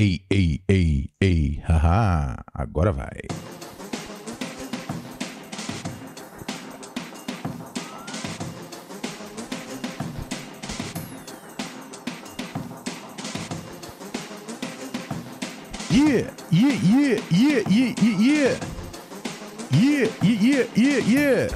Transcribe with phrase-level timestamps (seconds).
[0.00, 3.20] ei, ei, ei, ei, haha, agora vai.
[15.90, 18.58] Yeah, yeah, yeah, yeah, yeah, yeah, yeah.
[19.70, 21.48] Yeah, yeah, yeah, yeah.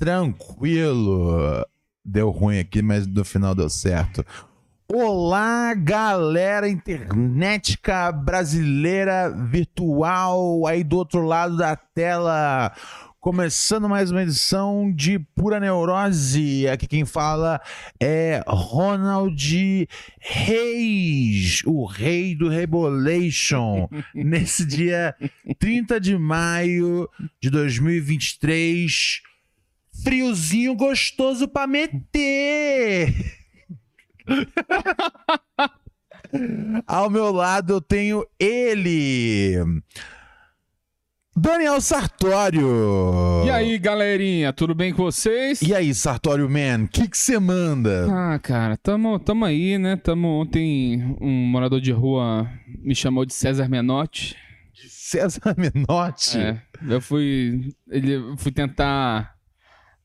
[0.00, 1.62] Tranquilo.
[2.02, 4.24] Deu ruim aqui, mas no final deu certo.
[4.90, 12.72] Olá, galera internetica brasileira virtual aí do outro lado da tela.
[13.20, 16.66] Começando mais uma edição de Pura Neurose.
[16.66, 17.60] Aqui quem fala
[18.00, 19.86] é Ronald
[20.18, 23.86] Reis, o rei do Rebolation.
[24.14, 25.14] nesse dia
[25.58, 27.06] 30 de maio
[27.38, 29.28] de 2023.
[30.02, 33.14] Friozinho gostoso pra meter.
[36.86, 39.56] Ao meu lado eu tenho ele,
[41.36, 42.68] Daniel Sartório.
[43.46, 45.60] E aí, galerinha, tudo bem com vocês?
[45.62, 48.06] E aí, Sartório Man, o que você manda?
[48.10, 49.96] Ah, cara, tamo, tamo aí, né?
[49.96, 54.36] Tamo ontem, um morador de rua me chamou de César Menotti.
[54.86, 56.38] César Menotti?
[56.38, 59.34] É, eu fui, ele, eu fui tentar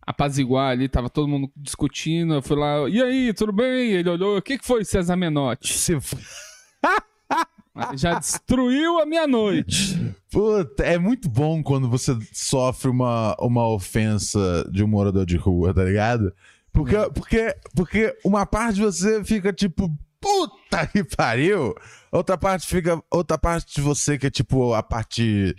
[0.05, 3.91] apaziguar ali, tava todo mundo discutindo, eu fui lá, e aí, tudo bem?
[3.91, 5.73] Ele olhou, o que, que foi César Menotti?
[5.73, 5.97] Você
[7.95, 10.16] Já destruiu a minha noite.
[10.31, 15.73] Puta, é muito bom quando você sofre uma, uma ofensa de um morador de rua,
[15.73, 16.33] tá ligado?
[16.72, 19.89] Porque, porque, porque uma parte de você fica tipo,
[20.19, 21.75] puta que pariu.
[22.11, 23.01] Outra parte fica.
[23.11, 25.55] Outra parte de você que é tipo a parte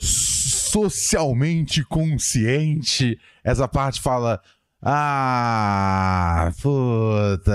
[0.00, 3.18] socialmente consciente.
[3.44, 4.40] Essa parte fala.
[4.82, 7.52] Ah, puta,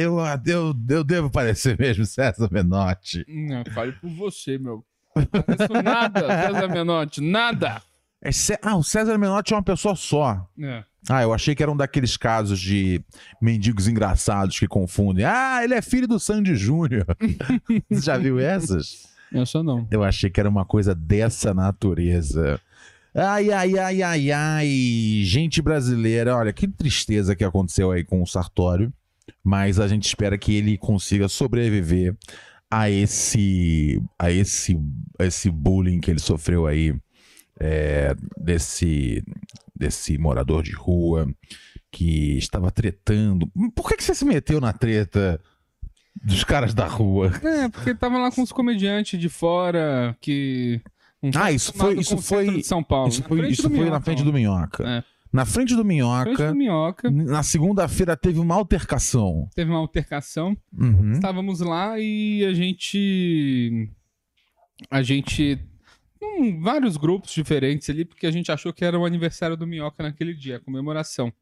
[0.00, 3.24] eu, eu, eu devo parecer mesmo César Menotti.
[3.28, 4.84] Não, fale por você, meu.
[5.14, 7.80] Pareço nada, César Menotti, nada.
[8.20, 8.30] É
[8.62, 10.48] Ah, o César Menotti é uma pessoa só.
[10.60, 10.82] É.
[11.08, 13.00] Ah, eu achei que era um daqueles casos de
[13.40, 15.24] mendigos engraçados que confundem.
[15.24, 17.06] Ah, ele é filho do Sandy Júnior.
[17.88, 19.14] Você já viu essas?
[19.32, 19.86] Essa não.
[19.90, 22.60] Eu achei que era uma coisa dessa natureza.
[23.14, 25.22] Ai, ai, ai, ai, ai.
[25.24, 28.92] Gente brasileira, olha, que tristeza que aconteceu aí com o Sartório.
[29.42, 32.16] Mas a gente espera que ele consiga sobreviver
[32.70, 34.76] a esse, a esse,
[35.18, 36.94] a esse bullying que ele sofreu aí
[37.58, 39.24] é, desse,
[39.74, 41.28] desse morador de rua
[41.90, 43.50] que estava tretando.
[43.74, 45.40] Por que, que você se meteu na treta
[46.24, 47.30] dos caras da rua?
[47.42, 50.80] É, porque tava lá com os comediantes de fora que.
[51.22, 53.08] não Ah, isso foi- isso foi- de São Paulo.
[53.08, 54.24] Isso na foi, frente isso do foi na Minhoca, frente ó.
[54.24, 54.88] do Minhoca.
[54.88, 55.04] É.
[55.32, 59.48] Na frente do Na frente Minhoca, do Minhoca, na segunda-feira teve uma altercação.
[59.54, 60.56] teve uma altercação.
[60.72, 61.12] Uhum.
[61.12, 63.90] Estávamos lá e a gente.
[64.90, 65.58] A gente.
[66.22, 70.02] hum, vários grupos diferentes ali, porque a gente achou que era o aniversário do Minhoca
[70.02, 71.32] naquele dia, a comemoração.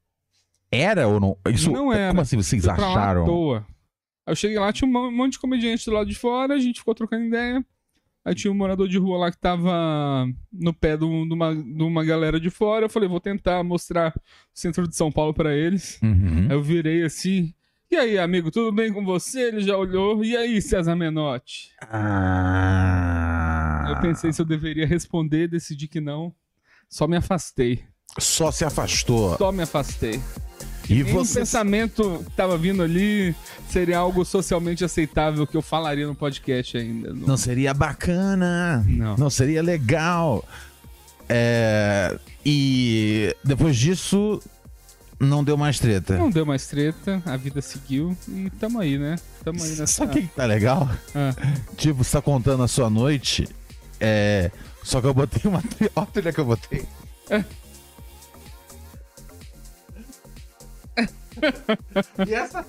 [0.72, 1.36] Era ou não?
[1.48, 2.08] Isso, Não era.
[2.08, 3.24] Como assim vocês pra lá à acharam?
[3.26, 3.66] toa.
[4.26, 6.58] Aí eu cheguei lá, tinha um mon- monte de comediante do lado de fora, a
[6.58, 7.64] gente ficou trocando ideia.
[8.24, 11.82] Aí tinha um morador de rua lá que tava no pé de um- uma, de
[11.82, 12.86] uma galera de fora.
[12.86, 14.20] Eu falei, vou tentar mostrar o
[14.54, 16.00] centro de São Paulo pra eles.
[16.02, 16.46] Uhum.
[16.48, 17.52] Aí eu virei assim.
[17.90, 19.48] E aí, amigo, tudo bem com você?
[19.48, 20.24] Ele já olhou.
[20.24, 21.70] E aí, César Menotti?
[21.82, 23.84] Ah.
[23.90, 26.34] Eu pensei se eu deveria responder, decidi que não.
[26.88, 27.84] Só me afastei.
[28.18, 29.36] Só se afastou.
[29.36, 30.18] Só me afastei.
[30.88, 31.40] E Um você.
[31.40, 33.34] pensamento que tava vindo ali
[33.70, 37.12] seria algo socialmente aceitável que eu falaria no podcast ainda.
[37.14, 38.84] Não, Não seria bacana.
[38.86, 39.16] não.
[39.16, 40.44] Não seria legal.
[41.28, 44.42] É, E depois disso,
[45.18, 46.18] não deu mais treta.
[46.18, 49.16] Não deu mais treta, a vida seguiu e tamo aí, né?
[49.42, 49.86] Tamo aí nessa.
[49.86, 50.88] Sabe o que que tá legal?
[51.14, 51.34] Ah.
[51.76, 53.48] Tipo, você tá contando a sua noite.
[53.98, 54.50] É.
[54.82, 55.62] Só que eu botei uma.
[55.80, 56.84] Olha a trilha que eu botei.
[62.28, 62.66] e essa.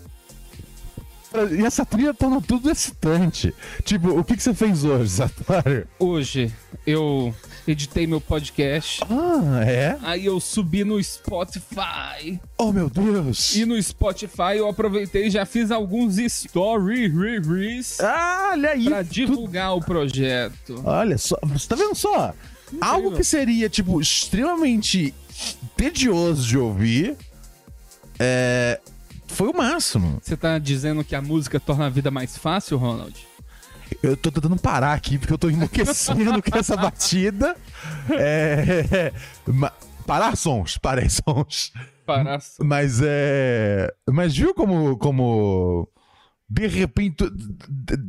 [1.52, 3.54] E essa trilha torna tudo excitante.
[3.84, 5.86] Tipo, o que, que você fez hoje, Satório?
[6.00, 6.50] Hoje
[6.88, 7.36] eu
[7.68, 9.02] editei meu podcast.
[9.10, 9.98] Ah, é?
[10.04, 12.40] Aí eu subi no Spotify.
[12.58, 13.54] Oh, meu Deus!
[13.54, 18.86] E no Spotify eu aproveitei e já fiz alguns stories Ah, olha aí!
[18.86, 20.82] pra tu- divulgar o projeto.
[20.86, 22.34] Olha só, você tá vendo só?
[22.80, 25.14] Algo que seria, tipo, extremamente
[25.76, 27.18] tedioso de ouvir.
[28.20, 28.80] É.
[29.28, 30.20] Foi o máximo.
[30.22, 33.16] Você tá dizendo que a música torna a vida mais fácil, Ronald?
[34.02, 37.56] Eu tô tentando parar aqui porque eu tô enlouquecendo com essa batida.
[38.12, 39.12] É.
[39.46, 39.74] ma-
[40.06, 41.72] Parar sons, parei sons.
[42.06, 42.64] Parar só.
[42.64, 43.92] Mas é.
[44.10, 44.96] Mas viu como.
[44.98, 45.88] como
[46.50, 47.24] de repente.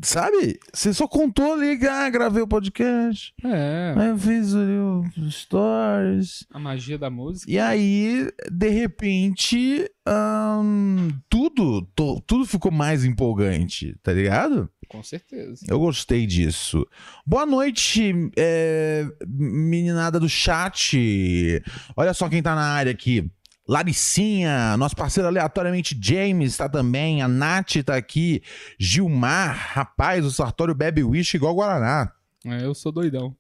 [0.03, 0.59] Sabe?
[0.73, 3.33] Você só contou ali ah, gravei o podcast.
[3.45, 4.77] É, Aí eu fiz ali
[5.19, 6.47] os stories.
[6.53, 7.51] a magia da música.
[7.51, 14.69] E aí, de repente, ahn, tudo, to- tudo ficou mais empolgante, tá ligado?
[14.89, 15.67] Com certeza.
[15.69, 16.87] Eu gostei disso.
[17.27, 21.61] Boa noite, é, meninada do chat.
[21.97, 23.29] Olha só quem tá na área aqui.
[23.69, 28.43] Laricinha, nosso parceiro aleatoriamente James tá também, a Nath tá aqui,
[28.79, 32.13] Gilmar, rapaz, o Sartório bebe uísque igual Guaraná.
[32.45, 33.35] É, eu sou doidão.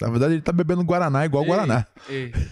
[0.00, 1.86] Na verdade, ele tá bebendo Guaraná igual Ei, Guaraná.
[2.08, 2.32] Ei,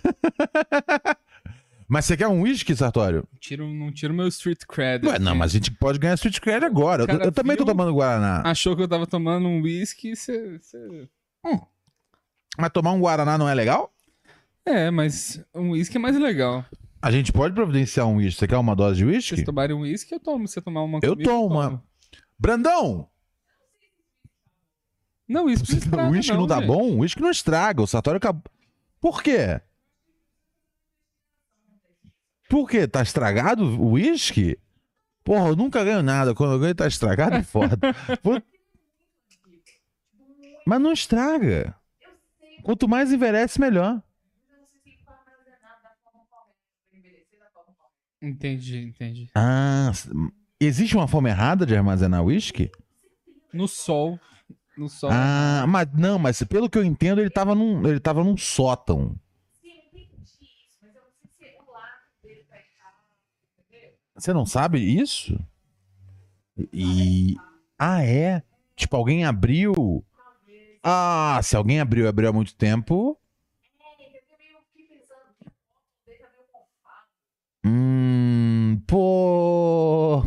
[1.91, 3.27] Mas você quer um uísque, Sartório?
[3.41, 5.07] tiro, não tiro meu street cred.
[5.07, 5.39] Ué, não, aqui.
[5.39, 7.05] mas a gente pode ganhar Street Cred agora.
[7.11, 8.43] Eu, eu também tô tomando Guaraná.
[8.45, 10.59] Achou que eu tava tomando um whisky, você.
[10.59, 11.09] você-
[12.59, 13.91] Mas tomar um Guaraná não é legal?
[14.67, 16.63] É, mas um whisky é mais legal.
[17.01, 18.41] A gente pode providenciar um uísque.
[18.41, 19.35] Você quer uma dose de Se uísque?
[19.37, 20.49] vocês tomarem um whisky, eu tomo.
[20.49, 21.83] Se você tomar uma Eu comigo, tomo uma.
[22.39, 23.09] Brandão!
[25.29, 26.67] Não, uísque não estraga, o uísque não, dá gente.
[26.67, 26.83] bom?
[26.91, 27.83] O uísque não estraga.
[27.83, 28.43] O Sartório acabou.
[29.01, 29.61] Por quê?
[32.49, 32.89] Por quê?
[32.89, 34.59] Tá estragado o uísque?
[35.23, 36.35] Porra, eu nunca ganho nada.
[36.35, 37.79] Quando eu ganho tá estragado, é foda.
[40.67, 41.77] Mas não estraga.
[42.63, 44.03] Quanto mais envelhece, melhor.
[48.21, 49.31] Entendi, entendi.
[49.35, 49.93] Ah,
[50.61, 52.71] existe uma forma errada de armazenar uísque?
[53.53, 54.19] No sol.
[54.77, 55.11] No sol.
[55.13, 59.15] Ah, mas não, mas pelo que eu entendo, ele tava num, ele tava num sótão.
[64.15, 65.39] Você não sabe isso?
[66.73, 67.37] E.
[67.79, 68.43] Ah, é?
[68.75, 70.05] Tipo, alguém abriu.
[70.83, 73.17] Ah, se alguém abriu, abriu há muito tempo.
[77.65, 80.25] Hum, pô.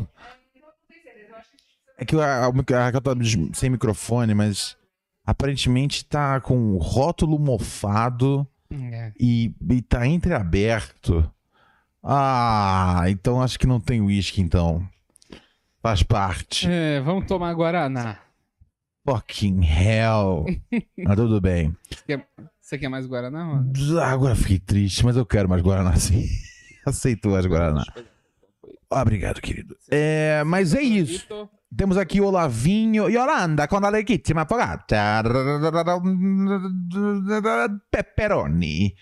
[2.01, 3.11] É que a, a, Raquel tá
[3.53, 4.75] sem microfone, mas
[5.23, 9.13] aparentemente tá com o rótulo mofado É.
[9.19, 11.31] e, e tá entreaberto.
[12.03, 14.83] Ah, então acho que não tem uísque, então.
[15.79, 16.67] Faz parte.
[16.67, 18.17] É, vamos tomar Guaraná.
[19.07, 20.45] Fucking hell.
[20.97, 21.71] Mas tudo bem.
[22.59, 23.71] Você quer mais Guaraná, mano?
[24.01, 26.25] Ah, Agora fiquei triste, mas eu quero mais Guaraná sim.
[26.83, 27.83] Aceitou as Guaraná.
[28.89, 29.77] Obrigado, querido.
[29.91, 31.49] É, mas é isso.
[31.75, 33.07] Temos aqui o Olavinho.
[33.09, 35.21] Yolanda, con la legittima fogata.
[37.89, 38.93] Pepperoni.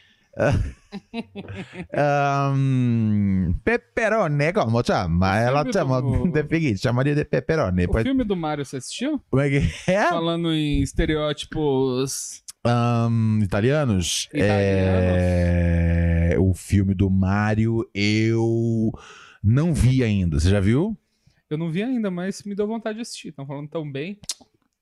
[1.94, 5.38] um, pepperoni, como chama?
[5.40, 7.86] Ela filme chama do- de chamaria de pepperoni.
[7.86, 9.22] O Poi- filme do Mario, você assistiu?
[9.30, 10.08] Como é que é?
[10.10, 12.44] Falando em estereótipos.
[12.64, 14.28] Ahn, italianos?
[14.34, 15.18] Italianos.
[15.22, 16.36] É...
[16.40, 18.92] O filme do Mario eu
[19.44, 20.40] não vi ainda.
[20.40, 20.98] Você já viu?
[21.50, 23.29] Eu não vi ainda, mas me deu vontade de assistir.
[23.29, 24.20] Estão falando tão bem.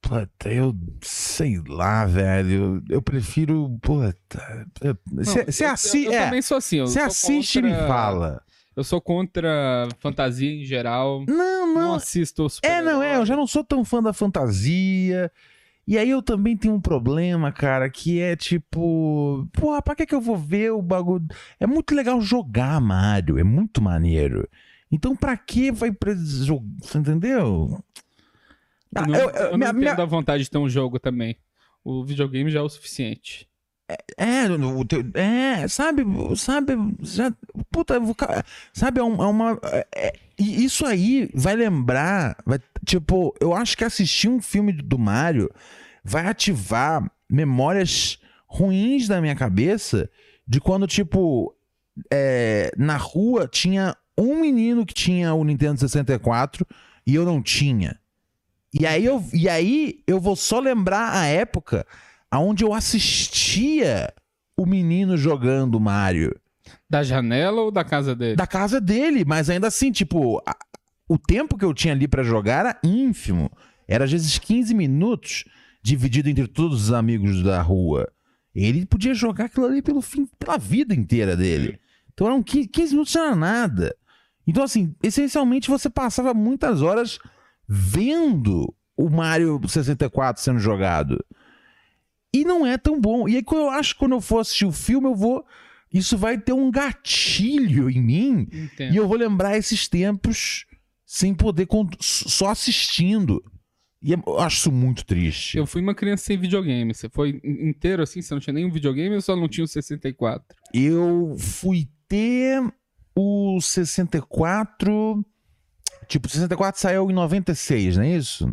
[0.02, 2.84] Puta, eu sei lá, velho.
[2.90, 3.78] Eu prefiro.
[3.82, 4.68] Puta.
[5.12, 6.80] Você Não, eu- eu, é, também sou assim.
[6.82, 8.42] Você assiste e contra- me fala.
[8.76, 11.26] Eu sou contra fantasia em geral.
[11.28, 11.36] Não,
[11.74, 11.94] Não, não.
[11.96, 13.18] assisto super É, não, é.
[13.18, 15.32] Eu já não sou tão fã da fantasia.
[15.88, 19.48] E aí eu também tenho um problema, cara, que é tipo.
[19.54, 21.26] Porra, pra que, que eu vou ver o bagulho?
[21.60, 24.48] É muito legal jogar Mario, é muito maneiro.
[24.92, 26.66] Então pra que vai pra jogar?
[26.82, 27.84] Você entendeu?
[28.96, 31.36] Ah, Eu não, eu- eu eu- não minha- minha- vontade de ter um jogo também.
[31.84, 33.48] O videogame já é o suficiente.
[34.18, 36.04] É, no- o teu- é, sabe,
[36.36, 37.34] sabe, já,
[37.72, 38.14] puta, vou
[38.74, 43.78] sabe, é, um- é uma, é- é- isso aí vai lembrar, vai, tipo, eu acho
[43.78, 45.50] que assistir um filme do Mario
[46.04, 50.10] vai ativar memórias ruins da minha cabeça
[50.46, 51.56] de quando, tipo,
[52.12, 56.66] é, na rua tinha um menino que tinha o Nintendo 64
[57.06, 58.00] e eu não tinha.
[58.74, 61.86] E aí eu, e aí eu vou só lembrar a época
[62.30, 64.14] aonde eu assistia
[64.56, 66.36] o menino jogando Mario.
[66.90, 68.36] Da janela ou da casa dele?
[68.36, 70.56] Da casa dele, mas ainda assim, tipo, a-
[71.08, 73.50] o tempo que eu tinha ali pra jogar era ínfimo.
[73.88, 75.46] Era às vezes 15 minutos,
[75.82, 78.12] dividido entre todos os amigos da rua.
[78.54, 81.80] Ele podia jogar aquilo ali pelo fim, pela vida inteira dele.
[82.14, 83.96] Então eram 15, 15 minutos não era nada.
[84.48, 87.20] Então, assim, essencialmente você passava muitas horas
[87.68, 91.24] vendo o Mario 64 sendo jogado.
[92.34, 93.28] E não é tão bom.
[93.28, 95.46] E aí, eu acho que quando eu for assistir o filme, eu vou.
[95.94, 98.48] Isso vai ter um gatilho em mim.
[98.52, 98.94] Entendo.
[98.94, 100.66] E eu vou lembrar esses tempos
[101.06, 101.68] sem poder.
[102.00, 103.44] Só assistindo.
[104.02, 105.58] E é- eu acho isso muito triste.
[105.58, 106.94] Eu fui uma criança sem videogame.
[106.94, 108.22] Você foi in- inteiro assim?
[108.22, 110.44] Você não tinha nenhum videogame ou só não tinha o 64?
[110.74, 112.62] Eu fui ter
[113.18, 115.26] o 64.
[116.08, 118.48] Tipo, o 64 saiu em 96, não é isso?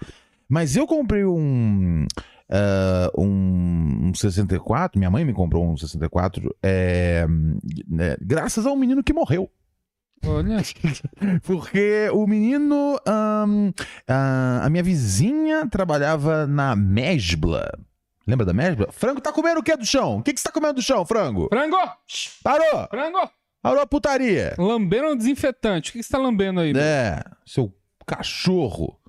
[0.48, 2.06] Mas eu comprei um,
[2.50, 4.10] ah, um.
[4.10, 4.98] um 64.
[5.00, 6.56] Minha mãe me comprou um 64.
[6.64, 7.26] é,
[7.88, 9.50] né, graças ao menino que morreu.
[10.26, 10.58] Olha,
[11.44, 13.00] Porque o menino.
[13.08, 13.72] ahn,
[14.08, 17.72] ah, a minha vizinha trabalhava na Mesbla.
[18.28, 18.88] Lembra da Mesbla?
[18.92, 20.18] Frango tá comendo o que do chão?
[20.18, 21.48] O que, que você tá comendo do chão, frango?
[21.48, 21.78] frango!
[22.44, 22.88] Parou!
[22.90, 23.30] Frango!
[23.62, 24.56] Parou a putaria!
[24.58, 25.90] Lambendo um desinfetante.
[25.90, 26.74] O que que você tá lambendo aí?
[26.76, 27.72] É, seu
[28.08, 29.00] cachorro.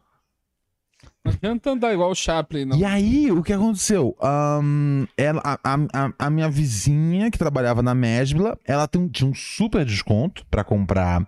[1.26, 2.76] Não adianta andar igual o Chaplin, não.
[2.78, 4.16] E aí, o que aconteceu?
[4.22, 9.28] Ahn, ela, a, a- a- minha vizinha, que trabalhava na Mesbla, ela tem um- tinha
[9.28, 11.26] um super desconto pra comprar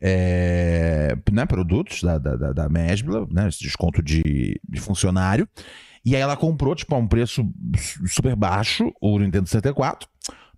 [0.00, 5.48] é, né, produtos da, da, da, da Mesbla, né, esse desconto de, de funcionário.
[6.04, 7.42] E aí ela comprou, tipo, a um preço
[7.76, 10.06] su- super baixo, o Nintendo 64,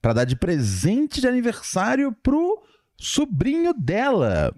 [0.03, 2.61] pra dar de presente de aniversário pro
[2.97, 4.53] sobrinho dela.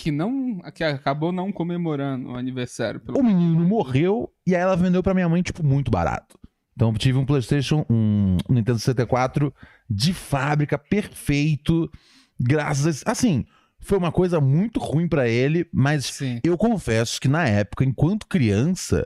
[0.00, 0.60] Que não.
[0.72, 3.00] Que acabou não comemorando o aniversário.
[3.00, 3.18] Pelo...
[3.18, 6.38] O menino morreu e aí ela vendeu pra minha mãe, tipo, muito barato.
[6.76, 9.52] Então eu tive um PlayStation, um Nintendo 64
[9.90, 11.90] de fábrica, perfeito.
[12.38, 13.02] Graças.
[13.04, 13.44] a- Assim,
[13.80, 16.38] foi uma coisa muito ruim pra ele, mas Sim.
[16.44, 19.04] eu confesso que na época, enquanto criança,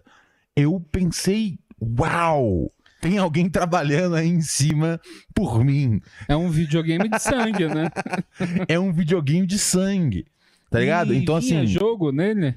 [0.55, 2.71] eu pensei: uau!
[3.01, 5.01] Tem alguém trabalhando aí em cima
[5.35, 6.01] por mim.
[6.29, 7.91] É um videogame de sangue, né?
[8.69, 10.25] É um videogame de sangue.
[10.73, 11.13] Tá ligado?
[11.13, 11.67] E então, vinha assim.
[11.67, 12.55] jogo nele?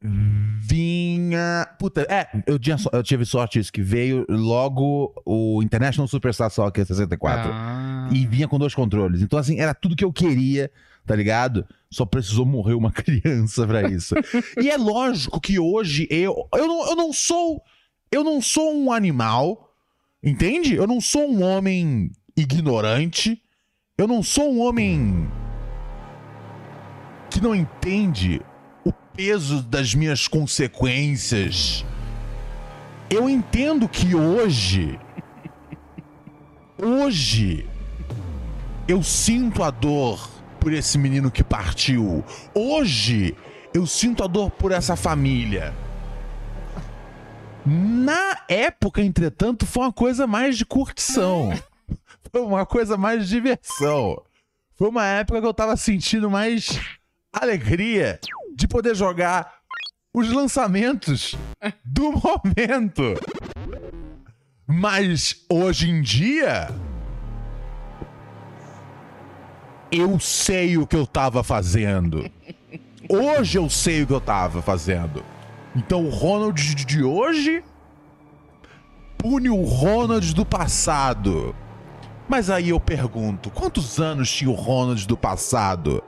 [0.00, 1.68] Vinha.
[1.76, 6.86] Puta, é, eu, tinha, eu tive sorte isso, que veio logo o International Superstar Soccer
[6.86, 7.50] 64.
[7.52, 8.08] Ah.
[8.12, 9.22] E vinha com dois controles.
[9.22, 10.70] Então, assim, era tudo que eu queria,
[11.04, 11.66] tá ligado?
[11.90, 14.14] Só precisou morrer uma criança pra isso.
[14.62, 16.48] e é lógico que hoje eu.
[16.54, 17.60] Eu não, eu não sou.
[18.10, 19.74] Eu não sou um animal,
[20.22, 20.76] entende?
[20.76, 23.42] Eu não sou um homem ignorante.
[23.98, 25.28] Eu não sou um homem
[27.38, 28.42] que não entende
[28.84, 31.86] o peso das minhas consequências.
[33.08, 34.98] Eu entendo que hoje.
[36.76, 37.64] Hoje.
[38.88, 40.28] Eu sinto a dor
[40.58, 42.24] por esse menino que partiu.
[42.52, 43.36] Hoje.
[43.72, 45.72] Eu sinto a dor por essa família.
[47.64, 51.52] Na época, entretanto, foi uma coisa mais de curtição.
[52.32, 54.20] Foi uma coisa mais de diversão.
[54.74, 56.97] Foi uma época que eu tava sentindo mais
[57.32, 58.18] alegria
[58.56, 59.54] de poder jogar
[60.14, 61.36] os lançamentos
[61.84, 63.14] do momento.
[64.66, 66.68] Mas hoje em dia.
[69.90, 72.30] Eu sei o que eu tava fazendo.
[73.08, 75.24] Hoje eu sei o que eu tava fazendo.
[75.74, 77.62] Então o Ronald de- hoje
[79.16, 81.54] pune o Ronald do passado.
[82.28, 86.02] Mas aí eu pergunto, quantos anos tinha o Ronald do passado?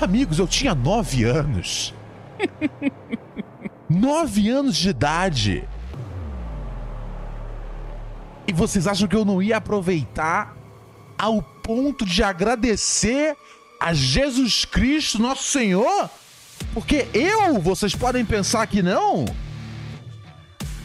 [0.00, 1.94] Amigos, eu tinha nove anos.
[3.88, 5.68] nove anos de idade.
[8.46, 10.54] E vocês acham que eu não ia aproveitar
[11.18, 13.36] ao ponto de agradecer
[13.80, 16.10] a Jesus Cristo, nosso Senhor?
[16.74, 19.24] Porque eu, vocês podem pensar que não,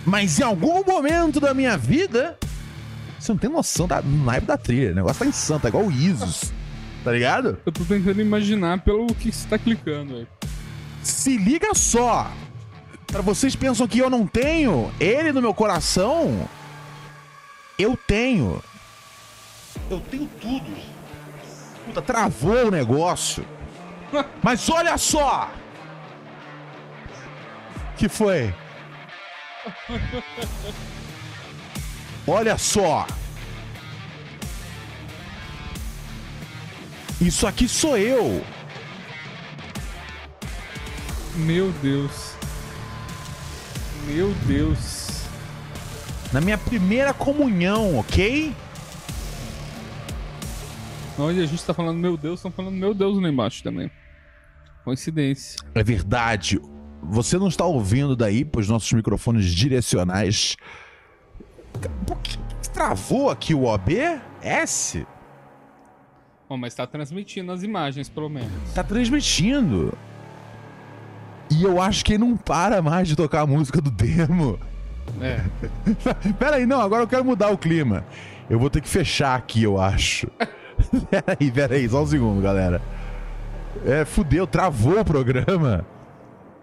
[0.06, 2.38] mas em algum momento da minha vida,
[3.20, 4.91] você não tem noção da naipe da trilha.
[4.91, 6.51] O negócio tá insano, tá igual o Isus.
[7.03, 7.58] Tá ligado?
[7.65, 10.27] Eu tô tentando imaginar pelo que você tá clicando aí.
[11.01, 12.31] Se liga só!
[13.08, 16.48] Pra vocês pensam que eu não tenho ele no meu coração,
[17.77, 18.63] eu tenho.
[19.89, 20.72] Eu tenho tudo.
[21.86, 23.46] Puta, travou o negócio.
[24.41, 25.50] Mas olha só!
[27.98, 28.53] Que foi?
[32.27, 33.05] Olha só!
[37.22, 38.44] Isso aqui sou eu!
[41.36, 42.34] Meu Deus.
[44.08, 45.22] Meu Deus.
[46.34, 48.56] Na minha primeira comunhão, ok?
[51.20, 53.92] Olha, a gente tá falando meu Deus, estão falando meu Deus lá embaixo também.
[54.84, 55.60] Coincidência.
[55.75, 56.60] É verdade.
[57.04, 60.58] Você não está ouvindo daí, pois nossos microfones direcionais.
[62.08, 62.38] Por que
[62.74, 65.06] travou aqui o OBS?
[66.51, 68.51] Bom, mas tá transmitindo as imagens, pelo menos.
[68.75, 69.98] Tá transmitindo.
[71.50, 74.60] E eu acho que ele não para mais de tocar a música do demo.
[75.22, 75.39] É.
[76.38, 78.03] Pera aí, não, agora eu quero mudar o clima.
[78.50, 80.27] Eu vou ter que fechar aqui, eu acho.
[81.10, 82.81] pera aí, pera aí, só um segundo, galera.
[83.86, 85.86] É, fudeu, travou o programa.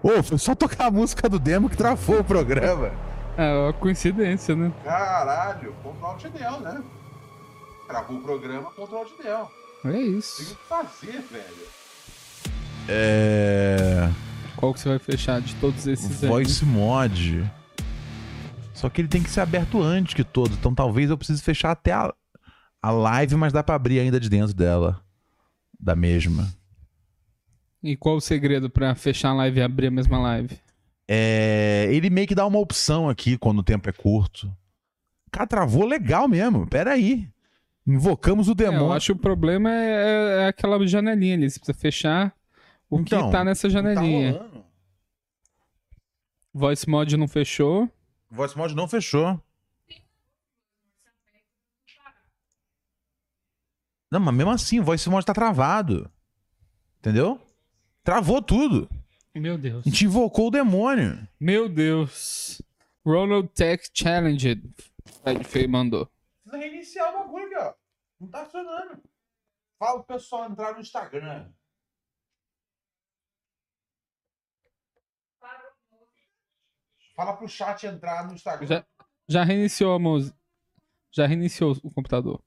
[0.02, 2.92] Ô, foi só tocar a música do demo que travou o programa.
[3.38, 4.70] É uma coincidência, né?
[4.84, 6.82] Caralho, control de Del, né?
[7.86, 9.50] Travou o programa, control de Del.
[9.84, 10.56] É isso.
[10.56, 11.68] que fazer, velho.
[12.88, 14.10] É.
[14.56, 16.28] Qual que você vai fechar de todos esses aí?
[16.28, 17.48] Voice Mod.
[18.74, 20.56] Só que ele tem que ser aberto antes que todos.
[20.56, 22.12] Então talvez eu precise fechar até a,
[22.82, 25.00] a live, mas dá pra abrir ainda de dentro dela.
[25.78, 26.52] Da mesma.
[27.82, 30.58] E qual o segredo pra fechar a live e abrir a mesma live?
[31.06, 34.52] É, ele meio que dá uma opção aqui quando o tempo é curto.
[35.30, 36.66] Cara, travou legal mesmo.
[36.66, 37.28] Pera aí.
[37.88, 38.92] Invocamos o É, eu demônio.
[38.92, 41.48] acho que o problema é, é aquela janelinha ali.
[41.50, 42.36] Você precisa fechar
[42.90, 44.32] o Então, que tá nessa tá janelinha.
[44.32, 44.64] rolando.
[46.52, 47.90] Voice mod não fechou.
[48.30, 49.40] Voice Mod não fechou.
[54.10, 56.10] Não, mas mesmo assim, o Voice Mod tá travado.
[56.98, 57.40] Entendeu?
[58.02, 58.88] Travou tudo.
[59.34, 59.86] Meu Deus.
[59.86, 61.26] A gente invocou o demônio.
[61.38, 62.60] Meu Deus.
[63.04, 64.62] Ronald Tech Challenge.
[65.22, 66.06] Fred Fei mandou.
[66.44, 67.74] Precisa reiniciar o bagulho aqui, ó.
[68.20, 69.02] Não tá funcionando.
[69.78, 71.52] Fala pro pessoal entrar no Instagram.
[77.14, 78.66] Fala pro chat entrar no Instagram.
[78.66, 78.86] Já,
[79.28, 80.38] já reiniciou a música.
[81.10, 82.42] Já reiniciou o computador.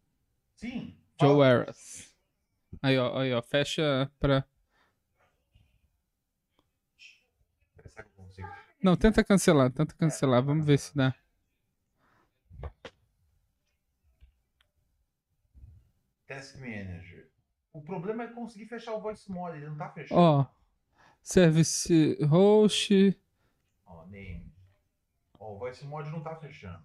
[0.56, 0.98] Sim.
[1.20, 2.16] Joe Eras.
[2.82, 3.42] Aí, ó, aí, ó.
[3.42, 4.46] Fecha pra.
[8.82, 10.42] Não, tenta cancelar, tenta cancelar.
[10.42, 11.14] Vamos ver se dá.
[16.32, 17.30] Task Manager.
[17.74, 20.20] O problema é conseguir fechar o Voice Mod, ele não tá fechando.
[20.20, 20.46] Ó.
[21.22, 23.18] Service host.
[23.86, 24.50] Ó, name.
[25.38, 26.82] Ó, o Voice Mod não tá fechando.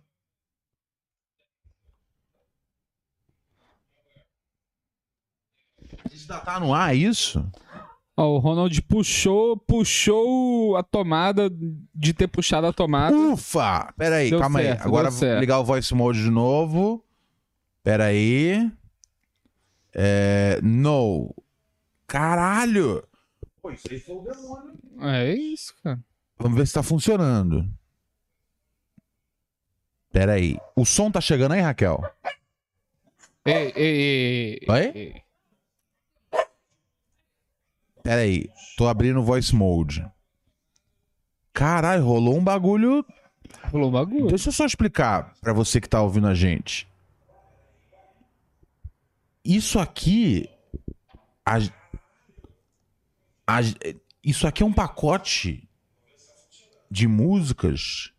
[6.10, 7.48] Isso ainda tá no ar, é isso?
[8.16, 11.48] Ó, o Ronald puxou, puxou a tomada
[11.94, 13.16] de ter puxado a tomada.
[13.16, 13.92] Ufa!
[13.96, 14.86] Pera aí, Deu calma certo, aí.
[14.86, 15.40] Agora vou certo.
[15.40, 17.04] ligar o Voice Mode de novo.
[17.84, 18.72] Pera aí.
[19.98, 20.60] É...
[20.62, 21.34] No.
[22.06, 23.02] Caralho!
[23.62, 24.74] Pô, isso aí foi o demônio.
[25.00, 25.98] É isso, cara.
[26.38, 27.66] Vamos ver se tá funcionando.
[30.12, 30.58] Pera aí.
[30.76, 32.02] O som tá chegando aí, Raquel?
[33.44, 34.58] Ei, ei, ei.
[34.60, 34.92] ei, Oi?
[34.94, 35.22] ei.
[38.02, 38.50] Pera aí.
[38.76, 40.06] Tô abrindo o Voice Mode.
[41.54, 43.04] Caralho, rolou um bagulho.
[43.72, 44.26] Rolou um bagulho.
[44.28, 46.86] Deixa eu só explicar pra você que tá ouvindo a gente.
[49.46, 50.48] Isso aqui.
[51.44, 51.58] a-
[53.46, 53.60] a-
[54.24, 55.68] isso aqui é um pacote
[56.90, 58.10] de músicas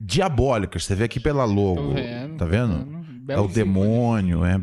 [0.00, 0.84] diabólicas.
[0.84, 1.92] Você vê aqui pela logo.
[1.94, 2.36] vendo.
[2.36, 2.84] Tá vendo?
[3.24, 3.32] vendo.
[3.32, 4.60] É o demônio, é.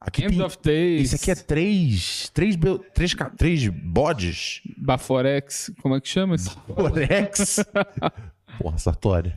[0.00, 0.42] Aqui End tem.
[0.44, 1.12] of Days.
[1.12, 2.28] Esse aqui é três.
[2.30, 2.56] Três,
[2.94, 4.60] três, três bodes.
[4.76, 5.70] Baforex.
[5.80, 6.50] Como é que chama isso?
[6.66, 7.64] Forex.
[8.58, 9.34] Porra, Sartori.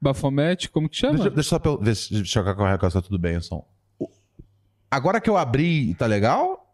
[0.00, 1.14] Bafomete, como que chama?
[1.14, 3.64] Deixa, deixa eu só pel- ver se checar com a tá tudo bem o som.
[4.92, 6.70] Agora que eu abri, tá legal?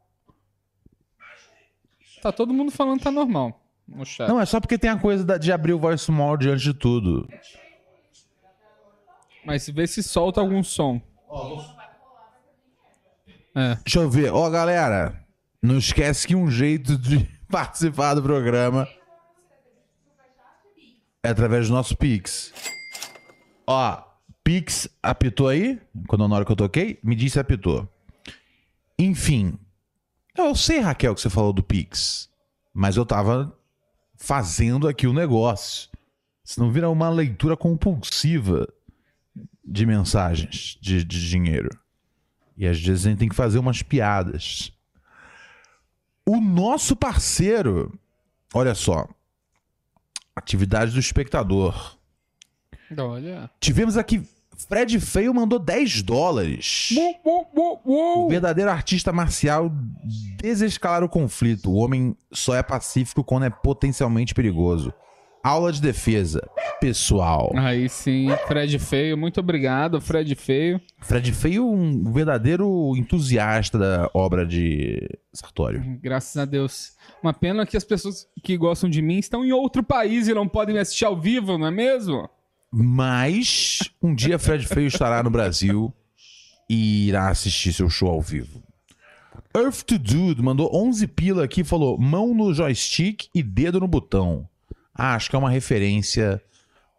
[2.21, 4.29] Tá todo mundo falando que tá normal no chat.
[4.29, 6.75] Não, é só porque tem a coisa da- de abrir o voice mode antes de
[6.75, 7.29] tudo.
[9.45, 11.01] Mas vê se solta algum som.
[13.55, 13.77] É.
[13.77, 14.33] Deixa eu ver.
[14.33, 15.25] Ó, galera,
[15.63, 18.87] não esquece que um jeito de participar do programa
[21.23, 22.53] é através do nosso Pix.
[23.65, 24.03] Ó,
[24.43, 25.81] Pix apitou aí?
[26.09, 27.89] Quando na hora que eu toquei, me disse apitou.
[28.99, 29.59] Enfim.
[30.37, 32.29] Eu sei, Raquel, que você falou do Pix.
[32.73, 33.57] Mas eu tava
[34.17, 35.89] fazendo aqui o negócio.
[36.45, 38.67] Senão vira uma leitura compulsiva
[39.65, 41.69] de mensagens de, de dinheiro.
[42.57, 44.73] E às vezes a gente tem que fazer umas piadas.
[46.27, 47.99] O nosso parceiro,
[48.53, 49.09] olha só.
[50.35, 51.97] Atividade do espectador.
[52.97, 53.51] Olha.
[53.61, 54.27] Tivemos aqui.
[54.67, 56.91] Fred Feio mandou 10 dólares.
[57.85, 59.71] O verdadeiro artista marcial
[60.41, 61.71] desescalar o conflito.
[61.71, 64.93] O homem só é pacífico quando é potencialmente perigoso.
[65.45, 66.41] Aula de defesa.
[66.81, 67.53] Pessoal.
[67.57, 69.17] Aí sim, Fred Feio.
[69.17, 70.81] Muito obrigado, Fred Feio.
[71.01, 75.01] Fred Feio, um verdadeiro entusiasta da obra de
[75.33, 75.99] Sartório.
[76.03, 76.93] Graças a Deus.
[77.23, 80.47] Uma pena que as pessoas que gostam de mim estão em outro país e não
[80.49, 82.29] podem me assistir ao vivo, não é mesmo?
[82.71, 85.93] Mas um dia Fred Feio estará no Brasil
[86.69, 88.63] e irá assistir seu show ao vivo.
[89.57, 93.89] Earth to Dude mandou 11 pila aqui e falou: mão no joystick e dedo no
[93.89, 94.49] botão.
[94.95, 96.43] Ah, acho que é uma referência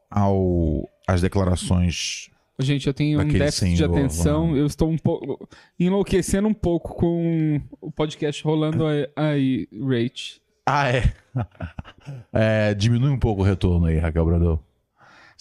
[0.09, 2.29] ao às declarações.
[2.61, 4.55] Gente, eu tenho um déficit de atenção.
[4.55, 5.47] Eu estou um pouco
[5.79, 8.83] enlouquecendo um pouco com o podcast rolando
[9.15, 10.41] aí, Rate.
[10.65, 11.13] Ah, é.
[12.33, 14.59] É, diminui um pouco o retorno aí, Raquel Brandão.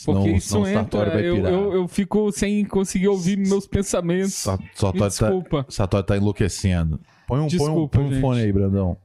[0.00, 1.52] Senão- Porque isso senão entra, vai eu, pirar.
[1.52, 4.32] eu, eu fico sem conseguir ouvir meus pensamentos.
[4.34, 5.66] Sa- Sartori Me tá, desculpa.
[5.68, 7.00] Sartori tá enlouquecendo.
[7.26, 8.96] Põe um, põe um- Desculpa, põe um fone aí, Brandão.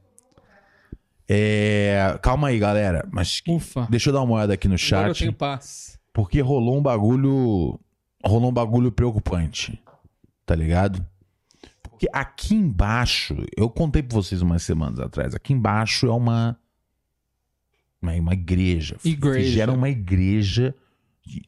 [1.28, 3.08] É, calma aí, galera.
[3.10, 3.86] Mas Ufa.
[3.90, 5.18] deixa eu dar uma olhada aqui no Agora eu chat.
[5.20, 5.98] tenho paz.
[6.12, 7.80] Porque rolou um bagulho.
[8.24, 9.82] Rolou um bagulho preocupante.
[10.46, 11.04] Tá ligado?
[11.82, 16.56] Porque aqui embaixo, eu contei pra vocês umas semanas atrás, aqui embaixo é uma.
[18.00, 18.96] Uma, uma igreja.
[19.04, 19.40] Igreja.
[19.48, 20.74] Fizeram uma igreja.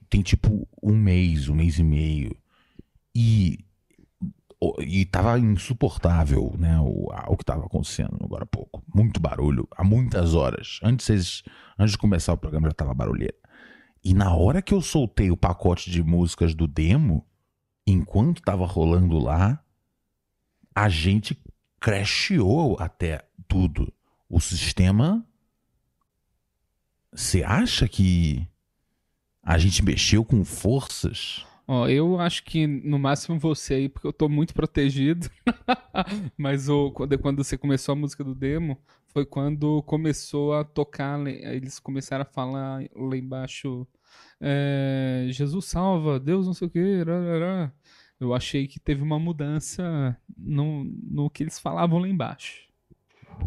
[0.08, 2.36] Tem tipo um mês, um mês e meio.
[3.14, 3.58] E.
[4.80, 6.80] E tava insuportável, né?
[6.80, 8.82] O, o que tava acontecendo agora há pouco.
[8.92, 10.80] Muito barulho, há muitas horas.
[10.82, 11.42] Antes,
[11.78, 13.36] antes de começar o programa já tava barulheira.
[14.02, 17.26] E na hora que eu soltei o pacote de músicas do demo,
[17.86, 19.62] enquanto tava rolando lá,
[20.74, 21.36] a gente
[21.80, 23.92] crashou até tudo.
[24.28, 25.26] O sistema.
[27.12, 28.46] Você acha que
[29.46, 31.46] a gente mexeu com forças?
[31.68, 35.30] Ó, eu acho que no máximo você aí, porque eu tô muito protegido.
[36.36, 41.16] Mas o, quando, quando você começou a música do demo, foi quando começou a tocar,
[41.16, 43.86] le- eles começaram a falar lá embaixo,
[44.40, 47.04] é, Jesus salva, Deus não sei o que,
[48.18, 52.66] eu achei que teve uma mudança no, no que eles falavam lá embaixo.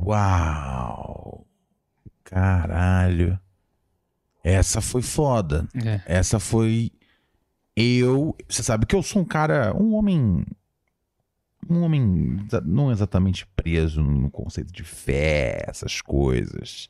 [0.06, 1.46] Uau!
[2.24, 3.40] Caralho.
[4.43, 5.67] Essa foi foda.
[5.86, 6.02] É.
[6.06, 6.91] Essa foi
[7.75, 8.36] eu.
[8.47, 10.45] Você sabe que eu sou um cara, um homem.
[11.69, 16.89] Um homem não exatamente preso no conceito de fé, essas coisas.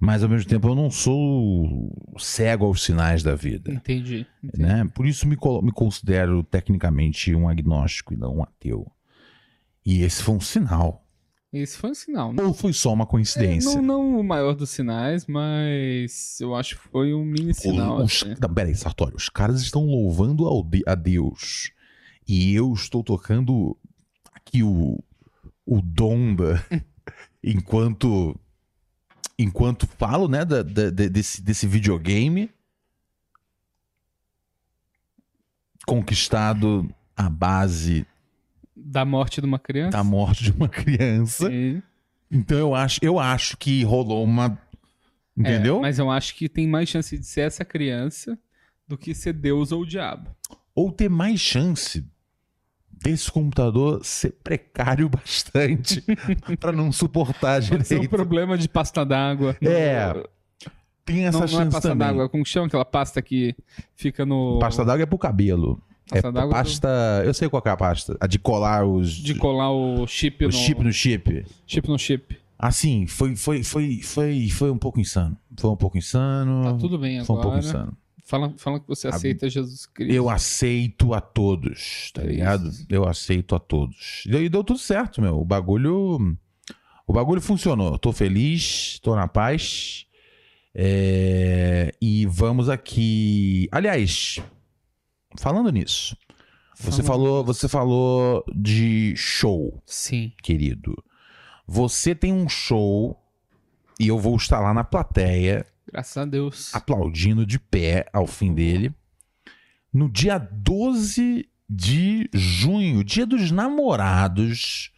[0.00, 3.70] Mas ao mesmo tempo eu não sou cego aos sinais da vida.
[3.70, 4.26] Entendi.
[4.42, 4.62] entendi.
[4.62, 4.88] Né?
[4.94, 8.90] Por isso me, me considero tecnicamente um agnóstico e não um ateu.
[9.84, 11.06] E esse foi um sinal.
[11.52, 12.32] Esse foi um sinal.
[12.32, 12.42] né?
[12.44, 13.74] Ou foi só uma coincidência?
[13.74, 18.02] Não, não o maior dos sinais, mas eu acho que foi um mini sinal.
[18.04, 18.34] Os, assim.
[18.40, 21.72] não, peraí, Sartori, os caras estão louvando ao de- a Deus.
[22.28, 23.76] E eu estou tocando
[24.32, 25.02] aqui o,
[25.66, 26.64] o Donda
[27.42, 28.38] enquanto
[29.36, 32.48] enquanto falo, né, da- da- de- desse, desse videogame
[35.86, 38.06] conquistado à base
[38.84, 39.90] Da morte de uma criança.
[39.96, 41.50] da morte de uma criança.
[41.52, 41.82] E-
[42.30, 44.58] Então eu acho, eu acho que rolou uma
[45.38, 45.80] é, entendeu?
[45.80, 48.38] mas eu acho que tem mais chance de ser essa criança
[48.86, 50.30] do que ser Deus ou o diabo.
[50.74, 52.04] ou ter mais chance
[52.90, 56.04] desse computador ser precário bastante
[56.60, 58.10] pra não suportar Pode ser um direito.
[58.10, 59.56] problema de pasta d'água.
[59.62, 60.12] É,
[61.04, 62.06] Tem essa Não, não é chance pasta também.
[62.06, 63.56] d'água, como que chama aquela pasta que
[63.96, 64.58] fica no.
[64.60, 65.82] Pasta d'água é pro cabelo.
[66.12, 66.88] É pasta.
[67.24, 68.16] Eu sei qual é a pasta.
[68.20, 69.10] A de colar os.
[69.12, 71.46] De colar o chip o no chip no chip.
[71.66, 72.36] chip no chip.
[72.58, 75.36] Assim, foi, foi, foi, foi, foi um pouco insano.
[75.58, 76.64] Foi um pouco insano.
[76.64, 77.58] Tá tudo bem Foi um pouco agora.
[77.64, 77.96] insano.
[78.24, 80.14] Fala, fala que você aceita Jesus Cristo.
[80.14, 82.70] Eu aceito a todos, tá É ligado?
[82.88, 84.22] Eu aceito a todos.
[84.26, 85.40] E deu tudo certo, meu.
[85.40, 86.36] O bagulho.
[87.06, 87.98] O bagulho funcionou.
[87.98, 90.06] Tô feliz, tô na paz.
[90.72, 93.68] É, E vamos aqui.
[93.72, 94.38] Aliás,
[95.38, 96.16] falando nisso,
[96.74, 100.32] você Falando falou, você falou de show, Sim.
[100.42, 100.96] querido.
[101.66, 103.20] Você tem um show
[103.98, 106.74] e eu vou estar lá na plateia Graças a Deus.
[106.74, 108.94] aplaudindo de pé ao fim dele.
[109.92, 114.90] No dia 12 de junho, dia dos namorados,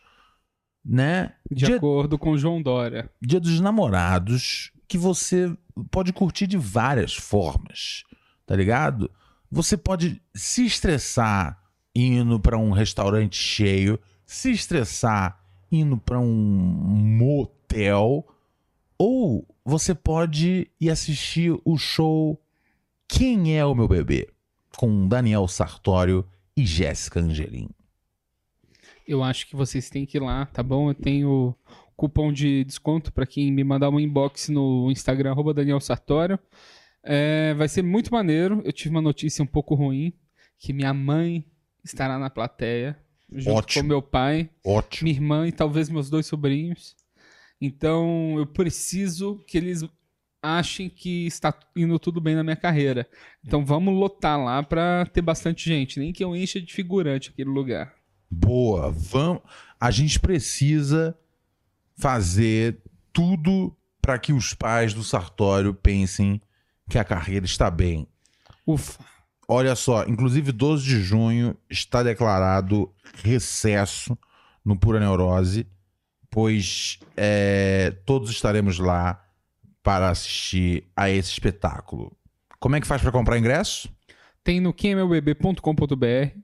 [0.85, 1.35] né?
[1.51, 3.11] De dia, acordo com o João Dória.
[3.21, 5.53] dia dos namorados, que você
[5.91, 8.05] pode curtir de várias formas,
[8.47, 9.11] tá ligado?
[9.55, 11.63] Você pode se estressar
[11.95, 18.27] indo pra um restaurante cheio, se estressar indo pra um motel,
[18.97, 22.41] ou você pode ir assistir o show
[23.07, 24.27] Quem é o meu bebê?
[24.75, 27.69] com Daniel Sartório e Jéssica Angelim.
[29.07, 30.89] Eu acho que vocês têm que ir lá, tá bom?
[30.89, 31.55] Eu tenho
[31.95, 36.39] cupom de desconto pra quem me mandar um inbox no Instagram, Daniel Sartório.
[37.03, 38.63] É, vai ser muito maneiro.
[38.65, 40.13] Eu tive uma notícia um pouco ruim,
[40.59, 41.45] que minha mãe
[41.85, 42.99] estará na plateia,
[43.33, 43.83] junto Ótimo.
[43.83, 45.05] com meu pai, Ótimo.
[45.09, 46.97] minha irmã e talvez meus dois sobrinhos.
[47.61, 49.85] Então eu preciso que eles
[50.43, 53.09] achem que está indo tudo bem na minha carreira.
[53.45, 57.51] Então vamos lotar lá pra ter bastante gente, nem que eu encha de figurante aquele
[57.51, 57.95] lugar.
[58.31, 59.43] Boa, vamos.
[59.79, 61.17] a gente precisa
[61.97, 62.79] fazer
[63.13, 66.41] tudo para que os pais do Sartório pensem
[66.89, 68.07] que a carreira está bem.
[68.67, 69.05] Ufa.
[69.49, 72.91] Olha só, inclusive 12 de junho está declarado
[73.23, 74.17] recesso
[74.65, 75.67] no Pura Neurose,
[76.31, 79.23] pois é, todos estaremos lá
[79.83, 82.17] para assistir a esse espetáculo.
[82.59, 83.93] Como é que faz para comprar ingresso?
[84.45, 86.39] Tem no quemeubebê.com.br,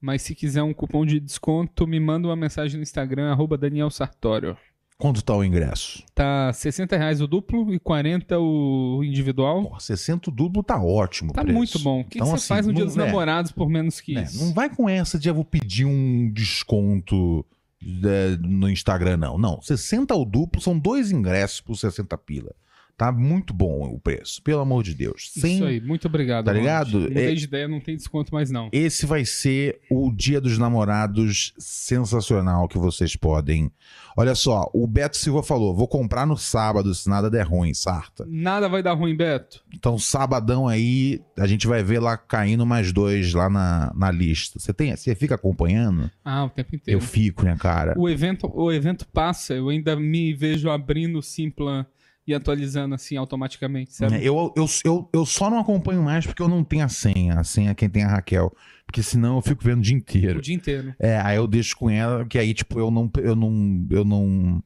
[0.00, 3.90] mas se quiser um cupom de desconto, me manda uma mensagem no Instagram, arroba Daniel
[3.90, 4.56] Sartório.
[4.96, 6.02] Quanto está o ingresso?
[6.14, 9.64] Tá 60 reais o duplo e 40 o individual.
[9.70, 11.30] Pô, 60 duplo tá ótimo.
[11.30, 11.56] o Tá preço.
[11.56, 12.00] muito bom.
[12.00, 13.04] O que, Então, que você assim, faz no dia não- dos é.
[13.04, 14.44] namorados por menos que É, isso?
[14.44, 17.44] não vai com essa de eu vou pedir um desconto
[17.82, 19.36] é, no Instagram, não.
[19.36, 22.54] Não, 60 o duplo são dois ingressos por 60 pila.
[22.96, 25.30] Tá muito bom o preço, pelo amor de Deus.
[25.32, 26.44] Sem- Isso aí, muito obrigado.
[26.44, 26.90] Tá Ronald.
[26.92, 27.08] ligado?
[27.08, 28.68] Mudei É- de ideia, não tem desconto mais não.
[28.72, 33.70] Esse vai ser o Dia dos Namorados sensacional que vocês podem.
[34.16, 38.24] Olha só, o Beto Silva falou: vou comprar no sábado se nada der ruim, Sarta.
[38.28, 39.60] Nada vai dar ruim, Beto.
[39.74, 44.58] Então, sabadão aí, a gente vai ver lá caindo mais dois lá na, na lista.
[44.60, 46.10] Você tem, você fica acompanhando?
[46.24, 47.00] Ah, o tempo inteiro.
[47.00, 47.94] Eu fico, né, cara?
[47.98, 51.86] O evento, o evento passa, eu ainda me vejo abrindo o Simpla
[52.26, 54.16] e atualizando assim automaticamente, sabe?
[54.24, 57.34] Eu, eu, eu, eu só não acompanho mais porque eu não tenho a senha.
[57.34, 58.50] A senha é quem tem a Raquel.
[58.86, 60.38] Porque senão eu fico vendo o dia inteiro.
[60.38, 60.94] O dia inteiro.
[60.98, 63.10] É, aí eu deixo com ela, que aí, tipo, eu não.
[63.18, 63.86] Eu não.
[63.90, 64.62] Eu não.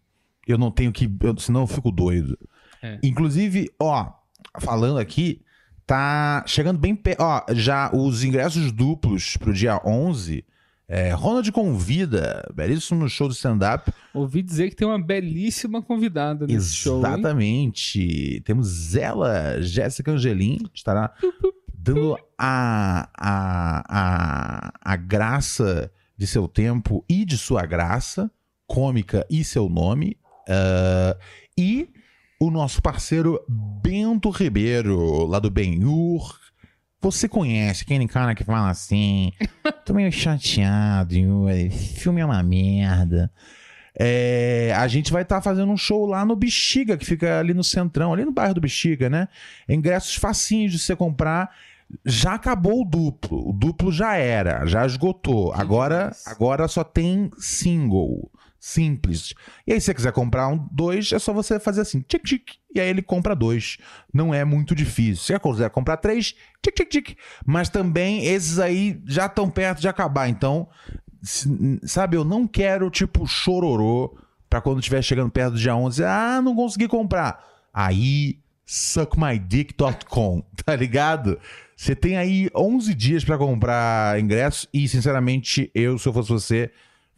[0.46, 1.10] Eu não tenho que.
[1.20, 2.38] eu- senão eu fico doido.
[2.82, 2.98] É.
[3.02, 4.12] Inclusive, ó,
[4.60, 5.42] falando aqui,
[5.86, 7.20] tá chegando bem perto.
[7.22, 10.44] Ó, já os ingressos duplos pro dia 11.
[10.88, 13.92] É, Ronald convida, belíssimo show de stand-up.
[14.14, 16.96] Ouvi dizer que tem uma belíssima convidada nesse show.
[16.98, 17.04] hein?
[17.12, 18.40] Exatamente.
[18.44, 21.12] Temos ela, Jéssica Angelim, estará
[21.74, 28.30] dando a, a, a, a graça de seu tempo e de sua graça,
[28.66, 30.16] cômica e seu nome.
[30.48, 31.16] ah,
[31.56, 31.90] e
[32.40, 33.40] o nosso parceiro
[33.82, 36.38] Bento Ribeiro, lá do Benhur.
[37.00, 39.32] Você conhece aquele cara que fala assim:
[39.84, 43.30] tô meio chateado, Yuri, filme é uma merda.
[44.00, 47.64] É, a gente vai estar fazendo um show lá no Bexiga, que fica ali no
[47.64, 49.28] centrão, ali no bairro do Bexiga, né?
[49.68, 51.50] Ingressos facinhos de você comprar.
[52.04, 53.48] Já acabou o duplo.
[53.48, 55.52] O duplo já era, já esgotou.
[55.52, 58.30] Agora, agora só tem single.
[58.60, 59.34] Simples.
[59.66, 62.54] E aí, se você quiser comprar um dois, é só você fazer assim, tic tic,
[62.74, 63.78] e aí ele compra dois.
[64.12, 65.24] Não é muito difícil.
[65.24, 67.18] Se você quiser comprar três, tic tic tic.
[67.46, 70.28] Mas também esses aí já estão perto de acabar.
[70.28, 70.68] Então,
[71.84, 74.18] sabe, eu não quero tipo chororô
[74.48, 77.44] pra quando estiver chegando perto do dia 11, ah, não consegui comprar.
[77.72, 81.38] Aí, suckmydick.com, tá ligado?
[81.76, 86.72] Você tem aí 11 dias pra comprar ingresso e, sinceramente, eu, se eu fosse você,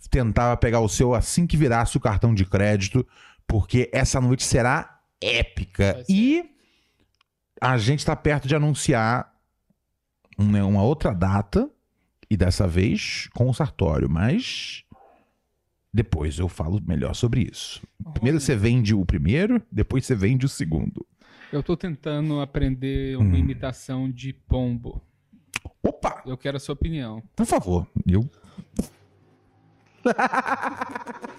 [0.09, 3.07] tentava pegar o seu assim que virasse o cartão de crédito,
[3.47, 6.05] porque essa noite será épica.
[6.09, 6.45] E
[7.61, 9.31] a gente tá perto de anunciar
[10.39, 11.69] uma, uma outra data,
[12.31, 14.85] e dessa vez com o Sartório, mas
[15.93, 17.83] depois eu falo melhor sobre isso.
[18.15, 21.05] Primeiro você vende o primeiro, depois você vende o segundo.
[21.53, 23.39] Eu tô tentando aprender uma Hum.
[23.39, 25.03] imitação de pombo.
[25.83, 26.23] Opa!
[26.25, 27.21] Eu quero a sua opinião.
[27.35, 28.31] Por favor, eu.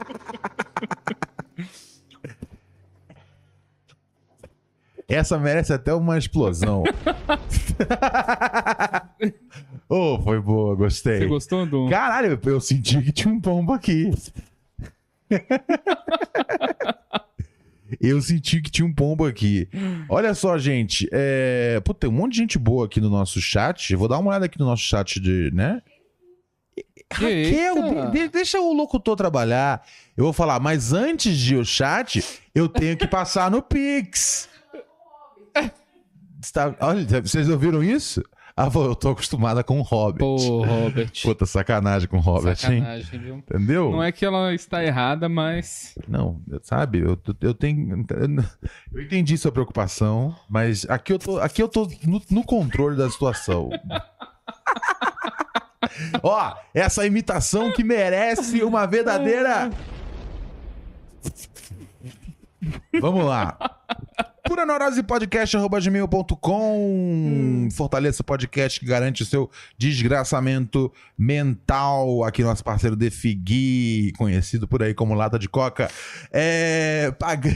[5.12, 6.86] Essa merece até uma explosão.
[9.90, 11.20] oh, foi boa, gostei.
[11.20, 11.90] Você gostou do.
[11.90, 14.10] Caralho, eu senti que tinha um pombo aqui.
[18.00, 19.68] eu senti que tinha um pombo aqui.
[20.08, 21.10] Olha só, gente.
[21.12, 21.82] É...
[21.84, 23.94] Pô, tem um monte de gente boa aqui no nosso chat.
[23.98, 25.82] Vou dar uma olhada aqui no nosso chat de, né?
[27.12, 29.84] Raquel, de- de- deixa o locutor trabalhar.
[30.16, 34.50] Eu vou falar, mas antes de o chat, eu tenho que passar no Pix.
[36.42, 38.24] Está- Olha, vocês ouviram isso?
[38.58, 40.20] Ah, eu tô acostumada com o Hobbit.
[40.20, 41.12] Pô, Robert.
[41.24, 42.80] Puta sacanagem com o Robert, hein?
[42.82, 43.36] Sacanagem, viu?
[43.38, 43.92] Entendeu?
[43.92, 45.96] Não é que ela está errada, mas.
[46.08, 47.00] Não, sabe?
[47.00, 48.06] Eu, eu tenho.
[48.94, 53.10] Eu entendi sua preocupação, mas aqui eu tô, aqui eu tô no, no controle da
[53.10, 53.70] situação.
[56.24, 59.70] Ó, essa imitação que merece uma verdadeira.
[63.00, 63.58] Vamos lá.
[64.52, 67.70] Pura Neurose Podcast, arroba gmail.com.
[67.72, 72.24] Fortaleça o podcast que garante o seu desgraçamento mental.
[72.26, 75.90] Aqui, nosso parceiro Defigui, conhecido por aí como Lata de Coca.
[76.32, 77.12] É.
[77.18, 77.56] Paga...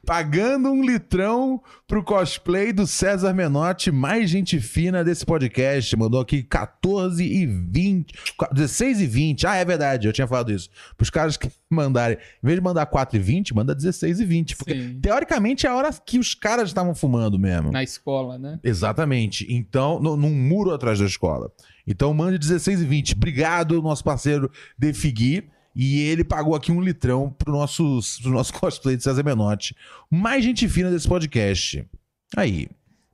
[0.06, 5.95] Pagando um litrão pro cosplay do César Menotti, mais gente fina desse podcast.
[5.95, 8.13] Mandou aqui 14 e 20.
[8.52, 9.47] 16 e 20.
[9.47, 10.69] Ah, é verdade, eu tinha falado isso.
[10.97, 14.58] Pros caras que mandarem, em vez de mandar 4 e 20, manda 16 e 20.
[14.58, 14.99] Porque, Sim.
[15.02, 17.71] teoricamente, é a hora que os caras estavam fumando mesmo.
[17.71, 18.60] Na escola, né?
[18.63, 19.45] Exatamente.
[19.49, 21.52] Então, no- num muro atrás da escola.
[21.88, 23.13] Então, mande 16 e 20.
[23.15, 25.47] Obrigado, nosso parceiro Defigui.
[25.75, 29.75] E ele pagou aqui um litrão pro nosso, pro nosso cosplay de César Menotti.
[30.09, 31.88] Mais gente fina desse podcast.
[32.36, 32.67] Aí.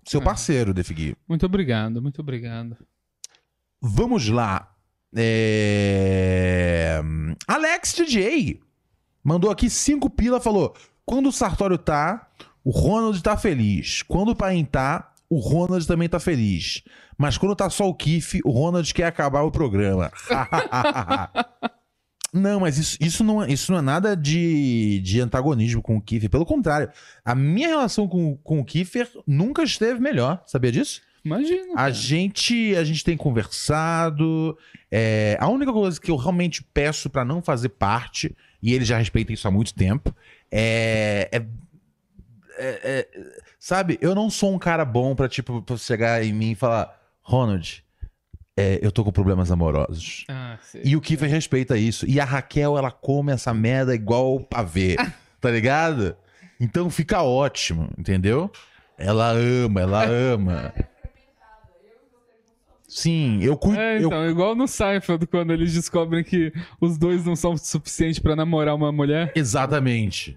[0.06, 0.24] Seu Ah.
[0.24, 1.16] parceiro, Defigui.
[1.28, 2.76] Muito obrigado, muito obrigado.
[3.82, 4.74] Vamos lá.
[5.16, 7.00] É...
[7.48, 8.60] Alex DJ
[9.24, 12.28] mandou aqui cinco pila, falou: quando o Sartório tá,
[12.64, 14.02] o Ronald tá feliz.
[14.04, 16.84] Quando o Paim tá, o Ronald também tá feliz.
[17.18, 20.12] Mas quando tá só o Kiff, o Ronald quer acabar o programa.
[22.34, 26.02] não, mas isso, isso, não, é- isso não é nada de, de antagonismo com o
[26.02, 26.30] Kiffer.
[26.30, 26.90] Pelo contrário,
[27.24, 30.42] a minha relação com, com o Kiffer nunca esteve melhor.
[30.46, 31.02] Sabia disso?
[31.24, 31.74] Imagina.
[31.76, 34.58] A gente, a gente tem conversado.
[34.92, 38.98] é, a única coisa que eu realmente peço pra não fazer parte, e ele já
[38.98, 40.16] respeita isso há muito tempo,
[40.52, 41.30] é.
[41.32, 41.46] é-
[42.58, 43.08] é- é-
[43.58, 46.98] sabe, eu não sou um cara bom pra, tipo, pra chegar em mim e falar,
[47.22, 47.84] Ronald,
[48.60, 50.26] é, eu tô com problemas amorosos.
[50.30, 50.82] Ah, sei.
[50.86, 52.06] E o Kiefer respeita isso.
[52.08, 54.96] E a Raquel, ela come essa merda igual pavê,
[55.40, 56.16] tá ligado?
[56.60, 58.52] Então fica ótimo, entendeu?
[58.98, 60.74] Ela ama, ela ama.
[62.88, 63.80] Sim, eu cuido.
[63.80, 68.20] É, eu- então, igual no Seinfeld, quando eles descobrem que os dois não são suficientes
[68.20, 69.32] pra namorar uma mulher.
[69.36, 70.36] Exatamente.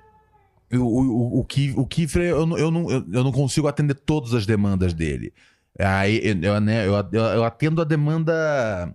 [0.71, 1.01] O, o,
[1.37, 4.35] o, o, Ki- o Kiefer, eu, não- eu, não, eu, eu não consigo atender todas
[4.35, 5.33] as demandas dele.
[5.79, 8.95] Aí eu, né, eu, eu- atendo a demanda,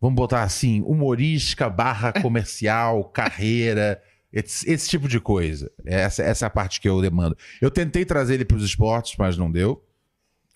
[0.00, 4.02] vamos botar assim, humorística, barra comercial, carreira,
[4.32, 5.70] esse, esse tipo de coisa.
[5.84, 7.36] Essa, essa é a parte que eu demando.
[7.60, 9.82] Eu tentei trazer ele para os esportes, mas não deu.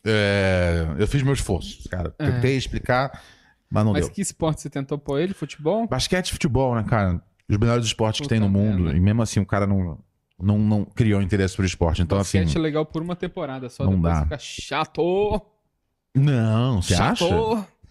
[0.04, 2.12] É, eu fiz meu esforço, cara.
[2.18, 2.30] É.
[2.30, 3.22] Tentei explicar,
[3.70, 4.14] mas não Mas deu.
[4.14, 5.32] que esporte você tentou pôr ele?
[5.32, 5.86] Futebol?
[5.86, 7.22] Basquete e futebol, né, cara?
[7.48, 8.90] Os melhores esportes que Puta tem no mundo.
[8.94, 9.98] E mesmo assim o cara não,
[10.40, 12.02] não, não criou interesse por esporte.
[12.02, 12.58] Então, Basquete assim.
[12.58, 14.22] é legal por uma temporada só, não depois dá.
[14.24, 15.40] fica chato.
[16.14, 17.24] Não, você acha?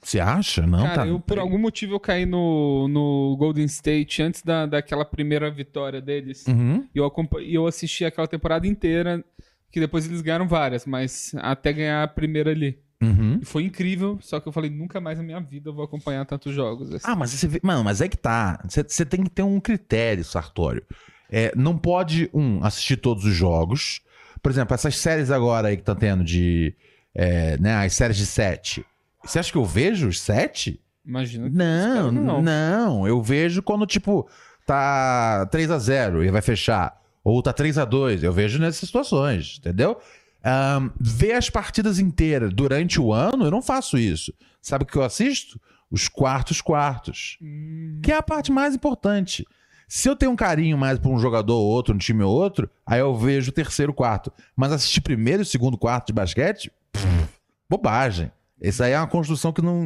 [0.01, 0.65] Você acha?
[0.65, 1.07] Não, Cara, tá.
[1.07, 6.01] eu por algum motivo eu caí no, no Golden State antes da, daquela primeira vitória
[6.01, 6.45] deles.
[6.47, 6.87] Uhum.
[6.93, 7.11] E eu,
[7.47, 9.23] eu assisti aquela temporada inteira,
[9.71, 12.79] que depois eles ganharam várias, mas até ganhar a primeira ali.
[13.01, 13.39] Uhum.
[13.41, 16.25] E foi incrível, só que eu falei, nunca mais na minha vida eu vou acompanhar
[16.25, 16.93] tantos jogos.
[16.93, 17.05] assim.
[17.07, 17.59] Ah, mas você vê.
[17.63, 18.63] Mano, mas é que tá.
[18.67, 20.83] Você, você tem que ter um critério, Sartório.
[21.29, 24.01] É, não pode, um, assistir todos os jogos.
[24.41, 26.75] Por exemplo, essas séries agora aí que tá tendo de.
[27.13, 28.85] É, né, as séries de sete.
[29.23, 30.79] Você acha que eu vejo os sete?
[31.05, 31.49] Imagina.
[31.49, 33.07] Não, não, não.
[33.07, 34.27] Eu vejo quando, tipo,
[34.65, 36.99] tá 3 a 0 e vai fechar.
[37.23, 39.97] Ou tá 3 a 2 Eu vejo nessas situações, entendeu?
[40.43, 44.33] Ahn, ver as partidas inteiras durante o ano, eu não faço isso.
[44.61, 45.59] Sabe o que eu assisto?
[45.89, 47.37] Os quartos quartos.
[47.41, 49.45] Hum, Que é a parte mais importante.
[49.87, 52.69] Se eu tenho um carinho mais por um jogador ou outro, um time ou outro,
[52.85, 54.31] aí eu vejo o terceiro quarto.
[54.55, 57.27] Mas assistir primeiro e segundo quarto de basquete, pff,
[57.69, 58.31] bobagem.
[58.61, 59.83] Isso aí é uma construção que não,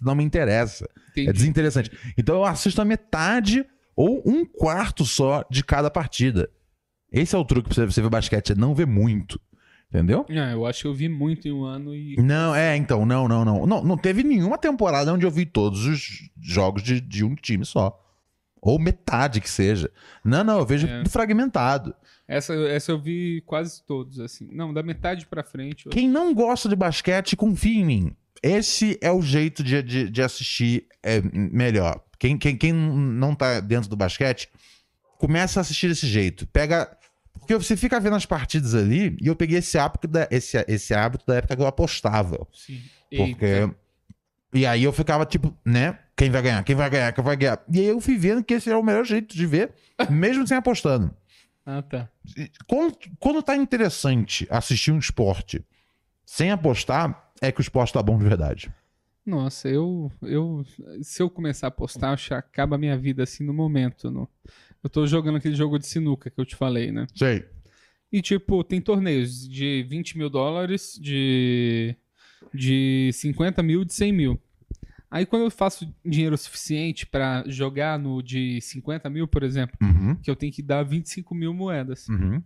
[0.00, 0.88] não me interessa.
[1.10, 1.28] entendi.
[1.28, 1.90] É desinteressante.
[2.16, 3.64] Então eu assisto a metade
[3.94, 6.48] ou um quarto só de cada partida.
[7.12, 9.38] Esse é o truque pra você ver basquete, é não ver muito.
[9.90, 10.26] Entendeu?
[10.28, 12.16] Ah, eu acho que eu vi muito em um ano e.
[12.20, 13.66] Não, é, então, não, não, não.
[13.66, 17.64] Não, não teve nenhuma temporada onde eu vi todos os jogos de, de um time
[17.64, 17.98] só.
[18.60, 19.90] Ou metade que seja.
[20.22, 21.04] Não, não, eu vejo É.
[21.06, 21.94] fragmentado.
[22.28, 24.46] Essa, essa eu vi quase todos, assim.
[24.52, 25.86] Não, da metade pra frente.
[25.86, 28.16] eu- Quem não gosta de basquete, confia em mim.
[28.42, 32.00] Esse é o jeito de, de, de assistir é, melhor.
[32.18, 34.48] Quem, quem, quem não tá dentro do basquete,
[35.16, 36.46] começa a assistir desse jeito.
[36.48, 36.94] Pega.
[37.38, 40.92] Porque você fica vendo as partidas ali, e eu peguei esse hábito da, esse, esse
[40.92, 42.46] hábito da época que eu apostava.
[42.52, 42.82] Sim.
[43.16, 43.44] Porque.
[43.44, 43.74] Eita.
[44.52, 45.98] E aí eu ficava tipo, né?
[46.16, 46.62] Quem vai ganhar?
[46.64, 47.12] Quem vai ganhar?
[47.12, 47.62] Quem vai ganhar?
[47.72, 49.72] E aí eu fui vendo que esse era o melhor jeito de ver,
[50.10, 51.14] mesmo sem apostando.
[51.70, 52.08] Ah, tá.
[52.66, 55.62] Quando, quando tá interessante assistir um esporte
[56.24, 58.72] sem apostar, é que o esporte tá bom de verdade.
[59.26, 60.64] Nossa, eu, eu.
[61.02, 64.10] Se eu começar a apostar, acho que acaba a minha vida assim no momento.
[64.10, 64.26] No...
[64.82, 67.06] Eu tô jogando aquele jogo de sinuca que eu te falei, né?
[67.14, 67.44] Sei.
[68.10, 71.94] E, tipo, tem torneios de 20 mil dólares, de,
[72.54, 74.40] de 50 mil, de 100 mil.
[75.10, 80.14] Aí, quando eu faço dinheiro suficiente pra jogar no de 50 mil, por exemplo, Uhum.
[80.16, 82.06] que eu tenho que dar 25 mil moedas.
[82.08, 82.42] Uhum.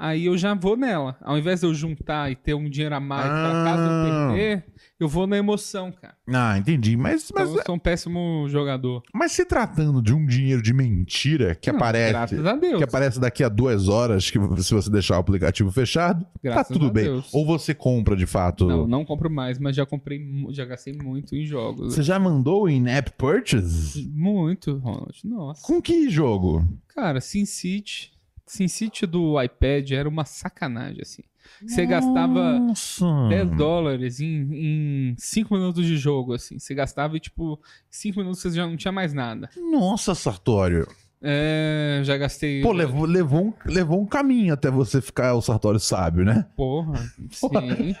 [0.00, 1.16] Aí eu já vou nela.
[1.20, 3.64] Ao invés de eu juntar e ter um dinheiro a mais pra Ah.
[3.64, 4.64] caso eu perder,
[5.00, 6.14] eu vou na emoção, cara.
[6.32, 6.96] Ah, entendi.
[6.96, 9.02] Mas, Então mas, eu sou um péssimo jogador.
[9.12, 12.12] mas se tratando de um dinheiro de mentira que Não, aparece.
[12.12, 12.78] Graças a Deus.
[12.78, 16.72] Que aparece daqui a duas horas, que se você deixar o aplicativo fechado, Graças tá
[16.74, 17.04] tudo a bem.
[17.04, 17.34] Deus.
[17.34, 18.66] Ou você compra de fato.
[18.66, 21.92] Não, não compro mais, mas já comprei, mu- já gastei muito em jogos.
[21.94, 24.08] Você já mandou in-app purchase?
[24.14, 25.18] Muito, Ronald.
[25.24, 25.60] Nossa.
[25.66, 26.64] Com que jogo?
[26.94, 28.16] Cara, SimCity.
[28.48, 31.22] SimCity do iPad era uma sacanagem, assim.
[31.66, 33.06] Você gastava Nossa.
[33.28, 36.58] 10 dólares em 5 minutos de jogo, assim.
[36.58, 39.48] Você gastava e, tipo, 5 minutos você já não tinha mais nada.
[39.56, 40.86] Nossa, Sartório.
[41.20, 42.62] É, já gastei.
[42.62, 46.46] Pô, levou, levou, um, levou um caminho até você ficar o Sartório sábio, né?
[46.56, 46.94] Porra,
[47.30, 47.96] sim.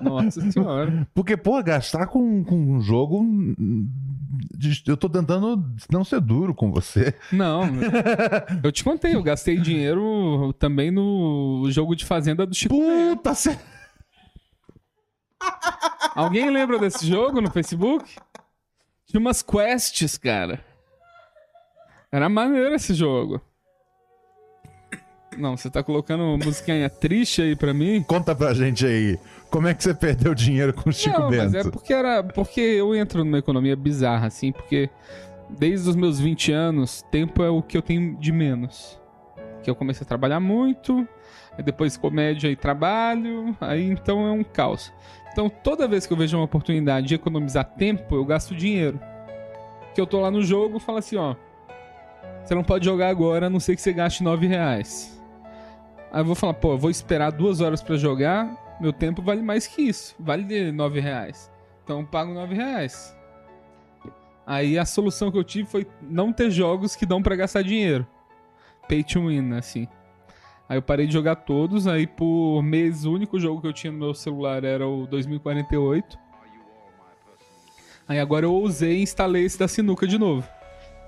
[0.00, 1.06] Nossa senhora.
[1.14, 3.20] Porque, pô, gastar com, com um jogo.
[3.20, 3.86] hum,
[4.86, 7.14] Eu tô tentando não ser duro com você.
[7.30, 7.62] Não,
[8.64, 12.74] eu te contei, eu gastei dinheiro também no jogo de fazenda do Chico.
[12.74, 13.58] Puta, cê...
[16.14, 18.08] Alguém lembra desse jogo no Facebook?
[19.06, 20.71] Tinha umas quests, cara.
[22.12, 23.40] Era maneiro esse jogo.
[25.38, 28.02] Não, você tá colocando musiquinha triste aí pra mim?
[28.02, 29.18] Conta pra gente aí.
[29.50, 31.44] Como é que você perdeu dinheiro com o Chico não, Bento?
[31.44, 32.22] mas é porque era.
[32.22, 34.90] Porque eu entro numa economia bizarra, assim, porque
[35.48, 39.00] desde os meus 20 anos, tempo é o que eu tenho de menos.
[39.62, 41.06] Que eu comecei a trabalhar muito,
[41.64, 44.92] depois comédia e trabalho, aí então é um caos.
[45.32, 49.00] Então toda vez que eu vejo uma oportunidade de economizar tempo, eu gasto dinheiro.
[49.94, 51.34] Que eu tô lá no jogo e falo assim, ó.
[52.44, 55.20] Você não pode jogar agora, a não ser que você gaste 9 reais.
[56.12, 59.40] Aí eu vou falar, pô, eu vou esperar duas horas pra jogar, meu tempo vale
[59.40, 60.14] mais que isso.
[60.18, 61.50] Vale 9 reais.
[61.84, 63.16] Então eu pago 9 reais.
[64.46, 68.06] Aí a solução que eu tive foi não ter jogos que dão pra gastar dinheiro.
[68.88, 69.86] Pay to win, assim.
[70.68, 73.92] Aí eu parei de jogar todos, aí por mês o único jogo que eu tinha
[73.92, 76.18] no meu celular era o 2048.
[78.08, 80.46] Aí agora eu ousei e instalei esse da sinuca de novo.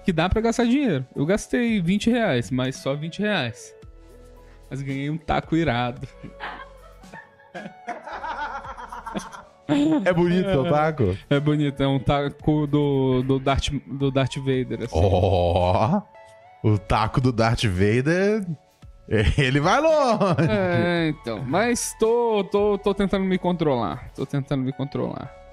[0.05, 1.07] Que dá pra gastar dinheiro.
[1.17, 3.75] Eu gastei 20 reais, mas só 20 reais.
[4.71, 6.07] Mas ganhei um taco irado.
[10.05, 11.17] É bonito o taco?
[11.31, 14.93] É bonito, é um taco do, do, Darth, do Darth Vader, assim.
[14.93, 16.03] Ó,
[16.63, 18.45] o taco do Darth Vader,
[19.39, 20.51] ele vai longe.
[20.51, 21.43] É, então.
[21.47, 24.11] Mas tô, tô, tô tentando me controlar.
[24.15, 25.44] Tô tentando me controlar.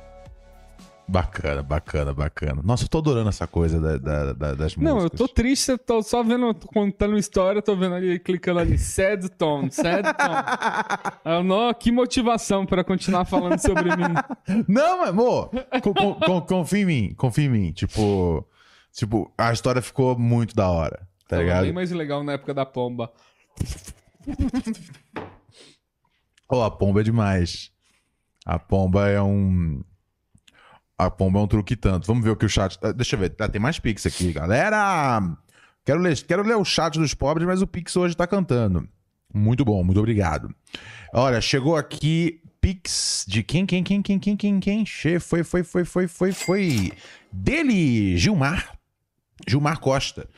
[1.08, 2.62] Bacana, bacana, bacana.
[2.64, 4.84] Nossa, eu tô adorando essa coisa da- da- da- das músicas.
[4.84, 8.60] Não, eu tô triste, eu tô só vendo, tô contando história, tô vendo ali, clicando
[8.60, 10.36] ali, sad tone, sad tone.
[11.26, 14.14] Ah, não, que motivação pra continuar falando sobre mim.
[14.68, 15.50] Não, amor,
[15.84, 17.72] co- co- co- confia em mim, confia em mim.
[17.74, 18.48] Tipo,
[18.94, 20.98] tipo, a história ficou muito da hora,
[21.28, 21.64] tá Tava ligado?
[21.64, 23.12] bem mais legal na época da pomba.
[26.50, 27.72] Ó, a pomba é demais.
[28.46, 29.84] A pomba é um.
[31.06, 32.06] A pomba é um truque tanto.
[32.06, 32.78] Vamos ver o que o chat.
[32.84, 33.36] ah, Deixa eu ver.
[33.40, 35.22] Ah, tem mais Pix aqui, galera.
[35.84, 38.88] Quero ler, quero ler o chat dos pobres, mas o Pix hoje tá cantando.
[39.34, 40.54] Muito bom, muito obrigado.
[41.14, 44.86] Olha, chegou aqui Pix de quem, quem, quem, quem, quem, quem, quem?
[44.86, 46.92] Che, foi, foi, foi, foi, foi, foi.
[47.32, 48.78] Dele, Gilmar.
[49.48, 50.30] Gilmar Costa.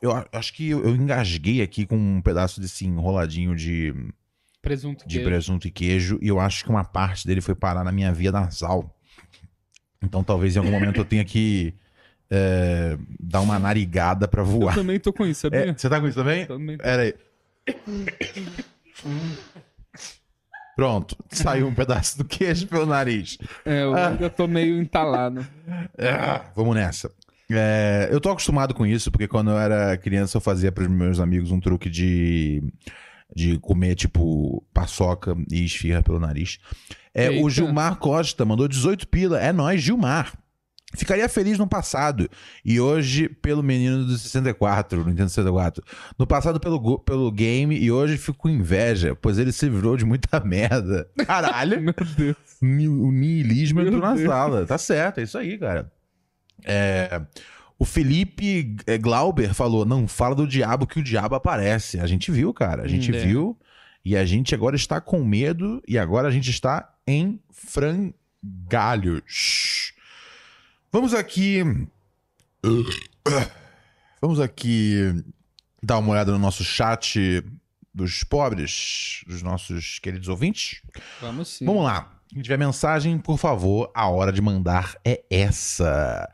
[0.00, 3.94] Eu acho que eu, eu engasguei aqui com um pedaço desse enroladinho de
[4.62, 5.28] Presunto de queijo.
[5.28, 8.32] presunto e queijo e eu acho que uma parte dele foi parar na minha via
[8.32, 8.96] nasal.
[10.02, 11.74] Então talvez em algum momento eu tenha que
[12.30, 14.74] é, dar uma narigada pra Eu voar.
[14.74, 15.70] também tô com isso, sabia?
[15.70, 16.46] É, você tá com isso também?
[16.46, 16.76] Também.
[16.78, 17.14] Pera aí.
[20.74, 23.36] Pronto, saiu um pedaço do queijo pelo nariz.
[23.64, 25.46] É, eu ainda tô meio entalado.
[25.98, 27.10] Ah, vamos nessa.
[27.50, 31.20] É, eu tô acostumado com isso, porque quando eu era criança eu fazia pros meus
[31.20, 32.62] amigos um truque de,
[33.36, 36.58] de comer, tipo, paçoca e esfirra pelo nariz.
[37.14, 37.50] É, o.
[37.50, 39.40] Gilmar Costa mandou 18 pila.
[39.40, 40.32] É nóis, Gilmar.
[40.94, 42.28] Ficaria feliz no passado.
[42.64, 45.82] E hoje pelo menino do 64, no Nintendo 64.
[46.18, 50.04] No passado pelo, pelo game e hoje fico com inveja, pois ele se livrou de
[50.04, 51.08] muita merda.
[51.26, 51.80] Caralho.
[51.82, 52.36] Meu Deus.
[52.60, 54.28] O niilismo Meu entrou na Deus.
[54.28, 54.66] sala.
[54.66, 55.90] Tá certo, é isso aí, cara.
[56.64, 57.20] É,
[57.78, 61.98] o Felipe eh, Glauber falou: não fala do diabo que o diabo aparece.
[61.98, 62.84] A gente viu, cara.
[62.84, 63.18] A gente é.
[63.18, 63.58] viu.
[64.04, 65.82] E a gente agora está com medo.
[65.88, 68.12] E agora a gente está em frangalhos.
[70.90, 71.62] Vamos aqui.
[74.20, 75.24] Vamos aqui
[75.82, 77.42] dar uma olhada no nosso chat
[77.94, 80.80] dos pobres, dos nossos queridos ouvintes.
[81.20, 81.64] Vamos sim.
[81.64, 82.18] Vamos lá.
[82.28, 86.30] Quem tiver mensagem, por favor, a hora de mandar é essa.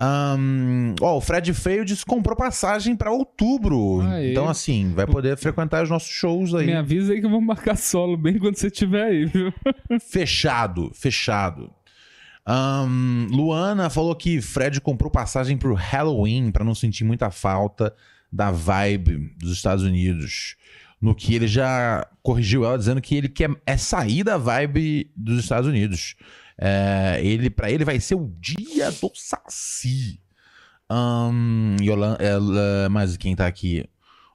[0.00, 4.00] Ahn, ó, o Fred que comprou passagem pra outubro.
[4.02, 4.30] Aê.
[4.30, 6.66] Então, assim, vai poder frequentar os nossos shows aí.
[6.66, 9.52] Me avisa aí que eu vou marcar solo bem quando você estiver aí, viu?
[10.00, 11.72] Fechado, fechado.
[12.46, 17.92] Ahn, Luana falou que Fred comprou passagem pro Halloween pra não sentir muita falta
[18.32, 20.56] da vibe dos Estados Unidos.
[21.00, 25.38] No que ele já corrigiu ela dizendo que ele quer é sair da vibe dos
[25.40, 26.14] Estados Unidos.
[26.60, 30.20] É, ele para ele vai ser o dia do Saci.
[30.90, 33.88] Ahn, Yolan- ela- mas quem tá aqui?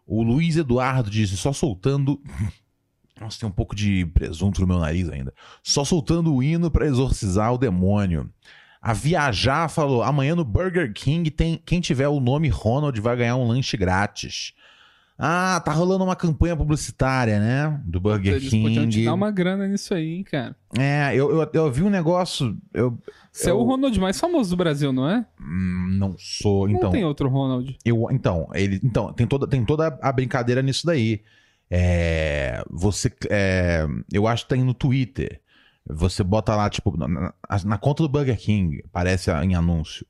[0.06, 2.22] O Luiz Eduardo disse só soltando
[3.20, 5.34] nossa, tem um pouco de presunto no meu nariz ainda.
[5.62, 8.30] Só soltando o hino pra exorcizar o demônio.
[8.82, 13.36] A Viajar falou: amanhã no Burger King tem quem tiver o nome Ronald vai ganhar
[13.38, 14.54] um lanche grátis.
[15.18, 17.80] Ah, tá rolando uma campanha publicitária, né?
[17.86, 19.06] Do Burger Eles podiam te King.
[19.06, 20.56] dar uma grana nisso aí, hein, cara.
[20.78, 22.58] É, eu, eu, eu vi um negócio.
[22.74, 22.98] Eu
[23.32, 25.26] Você é Eu- o Ronald mais famoso do Brasil, não é?
[25.40, 26.68] hum, não sou.
[26.68, 27.78] Então, não tem outro Ronald.
[27.86, 31.22] Eu, então, ele, então tem, toda, tem toda a brincadeira nisso daí.
[31.70, 35.42] É, você, é, eu acho que tem no Twitter.
[35.88, 37.34] Você bota lá, tipo, na, na-
[37.66, 40.06] na conta do Burger King, aparece em anúncio.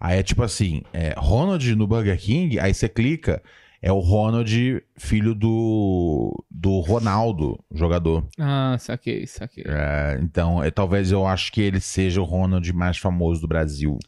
[0.00, 3.42] Aí é tipo assim, é, Ronald no Burger King, aí você clica,
[3.80, 8.26] é o Ronald, filho do, do Ronaldo, jogador.
[8.38, 9.64] Ah, saquei, saquei.
[9.66, 13.98] É, então, é, talvez eu acho que ele seja o Ronald mais famoso do Brasil.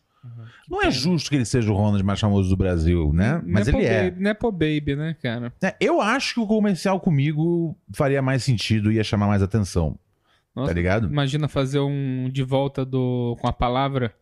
[0.68, 0.93] Não é pena.
[0.93, 3.43] justo que ele seja o Ronald mais famoso do Brasil, né?
[3.45, 4.11] Mas Nepo ele é.
[4.11, 5.53] Baby, Nepo Baby, né, cara?
[5.62, 9.99] É, Eu acho que o comercial comigo faria mais sentido e ia chamar mais atenção,
[10.55, 11.09] Nossa, tá ligado?
[11.09, 14.14] Imagina fazer um de volta do com a palavra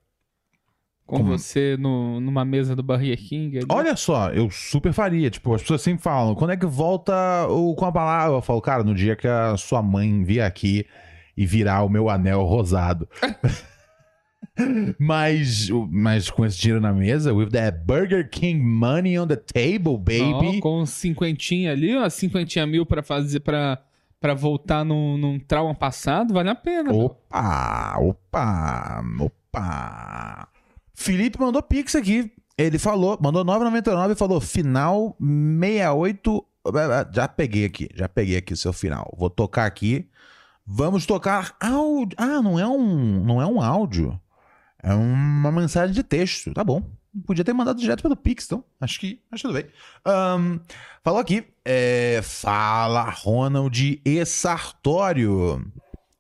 [1.09, 3.57] com você no, numa mesa do Barrier King.
[3.57, 3.67] ali.
[3.71, 5.31] Olha só, eu super faria.
[5.31, 8.37] Tipo, as pessoas sempre falam, quando é que volta o com a palavra?
[8.37, 10.85] Eu falo, cara, no dia que a sua mãe vier aqui
[11.35, 13.09] e virar o meu anel rosado.
[15.01, 19.97] mas, mas com esse dinheiro na mesa, with that Burger King money on the table,
[19.97, 20.59] baby.
[20.59, 23.79] Ó, com cinquentinha ali, ó, cinquentinha mil pra fazer pra,
[24.21, 26.93] pra voltar num, num trauma passado, vale a pena.
[26.93, 30.49] Opa, opa, opa.
[30.99, 32.33] Felipe mandou pix aqui.
[32.59, 36.45] Ele falou, mandou 9,99 e falou final 68.
[37.15, 39.15] Já peguei aqui, já peguei aqui o seu final.
[39.17, 40.09] Vou tocar aqui.
[40.67, 42.17] Vamos tocar áudio.
[42.19, 44.21] Ah, não é um, não é um áudio.
[44.83, 46.53] É uma mensagem de texto.
[46.53, 46.83] Tá bom.
[47.25, 48.65] Podia ter mandado direto pelo Pix, então.
[48.81, 49.71] Acho que, acho que tudo bem.
[50.05, 50.59] Ahn,
[51.05, 51.47] falou aqui.
[51.65, 55.65] é, fala Ronald e Sartório.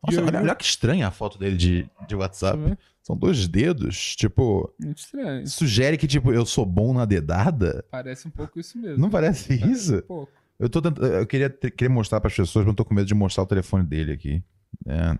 [0.07, 2.79] Nossa, olha, olha que estranha a foto dele de, de WhatsApp.
[3.09, 4.15] São dois dedos.
[4.17, 5.47] Tipo, Muito estranho.
[5.47, 7.83] sugere que, tipo, eu sou bom na dedada.
[7.91, 8.99] Parece um pouco isso mesmo.
[8.99, 9.97] Não parece isso?
[9.97, 10.33] Um pouco.
[10.59, 13.15] Eu tô tentando, eu queria, queria mostrar pras pessoas, mas eu tô com medo de
[13.15, 14.43] mostrar o telefone dele aqui.
[14.85, 15.17] É.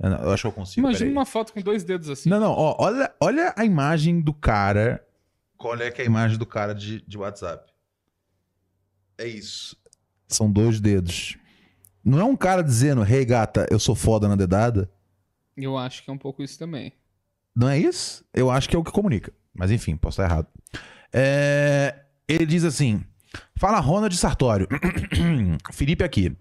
[0.00, 0.84] Eu não- eu acho que eu consigo.
[0.84, 2.28] Imagina uma foto com dois dedos assim.
[2.28, 5.06] Não, não, ó, olha, olha a imagem do cara.
[5.56, 7.72] Qual é que é a imagem do cara de, de WhatsApp?
[9.16, 9.76] É isso.
[10.26, 11.36] São dois dedos.
[12.04, 14.90] Não é um cara dizendo, hey gata, eu sou foda na dedada?
[15.56, 16.92] Eu acho que é um pouco isso também.
[17.54, 18.24] Não é isso?
[18.34, 19.32] Eu acho que é o que comunica.
[19.54, 20.48] Mas enfim, posso estar errado.
[21.12, 23.02] É, Ele diz assim:
[23.56, 24.68] Fala Ronald Sartório.
[25.72, 26.36] Felipe aqui.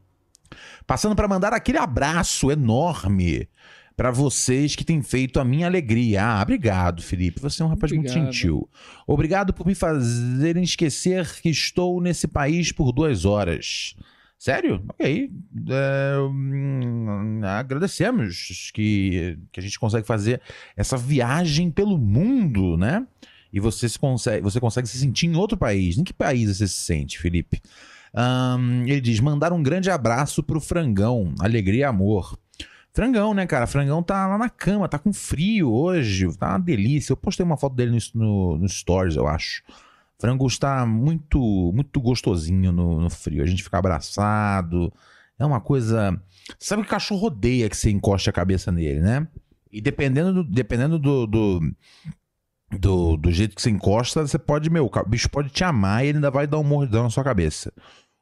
[0.86, 3.48] Passando para mandar aquele abraço enorme
[3.96, 6.24] para vocês que têm feito a minha alegria.
[6.26, 7.40] Ah, obrigado, Felipe.
[7.42, 8.32] Você é um rapaz muito Obrigado.
[8.34, 8.70] gentil.
[9.08, 13.96] Obrigado por me fazerem esquecer que estou nesse país por duas horas.
[14.38, 14.84] Sério?
[14.90, 15.32] Ok.
[15.70, 20.42] É, hum, agradecemos que, que a gente consegue fazer
[20.76, 23.06] essa viagem pelo mundo, né?
[23.52, 25.98] E você, se consegue, você consegue se sentir em outro país.
[25.98, 27.62] Em que país você se sente, Felipe?
[28.14, 31.34] Ahn, ele diz: mandar um grande abraço pro Frangão.
[31.40, 32.38] Alegria e amor.
[32.94, 33.68] Frangão, né, cara?
[33.68, 37.12] Frangão tá lá na cama, tá com frio hoje, tá uma delícia.
[37.12, 39.64] Eu postei uma foto dele no, no Stories, eu acho.
[40.20, 43.44] Frango está muito, muito gostosinho no, no frio.
[43.44, 44.92] A gente fica abraçado.
[45.38, 46.20] É uma coisa.
[46.60, 49.28] Sabe que cachorro odeia que você encoste a cabeça nele, né?
[49.72, 51.60] E dependendo do, dependendo do, do,
[52.80, 56.10] do, do jeito que você encosta, você pode, meu, o bicho pode te amar e
[56.10, 57.74] ele ainda vai dar um mordidão na sua cabeça.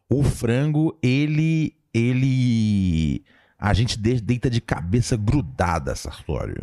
[0.10, 1.76] O frango, ele.
[1.94, 3.24] Ele.
[3.58, 6.62] A gente de- deita de cabeça grudada, Sartório.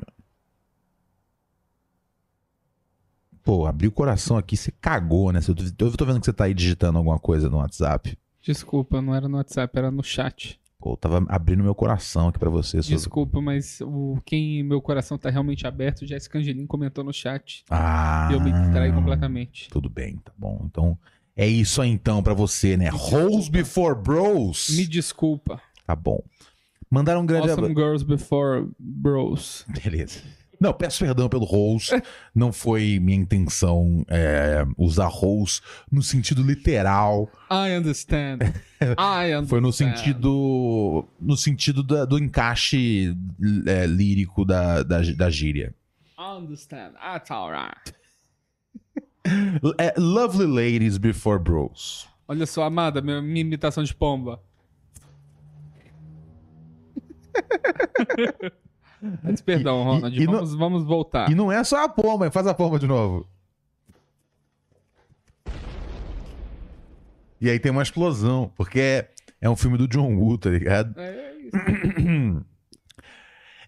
[3.50, 5.40] Pô, abri o coração aqui, você cagou, né?
[5.48, 8.16] Eu tô, vendo que você tá aí digitando alguma coisa no WhatsApp.
[8.40, 10.60] Desculpa, não era no WhatsApp, era no chat.
[10.78, 12.80] Pô, eu tava abrindo meu coração aqui pra você.
[12.80, 17.64] sobre- Desculpa, mas o, quem meu coração tá realmente aberto, Jéssica Angelim comentou no chat.
[17.68, 18.28] Ah.
[18.30, 19.68] E eu me distraí completamente.
[19.68, 20.62] Tudo bem, tá bom.
[20.66, 20.96] Então,
[21.34, 22.88] é isso aí então pra você, né?
[22.92, 24.68] Hoes before bros.
[24.76, 25.60] Me desculpa.
[25.84, 26.22] Tá bom.
[26.88, 27.80] Mandaram um grande Awesome abraço.
[27.80, 29.64] Girls Before Bros.
[29.82, 30.20] Beleza.
[30.60, 31.90] Não, peço perdão pelo Rose.
[32.34, 37.30] Não foi minha intenção é, usar Rose no sentido literal.
[37.50, 38.40] I understand.
[38.80, 39.46] I understand.
[39.48, 41.08] Foi no sentido.
[41.18, 43.16] No sentido da- do encaixe
[43.66, 45.74] é, lírico da, da, da gíria.
[46.18, 46.92] I understand.
[47.00, 47.94] That's alright.
[49.78, 52.08] É, lovely ladies before bros.
[52.26, 54.40] Olha só, amada, minha, minha imitação de pomba.
[59.22, 60.18] Mas perdão, E- Ronald.
[60.18, 61.30] e- e não- vamos, vamos voltar.
[61.30, 63.26] E não é só a pomba, faz a pomba de novo.
[67.40, 69.08] E aí tem uma explosão, porque é,
[69.40, 70.94] é um filme do John Woo, tá ligado?
[70.98, 72.44] É isso.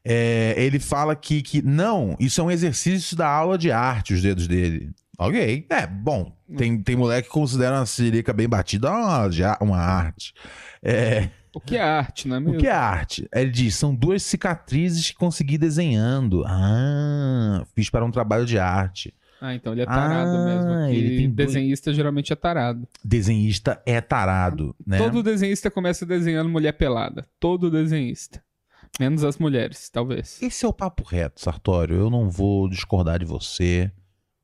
[0.05, 4.21] É, ele fala que, que não, isso é um exercício da aula de arte, os
[4.21, 4.91] dedos dele.
[5.17, 9.29] Ok, é, bom, tem, tem moleque que considera uma sirica bem batida uma,
[9.61, 10.35] uma arte.
[10.83, 12.57] É, O que é arte, não é mesmo?
[12.57, 13.29] o que é arte?
[13.35, 16.45] Ele diz, são duas cicatrizes que consegui desenhando.
[16.47, 19.13] Ah, fiz para um trabalho de arte.
[19.41, 20.71] Ah, então ele é tarado Ah, mesmo.
[20.95, 22.87] ele tem dois- desenhista geralmente é tarado.
[23.05, 24.99] Desenhista é tarado, né?
[24.99, 27.27] Todo desenhista começa desenhando mulher pelada.
[27.41, 28.41] Todo desenhista.
[29.01, 30.41] Menos as mulheres, talvez.
[30.41, 31.97] Esse é o papo reto, Sartório.
[31.97, 33.91] Eu não vou discordar de você,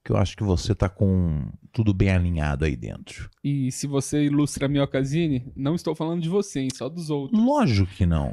[0.09, 3.28] que eu acho que você tá com tudo bem alinhado aí dentro.
[3.44, 6.68] E se você ilustra a Miocasine, não estou falando de você, hein?
[6.72, 7.38] Só dos outros.
[7.38, 8.32] Lógico que não.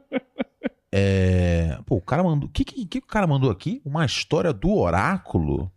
[0.90, 1.78] é...
[1.84, 2.48] Pô, o cara mandou.
[2.48, 3.82] O que, que, que o cara mandou aqui?
[3.84, 5.70] Uma história do oráculo?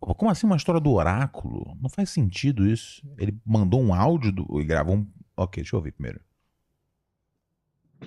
[0.00, 1.76] Pô, como assim uma história do oráculo?
[1.80, 3.00] Não faz sentido isso.
[3.18, 4.60] Ele mandou um áudio do...
[4.60, 5.06] e gravou um.
[5.36, 6.20] Ok, deixa eu ouvir primeiro.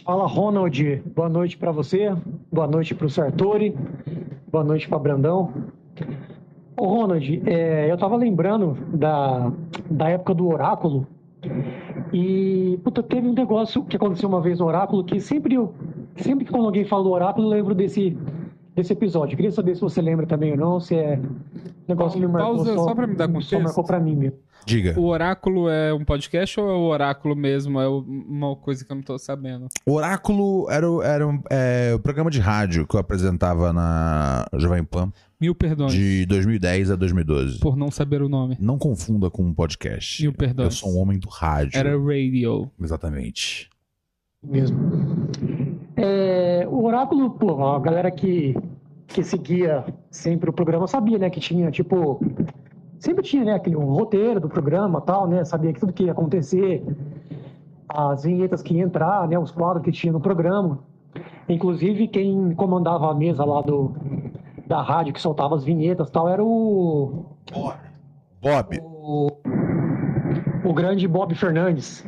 [0.04, 2.14] Fala Ronald, boa noite pra você,
[2.52, 3.74] boa noite pro Sartori,
[4.52, 5.72] boa noite pra Brandão.
[6.78, 9.52] Ô Ronald, é, eu tava lembrando da,
[9.90, 11.08] da época do oráculo
[12.12, 15.74] e puta, teve um negócio que aconteceu uma vez no oráculo que sempre eu,
[16.18, 18.18] sempre que quando alguém fala do oráculo eu lembro desse,
[18.76, 19.34] desse episódio.
[19.34, 21.30] Eu queria saber se você lembra também ou não, se é um
[21.88, 23.60] negócio que me marcou Pausa só pra me dar Só contexto.
[23.64, 24.38] marcou pra mim mesmo.
[24.68, 25.00] Diga.
[25.00, 27.80] O Oráculo é um podcast ou é o Oráculo mesmo?
[27.80, 29.68] É o- uma coisa que eu não tô sabendo.
[29.86, 34.84] Oráculo era, o- era um, é, o programa de rádio que eu apresentava na Jovem
[34.84, 37.60] Pan Mil perdões de 2010 a 2012.
[37.60, 38.58] por não saber o nome.
[38.60, 40.24] Não confunda com um podcast.
[40.24, 40.66] Mil perdões.
[40.66, 41.78] Eu sou um homem do rádio.
[41.78, 42.72] Era radio.
[42.82, 43.70] Exatamente.
[44.44, 44.78] mesmo.
[46.66, 48.56] É, o Oráculo, pô, a galera que,
[49.08, 52.20] que seguia sempre o programa sabia, né, que tinha, tipo,
[53.00, 56.12] sempre tinha, né, aquele um roteiro do programa tal, né, sabia que tudo que ia
[56.12, 56.84] acontecer,
[57.88, 60.80] as vinhetas que iam entrar, né, os quadros que tinha no programa.
[61.48, 63.94] Inclusive, quem comandava a mesa lá do,
[64.66, 67.26] da rádio que soltava as vinhetas tal era o,
[68.42, 68.80] Bob.
[68.82, 69.28] o,
[70.64, 72.04] o grande Bob Fernandes.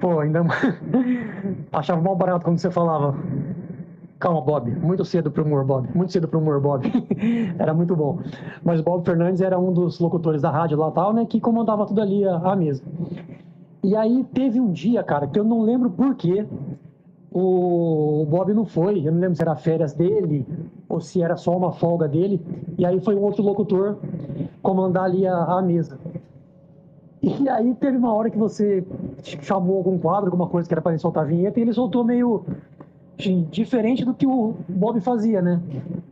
[0.00, 0.42] Pô, ainda
[1.72, 3.14] achava mal barato quando você falava.
[4.18, 4.70] Calma, Bob.
[4.70, 5.88] Muito cedo pro humor, Bob.
[5.94, 6.90] Muito cedo pro humor, Bob.
[7.58, 8.18] era muito bom.
[8.64, 11.26] Mas o Bob Fernandes era um dos locutores da rádio lá tal, né?
[11.26, 12.82] Que comandava tudo ali a, a mesa.
[13.84, 16.46] E aí teve um dia, cara, que eu não lembro por quê.
[17.30, 19.06] O, o Bob não foi.
[19.06, 20.46] Eu não lembro se era férias dele
[20.88, 22.40] ou se era só uma folga dele.
[22.78, 23.98] E aí foi um outro locutor
[24.62, 25.98] comandar ali a, a mesa.
[27.22, 28.86] E aí teve uma hora que você
[29.22, 32.04] chamou algum quadro, alguma coisa que era para ele soltar a vinheta, e ele soltou
[32.04, 32.44] meio
[33.50, 35.60] diferente do que o Bob fazia, né?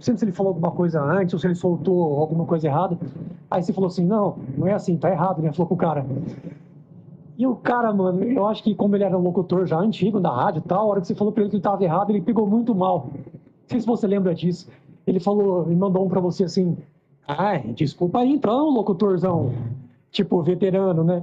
[0.01, 2.99] Sei se ele falou alguma coisa antes ou se ele soltou alguma coisa errada.
[3.51, 5.53] Aí você falou assim, não, não é assim, tá errado, né?
[5.53, 6.07] Falou pro cara.
[7.37, 10.31] E o cara, mano, eu acho que como ele era um locutor já antigo da
[10.31, 12.23] rádio e tal, a hora que você falou pra ele que ele tava errado, ele
[12.23, 13.11] pegou muito mal.
[13.13, 14.69] Não sei se você lembra disso.
[15.07, 16.77] Ele falou, ele mandou um pra você assim,
[17.29, 19.53] ai, desculpa aí então, locutorzão
[20.15, 21.23] tipo, veterano, né?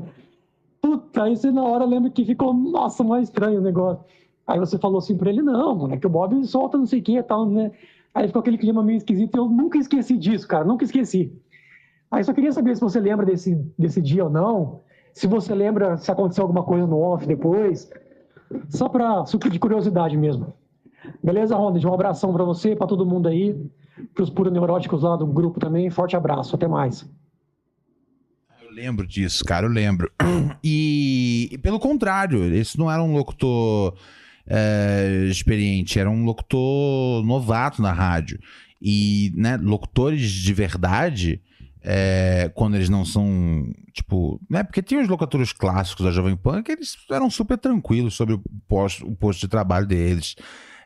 [0.81, 4.03] Puta, aí você na hora lembra que ficou, nossa, mais estranho o negócio.
[4.51, 6.99] Aí você falou assim pra ele, não, mano, é que o Bob solta não sei
[6.99, 7.71] o que e tal, né?
[8.13, 11.31] Aí ficou aquele clima meio esquisito e eu nunca esqueci disso, cara, nunca esqueci.
[12.11, 14.81] Aí só queria saber se você lembra desse, desse dia ou não,
[15.13, 17.89] se você lembra se aconteceu alguma coisa no off depois,
[18.67, 20.53] só pra suco de curiosidade mesmo.
[21.23, 21.87] Beleza, Ronald?
[21.87, 23.57] Um abração pra você, pra todo mundo aí,
[24.13, 27.09] pros puros neuróticos lá do grupo também, forte abraço, até mais.
[28.61, 30.11] Eu lembro disso, cara, eu lembro.
[30.63, 33.95] E, e pelo contrário, esse não era um locutor
[34.47, 38.39] é, experiente, era um locutor novato na rádio.
[38.81, 41.41] E, né, locutores de verdade,
[41.83, 46.61] é, quando eles não são, tipo, né, porque tinha os locutores clássicos da Jovem Pan
[46.61, 50.35] que eles eram super tranquilos sobre o posto, o posto de trabalho deles.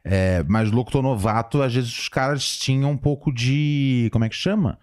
[0.04, 4.08] É, mas locutor novato, às vezes os caras tinham um pouco de.
[4.12, 4.78] Como é que chama?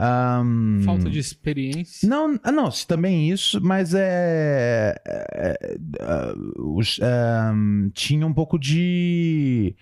[0.00, 2.08] Ahn, Falta de experiência.
[2.08, 4.94] não, ah, não, também isso, mas é.
[5.04, 5.58] é,
[6.00, 9.74] é, os, ahn, tinha um pouco de.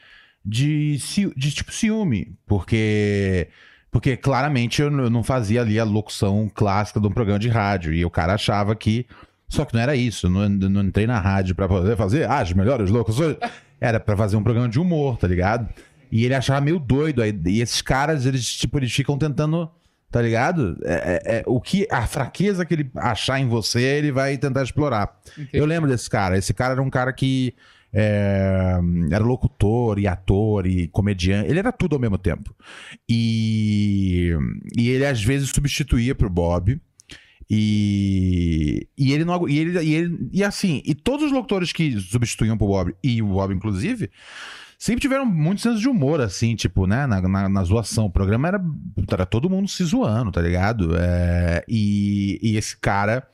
[0.43, 0.97] de,
[1.37, 3.49] de tipo ciúme, porque
[3.91, 8.05] porque claramente eu não fazia ali a locução clássica de um programa de rádio e
[8.05, 9.07] o cara achava que
[9.49, 12.53] só que não era isso, eu não, não entrei na rádio pra poder fazer as
[12.53, 13.37] melhores locuções,
[13.81, 15.69] era pra fazer um programa de humor, tá ligado?
[16.11, 19.71] E ele achava meio doido aí, e esses caras eles tipo eles ficam tentando
[20.17, 20.79] Tá ligado?
[20.83, 24.63] É, é- é- o que a fraqueza que ele achar em você, ele vai tentar
[24.63, 25.15] explorar.
[25.33, 25.51] Entendi.
[25.53, 26.39] Eu lembro desse cara.
[26.39, 27.55] Esse cara era um cara que
[27.93, 28.79] é,
[29.11, 31.51] era locutor e ator e comediante.
[31.51, 32.57] Ele era tudo ao mesmo tempo.
[33.07, 34.33] E,
[34.75, 36.81] e ele às vezes substituía pro Bob.
[37.51, 42.01] E, e ele não e ele, e ele e assim e todos os locutores que
[42.01, 44.11] substituíam pro Bob e o Bob inclusive
[44.79, 48.49] sempre tiveram muito senso de humor assim tipo né na, na, na zoação o programa
[48.49, 48.61] era
[49.11, 53.27] era todo mundo se zoando tá ligado É, e, e esse cara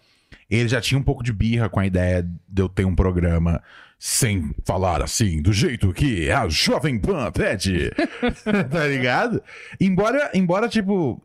[0.50, 3.62] ele já tinha um pouco de birra com a ideia de eu ter um programa
[3.98, 7.88] sem falar assim, do jeito que a Jovem Pan pede.
[8.68, 9.40] tá ligado?
[9.80, 11.22] Embora, embora, tipo,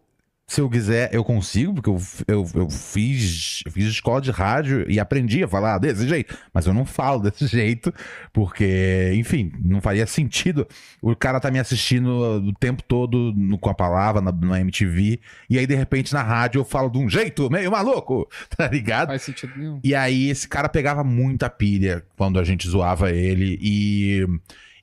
[0.49, 4.89] se eu quiser, eu consigo, porque eu, eu, eu fiz, eu fiz escola de rádio
[4.89, 6.37] e aprendi a falar desse jeito.
[6.53, 7.93] Mas eu não falo desse jeito,
[8.31, 10.65] porque, enfim, não faria sentido.
[11.01, 12.07] O cara tá me assistindo
[12.47, 15.19] o tempo todo no- com a palavra na, na MTV,
[15.49, 18.25] e aí, de repente, na rádio eu falo de um jeito meio maluco,
[18.55, 19.07] tá ligado?
[19.09, 19.81] Faz sentido nenhum.
[19.83, 24.25] E aí esse cara pegava muita pilha quando a gente zoava ele e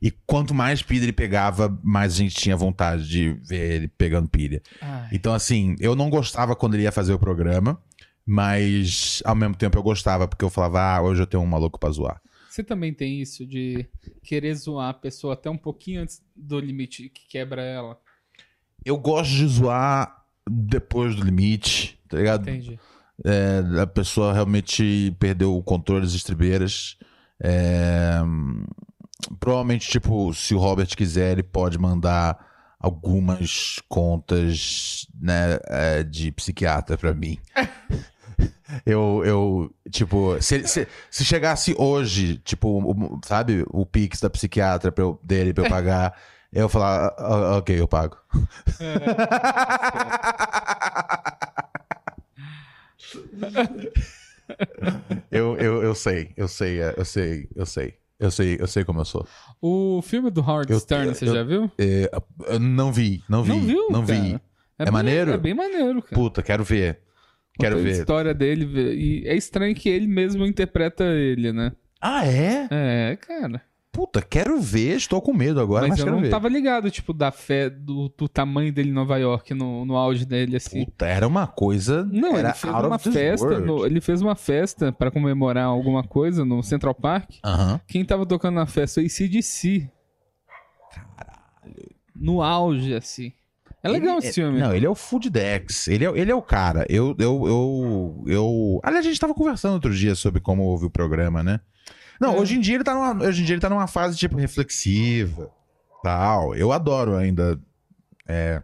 [0.05, 4.28] e quanto mais pilha ele pegava, mais a gente tinha vontade de ver ele pegando
[4.28, 4.61] pilha.
[4.78, 5.09] Ai.
[5.11, 7.82] Então assim, eu não gostava quando ele ia fazer o programa,
[8.26, 11.80] mas ao mesmo tempo eu gostava porque eu falava, ah, hoje eu tenho um maluco
[11.80, 12.20] pra zoar.
[12.50, 13.88] Você também tem isso de
[14.22, 17.98] querer zoar a pessoa até um pouquinho antes do limite que quebra ela?
[18.84, 22.42] Eu gosto de zoar depois do limite, tá ligado?
[22.42, 22.78] Entendi.
[23.24, 26.98] É, a pessoa realmente perdeu o controle das estribeiras.
[27.42, 28.20] É,
[29.40, 36.98] provavelmente, tipo, se o Robert quiser, ele pode mandar algumas contas né, é, de psiquiatra
[36.98, 37.38] pra mim.
[38.84, 44.90] Eu, eu, tipo, se, se, se chegasse hoje, tipo, o- sabe, o Pix da psiquiatra
[44.90, 46.18] pra eu- dele pra eu pagar,
[46.52, 48.16] eu falar, "Ah, ok, eu pago.
[55.30, 57.94] eu, eu, eu sei, eu sei, é, eu sei, eu sei.
[58.18, 59.26] Eu sei, eu sei como eu sou.
[59.60, 61.70] O filme do Howard Eu- Stern, você eu- já viu?
[61.78, 62.10] É,
[62.46, 63.48] eu não vi, não vi.
[63.50, 63.88] Não viu?
[63.90, 64.12] Não vi.
[64.14, 64.40] cara?
[64.78, 65.30] É bem- maneiro?
[65.32, 66.14] É bem maneiro, cara.
[66.14, 67.00] Puta, quero ver.
[67.58, 67.98] Quero Conta a ver.
[68.00, 68.66] história dele.
[68.94, 71.72] E é estranho que ele mesmo interpreta ele, né?
[72.00, 72.66] Ah, é?
[72.70, 73.62] É, cara.
[73.95, 74.97] Puta, quero ver.
[74.97, 76.28] Estou com medo agora, mas, mas eu não ver.
[76.28, 80.24] tava ligado, tipo, da fé, do, do tamanho dele em Nova York, no, no auge
[80.26, 80.84] dele, assim.
[80.84, 82.05] Puta, era uma coisa.
[82.05, 83.61] Não, era ele fez uma festa.
[83.61, 87.30] no- ele fez uma festa pra comemorar alguma coisa no Central Park.
[87.45, 87.80] Aham.
[87.86, 89.88] Quem tava tocando na festa foi ACDC.
[91.16, 91.95] Caralho.
[92.16, 93.32] No auge, assim.
[93.82, 94.59] É legal Ele- esse filme.
[94.61, 95.88] Não, ele é o Food Dex.
[95.88, 96.86] Ele é, ele é o cara.
[96.88, 98.80] Eu, eu, eu, eu.
[98.82, 101.61] Aliás, a gente tava conversando outro dia sobre como houve o programa, né?
[102.20, 102.38] Não, É.
[102.40, 105.50] hoje em dia ele tá numa, hoje em dia ele tá numa fase tipo reflexiva,
[106.02, 106.54] tal.
[106.54, 107.58] Eu adoro ainda
[108.26, 108.62] é,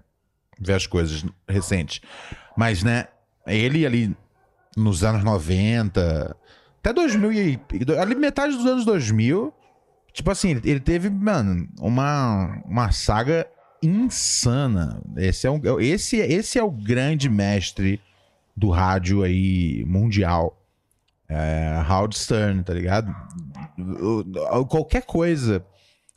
[0.58, 2.00] ver as coisas recentes.
[2.56, 3.08] Mas, né,
[3.46, 4.16] ele ali
[4.76, 6.36] nos anos 90,
[6.78, 7.60] até 2000 e
[8.00, 9.52] ali metade dos anos 2000,
[10.12, 13.46] tipo assim, ele, teve, mano, uma uma saga
[13.82, 15.02] insana.
[15.16, 18.00] Esse é, um, esse, esse é o grande mestre
[18.56, 20.56] do rádio aí mundial.
[21.30, 23.14] É, Howard Stern, tá ligado?
[24.68, 25.64] Qualquer coisa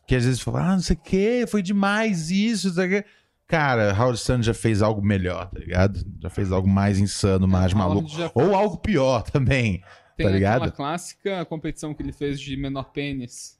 [0.07, 2.89] que às vezes fala, ah, não sei o que, foi demais isso, não sei o
[2.89, 3.05] que.
[3.47, 6.03] Cara, Howard Stern já fez algo melhor, tá ligado?
[6.19, 8.09] Já fez algo mais insano, mais maluco.
[8.33, 9.83] Ou algo pior também.
[10.17, 10.55] Tem tá ligado?
[10.63, 13.57] aquela clássica competição que ele fez de menor pênis.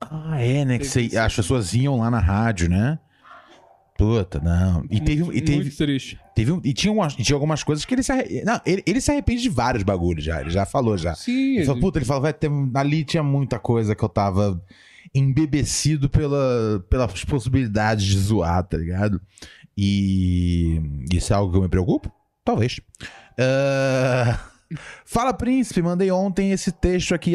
[0.00, 0.78] Ah, é, né?
[0.78, 2.98] Que você- as pessoas iam lá na rádio, né?
[4.02, 4.84] Puta, não.
[4.90, 6.18] E teve, e teve, Muito triste.
[6.34, 8.42] teve e tinha, umas- tinha algumas coisas que ele se arre...
[8.44, 10.40] Não, ele, ele se arrepende de vários bagulhos já.
[10.40, 11.14] Ele já falou já.
[11.14, 12.50] Sim, Ele falou, puta, ele falou, vai ter.
[12.74, 14.60] Ali tinha muita coisa que eu tava
[15.14, 19.20] embebecido pela, pelas possibilidades de zoar, tá ligado?
[19.76, 20.80] E
[21.12, 22.10] isso é algo que eu me preocupo?
[22.44, 22.80] Talvez.
[23.38, 24.38] Ah,
[25.04, 27.34] Fala, príncipe, mandei ontem esse texto aqui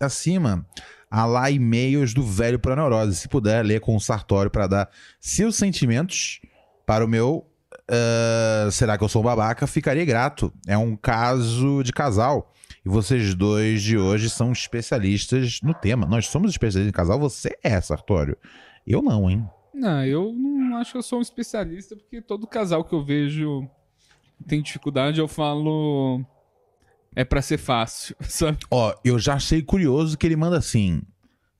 [0.00, 0.64] acima.
[1.10, 3.16] A lá e-mails do velho pra neurose.
[3.16, 4.90] Se puder, ler com o Sartório pra dar
[5.20, 6.40] seus sentimentos
[6.86, 7.46] para o meu.
[7.90, 9.66] ah, será que eu sou um babaca?
[9.66, 10.52] Ficaria grato.
[10.66, 12.52] É um caso de casal.
[12.84, 16.06] E vocês dois de hoje são especialistas no tema.
[16.06, 17.18] Nós somos especialistas em casal.
[17.18, 18.36] Você é, Sartório.
[18.86, 19.46] Eu não, hein?
[19.74, 23.68] Não, eu não acho que eu sou um especialista, porque todo casal que eu vejo
[24.46, 26.24] tem dificuldade, eu falo.
[27.18, 28.58] É pra ser fácil, sabe?
[28.70, 31.02] Ó, eu já achei curioso que ele manda assim.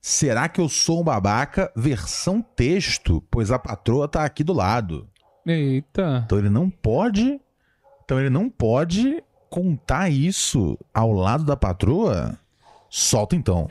[0.01, 1.69] Será que eu sou um babaca?
[1.75, 5.09] Versão texto, pois a patroa tá aqui do lado.
[5.45, 6.23] Eita.
[6.25, 7.41] Então ele não pode.
[8.05, 12.39] Então ele não pode contar isso ao lado da patroa?
[12.89, 13.69] Solta então.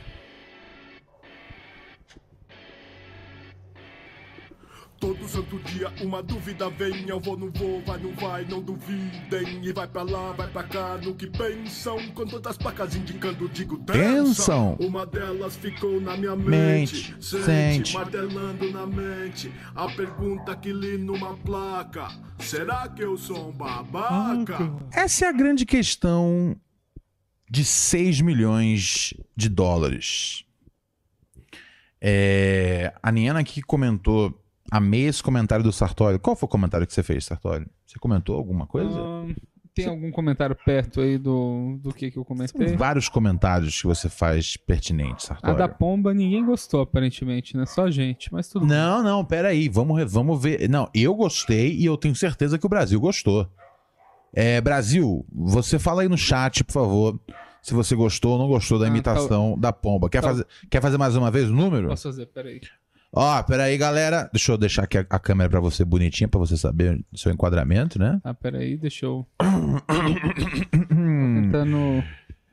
[5.01, 9.65] Todo santo dia uma dúvida vem, eu vou, não vou, vai, não vai, não duvidem.
[9.65, 11.97] E vai pra lá, vai pra cá, no que pensam.
[12.11, 14.77] Com tantas placas indicando, digo, Pensam.
[14.81, 17.95] Uma delas ficou na minha Mente, mente, sente.
[17.95, 19.53] martelando na mente.
[19.75, 22.09] A pergunta que li numa placa:
[22.41, 24.59] será que eu sou um babaca?
[24.93, 26.57] Essa é a grande questão
[27.49, 30.45] de 6 milhões de dólares.
[32.01, 34.45] É, a Niana aqui comentou.
[34.71, 36.19] Amei esse comentário do Sartori.
[36.19, 37.67] Qual foi o comentário que você fez, Sartori?
[37.87, 38.91] Você comentou alguma coisa?
[38.99, 39.35] Ahn,
[39.75, 42.67] tem algum comentário perto aí do, do que, que eu comentei?
[42.67, 45.57] Tem vários comentários que você faz pertinentes, A Sartori.
[45.57, 47.65] da pomba ninguém gostou, aparentemente, né?
[47.65, 48.77] Só a gente, mas tudo bem.
[48.77, 49.69] Não, não, peraí.
[49.69, 50.69] Vamos, vamos ver.
[50.69, 53.49] Não, eu gostei e eu tenho certeza que o Brasil gostou.
[54.35, 57.21] É, Brasil, você fala aí no chat, por favor,
[57.63, 60.11] se você gostou ou não gostou da Ah, imitação da pomba.
[60.11, 61.89] Quer, fazer, quer fazer mais uma vez o número?
[61.89, 62.61] Posso fazer, peraí.
[63.13, 64.29] Ó, peraí, galera.
[64.33, 67.33] Deixa eu deixar aqui a, a câmera pra você bonitinha, pra você saber o seu
[67.33, 68.21] enquadramento, né?
[68.23, 69.27] Ah, peraí, deixa eu.
[70.71, 72.05] Tentando.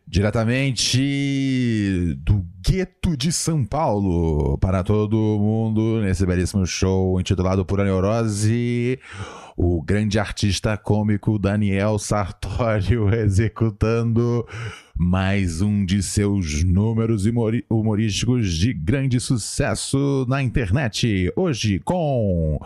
[0.07, 8.99] Diretamente do gueto de São Paulo para todo mundo nesse belíssimo show intitulado Pura Neurose,
[9.57, 14.47] o grande artista cômico Daniel Sartório executando
[14.95, 17.25] mais um de seus números
[17.67, 21.33] humorísticos de grande sucesso na internet.
[21.35, 22.59] Hoje com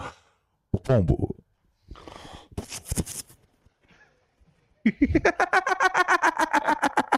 [0.74, 1.34] o Pombo.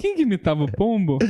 [0.00, 1.18] Quem que imitava o pombo?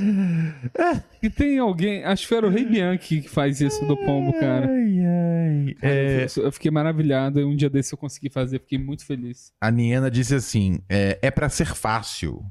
[1.22, 2.04] E tem alguém.
[2.04, 4.68] Acho que era o Rei Bianchi que faz isso do pombo, cara.
[4.70, 5.76] Ai, ai.
[5.82, 7.40] É, Eu- Eu fiquei maravilhado.
[7.40, 9.52] e Um dia desse eu consegui fazer, fiquei muito feliz.
[9.60, 12.44] A Niena disse assim: é, é para ser fácil.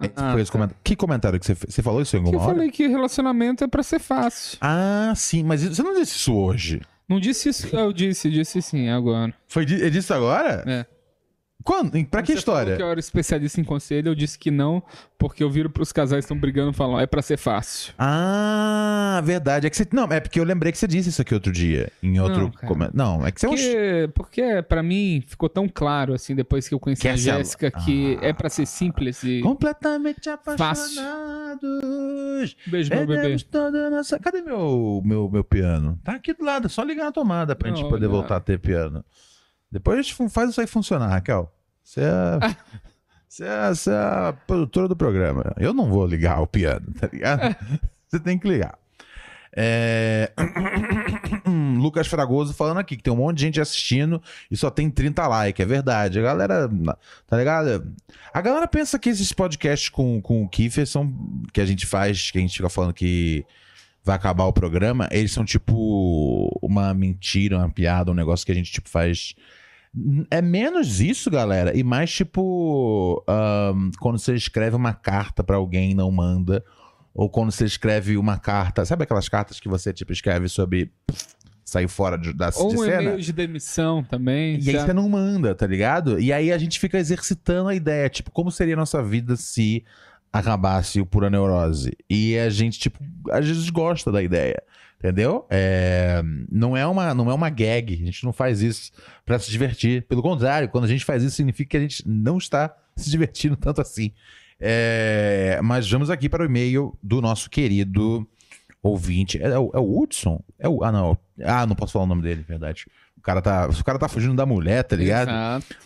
[0.00, 0.58] Esse Ah, foi esse tá.
[0.58, 0.80] comentário.
[0.84, 1.74] Que comentário que você fez?
[1.74, 2.54] Você falou isso em alguma eu hora?
[2.54, 4.56] falei que relacionamento é pra ser fácil.
[4.60, 6.80] Ah, sim, mas você não disse isso hoje.
[7.08, 7.74] Não disse isso.
[7.74, 9.34] Eu disse, disse sim, agora.
[9.48, 10.62] Foi é disso agora?
[10.66, 10.86] É.
[11.62, 11.92] Quando?
[12.06, 12.76] Pra que Você história?
[12.76, 14.82] que eu era especialista em conselho, eu disse que não,
[15.18, 17.92] porque eu viro pros casais que estão brigando e falam, é pra ser fácil.
[17.98, 19.66] Ah, verdade.
[19.66, 19.86] É que você...
[19.92, 21.92] Não, é porque eu lembrei que você disse isso aqui outro dia.
[22.02, 22.42] Em outro.
[22.42, 22.90] Não, cara.
[22.94, 23.52] Não, é que você é um.
[23.52, 27.16] Porque, porque pra mim ficou tão claro, assim, depois que eu conheci Quer a a-
[27.16, 29.40] Jéssica, que é pra ser simples e.
[29.42, 31.02] Completamente Fácil.
[31.02, 32.56] apaixonados.
[32.66, 33.36] Beijo, meu bebê.
[33.50, 34.18] Toda nossa...
[34.18, 35.98] Cadê meu, meu, meu piano?
[36.04, 38.14] Tá aqui do lado, é só ligar na tomada pra gente Não, poder olha.
[38.14, 39.04] voltar a ter piano.
[39.70, 41.52] Depois a gente faz isso aí funcionar, Raquel.
[41.82, 42.38] Você é,
[43.28, 45.54] você é, você é a produtora do programa.
[45.56, 47.56] Eu não vou ligar o piano, tá ligado?
[48.10, 48.76] Você tem que ligar.
[49.52, 50.32] É...
[51.78, 55.26] Lucas Fragoso falando aqui que tem um monte de gente assistindo e só tem 30
[55.26, 55.62] likes.
[55.64, 56.18] É verdade.
[56.18, 56.68] A galera,
[57.26, 57.94] tá ligado?
[58.32, 61.12] A galera pensa que esses podcasts com, com o Kiefer são
[61.52, 63.44] que a gente faz, que a gente fica falando que
[64.02, 68.54] vai acabar o programa, eles são tipo uma mentira, uma piada, um negócio que a
[68.54, 69.34] gente tipo faz.
[70.30, 75.90] É menos isso, galera, e mais tipo ahn, quando você escreve uma carta pra alguém
[75.90, 76.64] e não manda,
[77.12, 81.26] ou quando você escreve uma carta, sabe aquelas cartas que você tipo escreve sobre pff,
[81.64, 83.02] sair fora de, da Ou de um cena?
[83.02, 84.54] e-mail de demissão também.
[84.60, 86.20] E aí já- você não manda, tá ligado?
[86.20, 89.84] E aí a gente fica exercitando a ideia, tipo, como seria a nossa vida se
[90.32, 91.96] acabasse o pura neurose?
[92.08, 94.62] E a gente, tipo, às vezes gosta da ideia,
[95.00, 95.46] entendeu?
[95.48, 96.22] É,
[96.52, 98.92] não, é uma, não é uma gag, a gente não faz isso
[99.24, 100.02] pra se divertir.
[100.06, 103.56] Pelo contrário, quando a gente faz isso, significa que a gente não está se divertindo
[103.58, 104.12] tanto assim.
[104.60, 108.28] É, mas vamos aqui para o e-mail do nosso querido
[108.82, 109.42] ouvinte.
[109.42, 110.44] É, é o, é o Hudson?
[110.58, 111.18] É o, ah, não.
[111.42, 112.86] Ah, não posso falar o nome dele, verdade.
[113.16, 115.28] O cara tá, o cara tá fugindo da mulher, tá ligado?
[115.28, 115.76] Exato.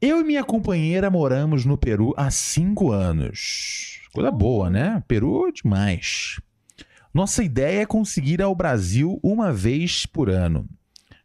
[0.00, 4.00] Eu e minha companheira moramos no Peru há cinco anos.
[4.14, 5.02] Coisa boa, né?
[5.06, 6.40] Peru é demais.
[7.12, 10.68] Nossa ideia é conseguir ir ao Brasil uma vez por ano.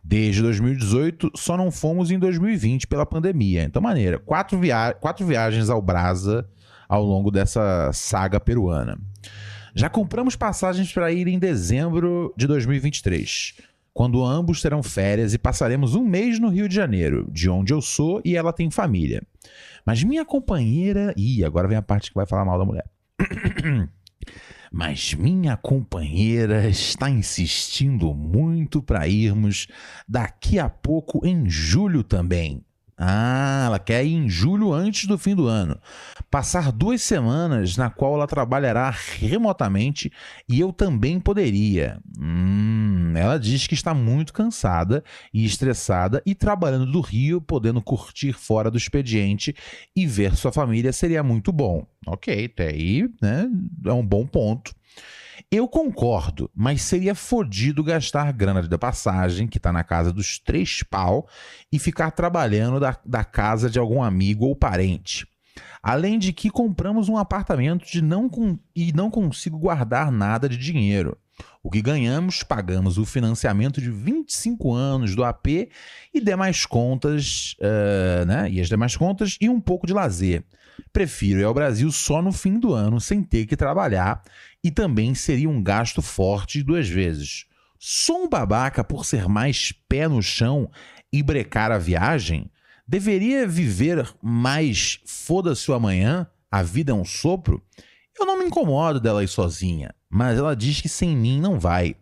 [0.03, 3.63] Desde 2018, só não fomos em 2020 pela pandemia.
[3.63, 4.19] Então, maneira.
[4.19, 6.47] Quatro, via quatro viagens ao Brasa
[6.87, 8.97] ao longo dessa saga peruana.
[9.75, 13.55] Já compramos passagens para ir em dezembro de 2023,
[13.93, 17.81] quando ambos terão férias e passaremos um mês no Rio de Janeiro, de onde eu
[17.81, 19.21] sou e ela tem família.
[19.85, 21.13] Mas minha companheira.
[21.17, 22.85] Ih, agora vem a parte que vai falar mal da mulher.
[24.71, 29.67] Mas minha companheira está insistindo muito para irmos
[30.07, 32.64] daqui a pouco em julho também.
[32.97, 35.77] Ah, ela quer ir em julho antes do fim do ano.
[36.31, 40.11] Passar duas semanas na qual ela trabalhará remotamente
[40.47, 41.99] e eu também poderia.
[42.17, 48.31] Hum, ela diz que está muito cansada e estressada e trabalhando do Rio, podendo curtir
[48.31, 49.53] fora do expediente
[49.93, 51.85] e ver sua família seria muito bom.
[52.07, 53.49] Ok, até aí, né?
[53.85, 54.73] É um bom ponto.
[55.51, 60.83] Eu concordo, mas seria fodido gastar grana de passagem, que tá na casa dos três
[60.83, 61.27] pau,
[61.71, 65.27] e ficar trabalhando da, da casa de algum amigo ou parente.
[65.81, 70.57] Além de que compramos um apartamento de não com, e não consigo guardar nada de
[70.57, 71.17] dinheiro.
[71.61, 75.47] O que ganhamos, pagamos o financiamento de 25 anos do AP
[76.13, 78.49] e demais contas, eh, né?
[78.49, 80.43] E as demais contas e um pouco de lazer.
[80.93, 84.21] Prefiro ir ao Brasil só no fim do ano, sem ter que trabalhar,
[84.65, 87.45] e também seria um gasto forte duas vezes.
[87.77, 90.71] Sou um babaca por ser mais pé no chão
[91.13, 92.49] e brecar a viagem?
[92.87, 96.25] Deveria viver mais foda-se o amanhã?
[96.49, 97.63] A vida é um sopro?
[98.19, 101.95] Eu não me incomodo dela ir sozinha, mas ela diz que sem mim não vai.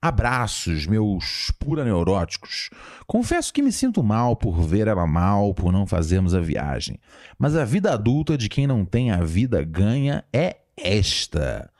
[0.00, 2.70] Abraços, meus pura neuróticos.
[3.08, 6.96] Confesso que me sinto mal por ver ela mal, por não fazermos a viagem.
[7.36, 11.73] Mas a vida adulta de quem não tem a vida ganha é esta.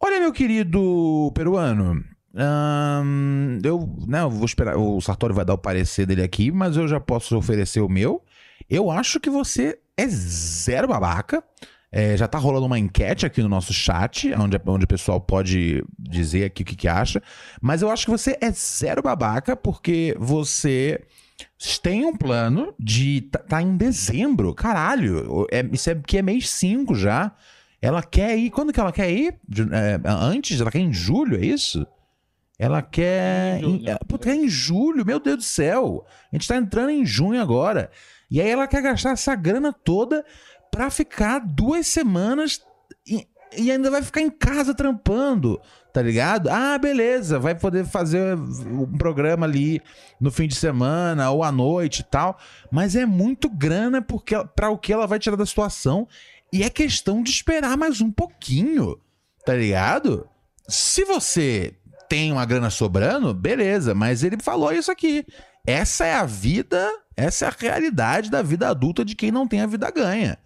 [0.00, 4.76] Olha, meu querido peruano, hum, eu, né, eu vou esperar.
[4.76, 8.22] O Sartori vai dar o parecer dele aqui, mas eu já posso oferecer o meu.
[8.68, 11.42] Eu acho que você é zero babaca.
[11.90, 15.82] É, já tá rolando uma enquete aqui no nosso chat, onde, onde o pessoal pode
[15.98, 17.22] dizer aqui o que, que acha.
[17.62, 21.00] Mas eu acho que você é zero babaca, porque você
[21.82, 23.22] tem um plano de.
[23.22, 24.54] Tá, tá em dezembro.
[24.54, 27.32] Caralho, é, isso é é mês 5 já.
[27.80, 28.50] Ela quer ir.
[28.50, 29.38] Quando que ela quer ir?
[29.72, 30.60] É, antes?
[30.60, 31.86] Ela quer em julho, é isso?
[32.58, 33.58] Ela quer.
[33.58, 33.98] Em julho.
[34.08, 36.06] Pô, quer em julho, meu Deus do céu.
[36.32, 37.90] A gente tá entrando em junho agora.
[38.30, 40.24] E aí ela quer gastar essa grana toda
[40.70, 42.60] pra ficar duas semanas
[43.06, 45.60] e, e ainda vai ficar em casa trampando,
[45.92, 46.48] tá ligado?
[46.48, 49.80] Ah, beleza, vai poder fazer um programa ali
[50.20, 52.36] no fim de semana ou à noite e tal,
[52.70, 56.08] mas é muito grana porque para o que ela vai tirar da situação
[56.56, 58.98] e é questão de esperar mais um pouquinho,
[59.44, 60.26] tá ligado?
[60.66, 61.74] Se você
[62.08, 65.26] tem uma grana sobrando, beleza, mas ele falou isso aqui.
[65.66, 69.60] Essa é a vida, essa é a realidade da vida adulta de quem não tem
[69.60, 70.38] a vida ganha.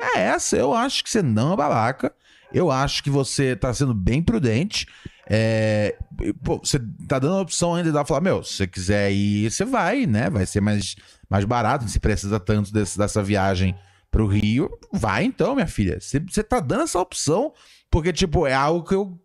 [0.00, 2.14] É essa, eu acho que você não é babaca.
[2.50, 4.86] Eu acho que você tá sendo bem prudente.
[5.28, 5.98] É,
[6.42, 9.66] pô, você tá dando a opção ainda de falar, meu, se você quiser ir, você
[9.66, 10.30] vai, né?
[10.30, 10.96] Vai ser mais,
[11.28, 13.76] mais barato, se precisa tanto desse- dessa viagem
[14.10, 14.70] pro Rio.
[14.92, 15.98] Vai então, minha filha.
[16.00, 17.52] Você, tá dando essa opção,
[17.90, 19.18] porque, tipo, é algo que eu,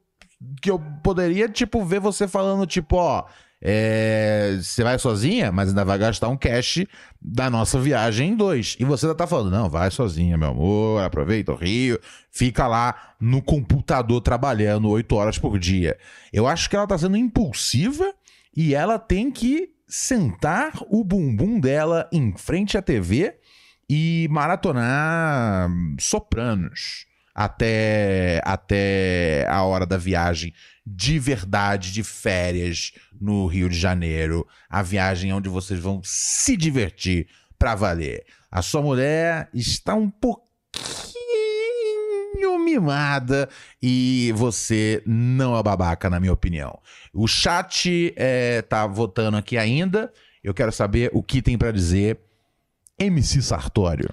[0.61, 3.25] que eu poderia, tipo, ver você falando, tipo, ó.
[3.61, 6.85] é, você vai sozinha, mas ainda vai gastar um cash
[7.21, 8.75] da nossa viagem em dois.
[8.79, 13.13] E você ainda tá falando, não, vai sozinha, meu amor, aproveita o Rio, fica lá
[13.19, 15.97] no computador trabalhando oito horas por dia.
[16.31, 18.13] Eu acho que ela tá sendo impulsiva
[18.55, 23.35] e ela tem que sentar o bumbum dela em frente à TV
[23.95, 25.69] e maratonar
[25.99, 30.51] Sopranos até, até a hora da viagem
[30.83, 32.91] de verdade, de férias
[33.21, 34.47] no Rio de Janeiro.
[34.67, 37.27] A viagem onde vocês vão se divertir
[37.57, 38.25] pra valer.
[38.51, 40.43] A sua mulher está um pouquinho
[42.65, 43.47] mimada
[43.81, 46.79] e você não é babaca, na minha opinião.
[47.13, 50.11] O chat é, tá votando aqui ainda.
[50.43, 52.19] Eu quero saber o que tem pra dizer
[52.99, 54.09] MC Sartório.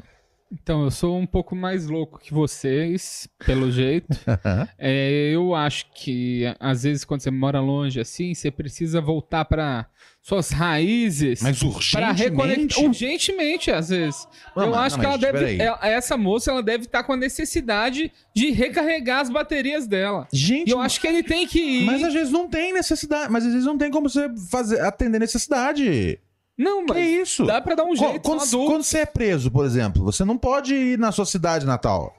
[0.52, 4.08] Então, eu sou um pouco mais louco que vocês, pelo jeito.
[4.76, 9.86] É, eu acho que, às vezes, quando você mora longe assim, você precisa voltar para
[10.20, 11.40] suas raízes.
[11.40, 12.22] Mas Para urgentemente?
[12.24, 14.26] reconectar urgentemente, às vezes.
[14.56, 15.62] Não, eu mas- acho não, que ela deve.
[15.62, 20.26] ela- essa moça ela deve estar com a necessidade de recarregar as baterias dela.
[20.32, 21.84] Gente, E eu acho que ele tem que ir.
[21.86, 23.30] mas às vezes não tem necessidade.
[23.30, 26.18] Mas às vezes não tem como você fazer, atender necessidade.
[26.62, 27.46] Não, Que mas isso?
[27.46, 28.20] dá pra dar um jeito.
[28.20, 32.12] Quando, quando você é preso, por exemplo, você não pode ir na sua cidade natal.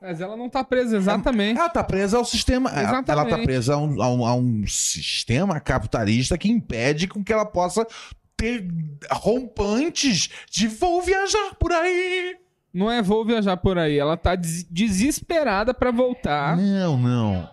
[0.00, 1.58] Mas ela não tá presa, exatamente.
[1.58, 2.70] Ela tá presa ao sistema.
[2.70, 3.44] ela- Ela tá Exatamente.
[3.44, 7.84] presa a um, a um- a um sistema capitalista que impede com que ela possa
[8.36, 8.64] ter
[9.10, 12.36] rompantes de vou viajar por aí.
[12.72, 13.98] Não é vou viajar por aí.
[13.98, 16.56] Ela tá des- desesperada pra voltar.
[16.56, 17.50] Não, não.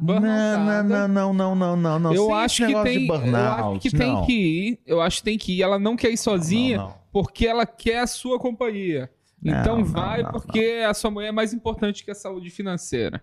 [0.00, 2.14] Não, não, não, não, não, não, não, não.
[2.14, 3.98] eu acho que tem, eu burnout, acho que não.
[3.98, 4.80] tem que ir.
[4.86, 5.62] Eu acho que tem que ir.
[5.62, 6.94] Ela não quer ir sozinha Não, não.
[7.12, 9.10] porque ela quer a sua companhia.
[9.42, 12.50] Não, então não, vai não, porque a sua mulher é mais importante que a saúde
[12.50, 13.22] financeira.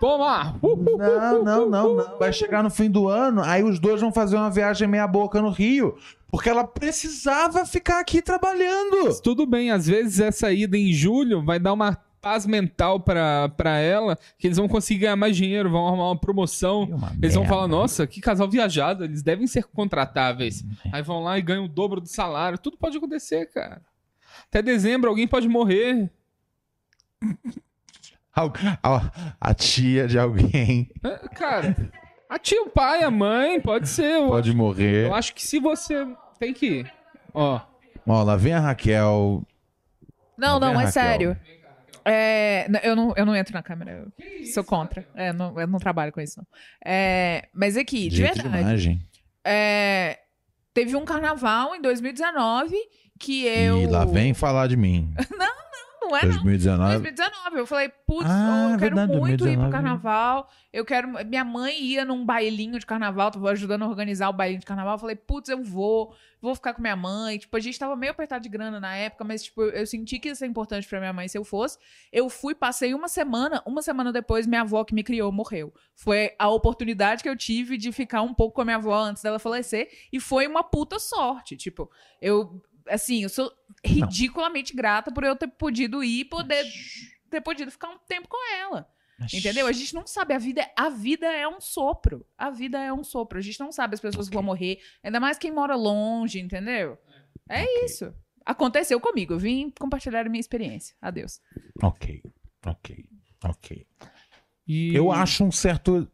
[0.00, 0.56] Toma!
[0.62, 2.18] Uh, uh, Não, não, não, não.
[2.18, 5.42] Vai chegar no fim do ano, aí os dois vão fazer uma viagem meia boca
[5.42, 5.94] no Rio,
[6.30, 9.20] porque ela precisava ficar aqui trabalhando.
[9.22, 13.78] Tudo bem, às vezes essa ida em julho vai dar uma paz mental pra, pra
[13.78, 16.86] ela, que eles vão conseguir ganhar mais dinheiro, vão arrumar uma promoção.
[16.90, 17.54] É uma Eles vão merda.
[17.56, 20.62] falar, nossa, que casal viajado, eles devem ser contratáveis.
[20.92, 22.58] Aí vão lá e ganham o dobro do salário.
[22.58, 23.80] Tudo pode acontecer, cara.
[24.48, 26.10] Até dezembro alguém pode morrer.
[28.82, 29.10] A,
[29.40, 31.74] a tia de alguém É, cara,
[32.28, 34.04] a tia, o pai, a mãe, pode ser.
[34.20, 35.06] Eu, pode morrer.
[35.08, 36.06] eu acho que se você
[36.38, 36.92] tem que ir.
[37.34, 37.60] Ó,
[38.06, 39.42] Ó, lá vem a Raquel.
[40.38, 40.92] Não, Tá não, é Raquel?
[40.92, 41.36] sério.
[42.04, 44.06] É, eu, não, eu não entro na câmera.
[44.18, 45.06] Eu sou contra.
[45.14, 46.46] É, não, eu não trabalho com isso, não.
[46.84, 49.00] É, mas aqui, de de verdade.
[49.44, 50.18] é,
[50.72, 52.76] teve um carnaval em 2019
[53.18, 53.82] que eu.
[53.82, 55.12] E lá vem falar de mim.
[55.36, 55.69] Não
[56.16, 56.32] é, não.
[56.32, 56.92] 2019.
[56.98, 57.58] 2019.
[57.58, 60.50] Eu falei, putz, Ah, eu quero verdade, muito ir 2019, pro carnaval.
[60.72, 61.08] Eu quero.
[61.26, 64.94] Minha mãe ia num bailinho de carnaval, tava ajudando a organizar o bailinho de carnaval.
[64.94, 67.38] Eu falei, putz, eu vou, vou ficar com minha mãe.
[67.38, 70.28] Tipo, a gente tava meio apertado de grana na época, mas, tipo, eu senti que
[70.28, 71.76] ia ser importante pra minha mãe se eu fosse.
[72.12, 75.72] Eu fui, passei uma semana, uma semana depois, minha avó que me criou morreu.
[75.94, 79.22] Foi a oportunidade que eu tive de ficar um pouco com a minha avó antes
[79.22, 79.88] dela falecer.
[80.12, 81.56] E foi uma puta sorte.
[81.56, 81.90] Tipo,
[82.22, 82.62] eu.
[82.90, 83.50] Assim, eu sou
[83.84, 86.64] ridiculamente grata por eu ter podido ir e poder
[87.30, 88.88] ter podido ficar um tempo com ela.
[89.32, 89.66] Entendeu?
[89.66, 92.26] A gente não sabe, a vida, a vida é um sopro.
[92.38, 93.38] A vida é um sopro.
[93.38, 96.98] A gente não sabe as pessoas que vão morrer, ainda mais quem mora longe, entendeu?
[97.48, 98.14] É isso.
[98.44, 100.96] Aconteceu comigo, eu vim compartilhar a minha experiência.
[101.00, 101.40] Adeus.
[101.82, 102.22] Ok,
[102.66, 103.04] ok,
[103.44, 103.86] ok.
[104.66, 104.94] e...
[104.94, 106.10] Eu acho um certo.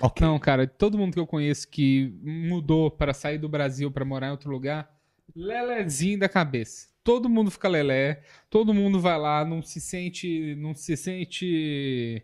[0.00, 0.26] Ok.
[0.26, 4.28] Não, cara, todo mundo que eu conheço que mudou para sair do Brasil para morar
[4.28, 4.90] em outro lugar,
[5.34, 6.88] lelezinho da cabeça.
[7.02, 12.22] Todo mundo fica lelé, todo mundo vai lá, não se sente, não se sente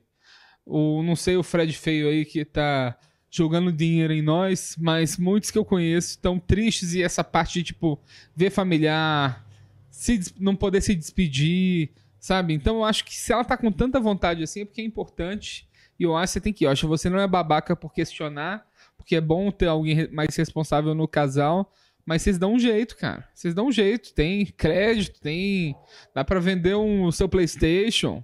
[0.67, 2.99] o não sei o Fred feio aí que tá
[3.31, 7.65] jogando dinheiro em nós, mas muitos que eu conheço estão tristes e essa parte de
[7.65, 8.01] tipo
[8.37, 9.45] ver familiar,
[9.91, 11.91] se não poder se despedir,
[12.21, 12.55] sabe?
[12.55, 15.69] Então eu acho que se ela tá com tanta vontade assim é porque é importante.
[15.99, 16.67] E eu acho que você tem que ir.
[16.67, 20.35] Eu acho que você não é babaca por questionar, porque é bom ter alguém mais
[20.37, 21.73] responsável no casal.
[22.07, 23.29] Mas vocês dão um jeito, cara.
[23.35, 24.13] Vocês dão um jeito.
[24.13, 25.75] Tem crédito, tem.
[26.15, 28.23] Dá pra vender um, o seu PlayStation.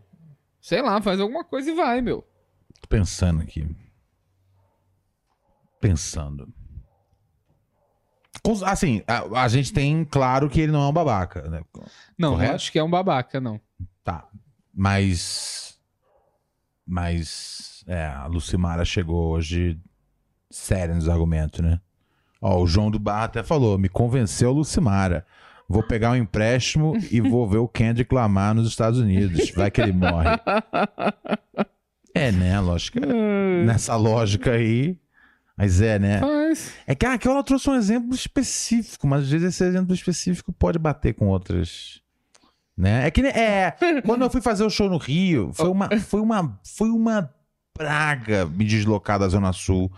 [0.60, 2.22] Sei lá, faz alguma coisa e vai, meu.
[2.80, 3.66] Tô pensando aqui.
[5.80, 6.52] Pensando.
[8.64, 11.62] Assim, a, a gente tem claro que ele não é um babaca, né?
[12.18, 12.52] Não, Correto?
[12.52, 13.60] eu acho que é um babaca, não.
[14.04, 14.28] Tá.
[14.74, 15.78] Mas.
[16.86, 17.82] Mas.
[17.86, 19.80] É, a Lucimara chegou hoje
[20.50, 21.80] séria nos argumentos, né?
[22.40, 25.26] Ó, o João do Bar até falou: me convenceu Lucimara.
[25.68, 29.50] Vou pegar um empréstimo e vou ver o Kendrick Lamar nos Estados Unidos.
[29.54, 30.28] Vai que ele morre.
[32.12, 32.58] É, né?
[32.58, 33.00] Lógica.
[33.64, 34.98] Nessa lógica aí.
[35.56, 36.18] Mas é, né?
[36.18, 36.72] Faz.
[36.86, 40.52] É que a Raquel ela trouxe um exemplo específico, mas às vezes esse exemplo específico
[40.52, 42.00] pode bater com outras.
[42.76, 43.06] Né?
[43.06, 46.58] É que é, quando eu fui fazer o show no Rio, foi uma, foi uma,
[46.64, 47.30] foi uma
[47.74, 49.92] praga me deslocar da Zona Sul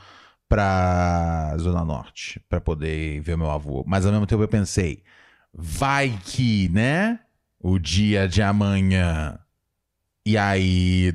[0.52, 3.82] pra Zona Norte, pra poder ver meu avô.
[3.86, 5.02] Mas ao mesmo tempo eu pensei,
[5.50, 7.20] vai que, né?
[7.58, 9.38] O dia de amanhã.
[10.26, 11.14] E aí,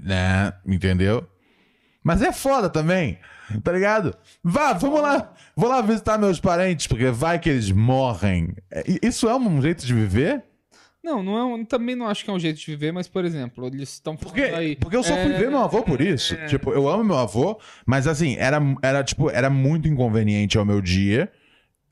[0.00, 0.52] né?
[0.64, 1.28] Entendeu?
[2.04, 3.18] Mas é foda também,
[3.64, 4.16] tá ligado?
[4.44, 5.34] Vá, vamos lá.
[5.56, 8.54] Vou lá visitar meus parentes, porque vai que eles morrem.
[8.70, 10.44] É, Isso é um jeito de viver?
[11.06, 13.24] Não, não é um- também não acho que é um jeito de viver, mas, por
[13.24, 14.74] exemplo, eles estão falando Porque, aí.
[14.76, 16.36] porque eu só fui É, ver meu avô por isso.
[16.48, 20.80] Tipo, eu amo meu avô, mas assim, era, era, tipo, era muito inconveniente ao meu
[20.82, 21.30] dia.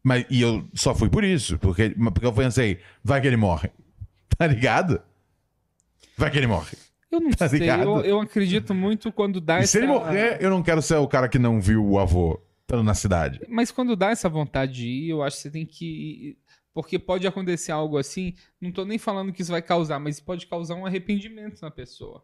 [0.03, 1.57] Mas, e eu só fui por isso.
[1.59, 3.71] Porque, porque eu pensei, vai que ele morre.
[4.37, 5.01] Tá ligado?
[6.19, 6.77] Vai que ele morre.
[7.11, 7.83] Eu não Tá sei, ligado?
[7.83, 9.69] eu, eu acredito muito quando dá E essa...
[9.73, 12.83] se ele morrer, eu não quero ser o cara que não viu o avô estando
[12.83, 13.41] na cidade.
[13.49, 16.37] Mas quando dá essa vontade de ir, eu acho que você tem que ir.
[16.75, 18.35] Porque pode acontecer algo assim.
[18.61, 22.23] Não tô nem falando que isso vai causar, mas pode causar um arrependimento na pessoa.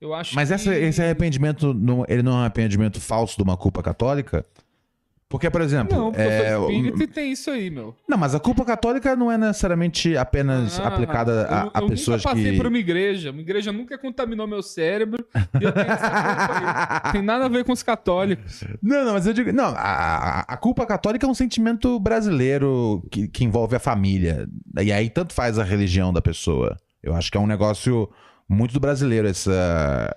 [0.00, 0.54] Eu acho Mas que...
[0.54, 4.46] essa- esse arrependimento, não- ele não é um arrependimento falso de uma culpa católica?
[5.30, 5.94] Porque, por exemplo.
[5.94, 7.94] Não, é, eu o- espírita e tem isso aí, meu.
[8.08, 11.86] não, mas a culpa católica não é necessariamente apenas Ah, aplicada a, eu, a eu
[11.88, 12.56] pessoas nunca passei que.
[12.56, 13.30] por uma igreja.
[13.30, 15.22] Uma igreja nunca contaminou meu cérebro.
[15.60, 17.12] E eu tenho essa culpa aí.
[17.12, 18.64] Tem nada a ver com os católicos.
[18.82, 19.52] Não, não, mas eu digo.
[19.52, 24.48] Não, a, a- culpa católica é um sentimento brasileiro que, que envolve a família.
[24.80, 26.74] E aí tanto faz a religião da pessoa.
[27.02, 28.08] Eu acho que é um negócio
[28.48, 30.16] muito do brasileiro, essa.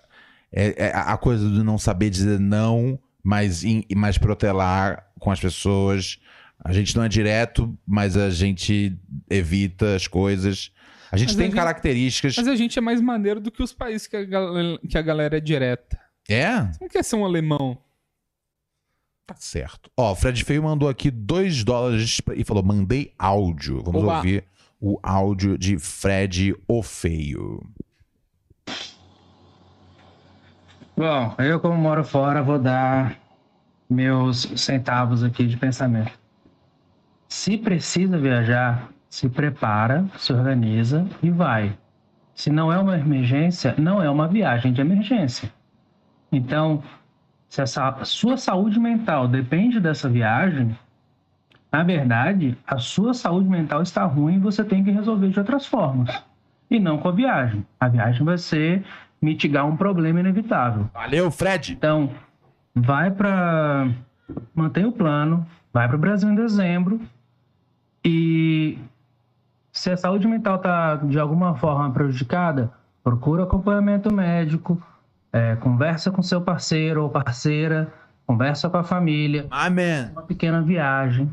[0.54, 5.40] É, é a coisa de não saber dizer não, mas, in- mas protelar com as
[5.40, 6.20] pessoas.
[6.64, 8.96] A gente não é direto, mas a gente
[9.30, 10.72] evita as coisas.
[11.12, 12.38] A gente Mas tem a gente- características.
[12.38, 14.54] Mas a gente é mais maneiro do que os países que a, gal-
[14.88, 16.00] que a galera é direta.
[16.30, 16.62] É?
[16.62, 17.78] Você não quer ser um alemão.
[19.26, 19.90] Tá certo.
[19.98, 23.82] Ó, o Fred Feio mandou aqui 2 dólares e falou: mandei áudio.
[23.84, 24.18] Vamos Oba.
[24.18, 24.44] ouvir
[24.80, 27.62] o áudio de Fred o Feio.
[31.02, 33.16] Bom, eu como moro fora vou dar
[33.90, 36.12] meus centavos aqui de pensamento.
[37.28, 41.76] Se precisa viajar, se prepara, se organiza e vai.
[42.36, 45.52] Se não é uma emergência, não é uma viagem de emergência.
[46.32, 46.84] Então,
[47.50, 47.66] se a
[48.06, 50.78] sua saúde mental depende dessa viagem,
[51.72, 55.66] na verdade, a sua saúde mental está ruim e você tem que resolver de outras
[55.66, 56.24] formas.
[56.70, 57.66] E não com a viagem.
[57.80, 58.86] A viagem vai ser
[59.22, 60.90] mitigar um problema inevitável.
[60.94, 61.74] Valeu, Fred!
[61.74, 62.12] Então,
[62.74, 63.90] vai para
[64.56, 67.02] mantém o plano, vai para o Brasil em dezembro
[68.04, 68.80] e
[69.72, 72.72] se a saúde mental está de alguma forma prejudicada,
[73.04, 74.82] procura acompanhamento médico,
[75.32, 77.92] é, conversa com seu parceiro ou parceira,
[78.26, 80.10] conversa com a família, Amém.
[80.12, 81.32] uma pequena viagem.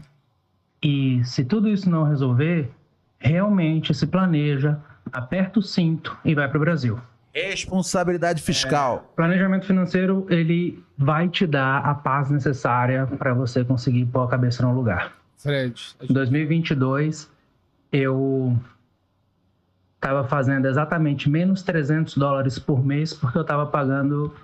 [0.82, 2.70] E se tudo isso não resolver,
[3.18, 4.78] realmente se planeja,
[5.12, 6.98] aperta o cinto e vai para o Brasil.
[7.46, 9.12] Responsabilidade fiscal.
[9.14, 14.62] Planejamento financeiro, ele vai te dar a paz necessária para você conseguir pôr a cabeça
[14.62, 15.12] no lugar.
[15.36, 17.30] Fred, Em gente- 2022,
[17.92, 18.56] eu
[19.96, 24.34] estava fazendo exatamente menos 300 dólares por mês porque eu estava pagando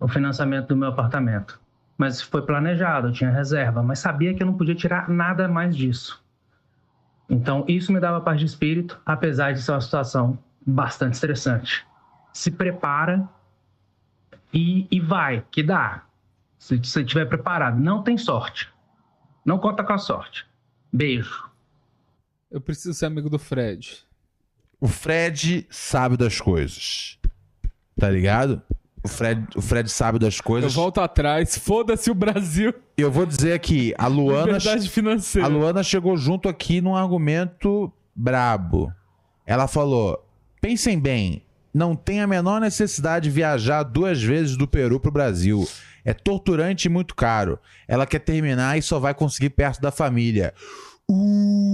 [0.00, 1.60] o financiamento do meu apartamento.
[1.96, 5.76] Mas foi planejado, eu tinha reserva, mas sabia que eu não podia tirar nada mais
[5.76, 6.22] disso.
[7.30, 11.86] Então, isso me dava paz de espírito, apesar de ser uma situação bastante estressante.
[12.34, 13.26] Se prepara
[14.52, 16.04] e, e vai, que dá.
[16.58, 18.68] Se você estiver preparado, não tem sorte.
[19.44, 20.44] Não conta com a sorte.
[20.92, 21.50] Beijo.
[22.50, 24.04] eu preciso ser amigo do Fred.
[24.80, 27.18] O Fred sabe das coisas.
[27.98, 28.60] Tá ligado?
[29.02, 30.74] O Fred, o Fred sabe das Eu coisas.
[30.74, 32.74] volto atrás, foda-se o Brasil.
[32.96, 35.46] Eu vou dizer aqui, a Luana, a financeira.
[35.48, 38.92] Luana chegou junto aqui num argumento brabo.
[39.46, 40.26] Ela falou:
[40.60, 41.42] pensem bem,
[41.74, 45.68] não tem a menor necessidade de viajar duas vezes do Peru pro Brasil.
[46.04, 47.58] É torturante e muito caro.
[47.88, 50.54] Ela quer terminar e só vai conseguir perto da família.
[51.10, 51.64] Uh,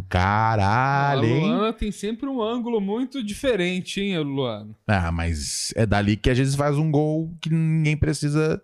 [0.00, 1.46] A caralho, hein?
[1.52, 4.74] Luana tem sempre um ângulo muito diferente, hein, Luana?
[4.86, 8.60] Ah, mas é dali que às vezes faz um gol que ninguém precisa.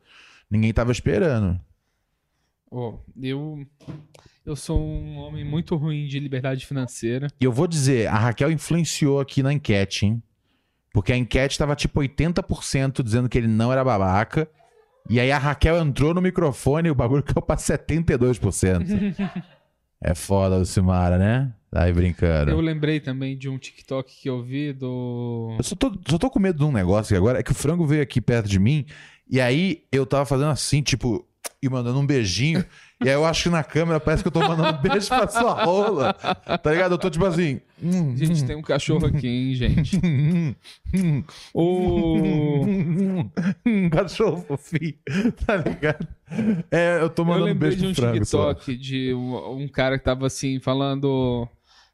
[0.51, 1.61] Ninguém tava esperando.
[2.71, 3.65] Ó, eu
[4.47, 7.27] eu sou um homem muito ruim de liberdade financeira.
[7.41, 10.23] E eu vou dizer, a Raquel influenciou aqui na enquete, hein?
[10.93, 14.49] Porque a enquete tava tipo 80% dizendo que ele não era babaca.
[15.11, 19.15] E aí a Raquel entrou no microfone e o bagulho caiu pra 72%.
[20.01, 21.53] é foda, Lucimara, né?
[21.71, 22.53] Tá aí brincando.
[22.53, 26.31] Eu Eu, lembrei também de um TikTok que eu vi do só, tô, só tô
[26.31, 27.41] com medo de um negócio aqui agora.
[27.41, 28.87] É que o frango veio aqui perto de mim.
[29.29, 31.27] E aí eu tava fazendo assim, tipo,
[31.63, 32.65] e mandando um beijinho.
[33.03, 35.27] e aí eu acho que na câmera parece que eu tô mandando um beijo pra
[35.29, 36.13] sua rola.
[36.13, 36.93] Tá ligado?
[36.93, 37.61] Eu tô tipo assim.
[37.83, 39.97] hum, Gente, tem um cachorro aqui, hein, gente.
[40.05, 40.55] hum,
[40.95, 41.25] hum.
[41.55, 42.19] O
[43.67, 44.95] um cachorro fofinho,
[45.47, 46.07] tá ligado?
[46.71, 48.19] É, eu tô Eu mandando um lembrei beijo de um pro frango.
[48.21, 51.49] TikTok de um, um cara que tava assim, falando.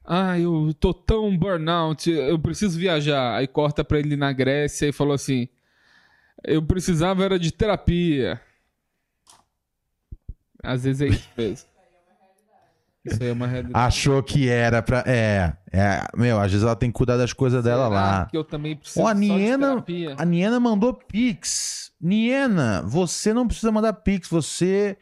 [0.04, 3.36] Ah, eu tô tão burnout, eu preciso viajar.
[3.36, 5.48] Aí corta pra ele na Grécia e falou assim:
[6.44, 8.40] Eu precisava era de terapia.
[10.62, 11.72] Às vezes é isso mesmo.
[13.04, 13.86] Isso aí é uma realidade.
[13.86, 15.02] Achou que era pra.
[15.06, 16.06] É, é.
[16.16, 18.26] Meu, às vezes ela tem que cuidar das coisas dela lá.
[18.26, 20.14] Que eu também preciso Ó, a só de Niena, terapia.
[20.16, 21.90] a Niena mandou Pix.
[22.00, 24.96] Niena, você não precisa mandar Pix, você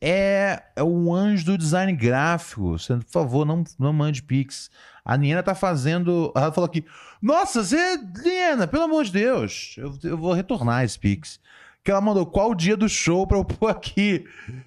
[0.00, 2.72] é, é um anjo do design gráfico.
[2.78, 4.68] Você, por favor, não, não mande Pix.
[5.04, 6.32] A Niena tá fazendo.
[6.34, 6.84] Ela falou aqui:
[7.22, 11.38] Nossa, você, Niena, pelo amor de Deus, eu, eu vou retornar esse Pix.
[11.86, 14.24] Que ela mandou qual o dia do show pra eu pôr aqui?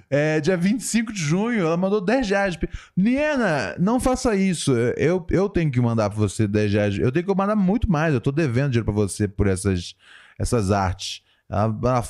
[0.10, 1.66] É, dia 25 de junho.
[1.66, 2.56] Ela mandou 10 reais.
[2.56, 2.70] de.
[2.96, 4.72] Niena, não faça isso.
[4.96, 6.98] Eu, eu tenho que mandar pra você 10 reais.
[6.98, 8.14] Eu tenho que mandar muito mais.
[8.14, 9.96] Eu tô devendo dinheiro pra você por essas,
[10.40, 11.22] essas artes.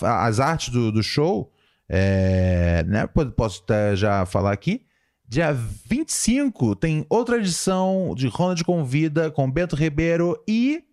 [0.04, 1.52] As artes do, do show,
[1.90, 3.08] é, né?
[3.08, 4.86] Posso, até já falar aqui.
[5.28, 10.84] Dia 25 tem outra edição de Ronald Convida com Beto Ribeiro e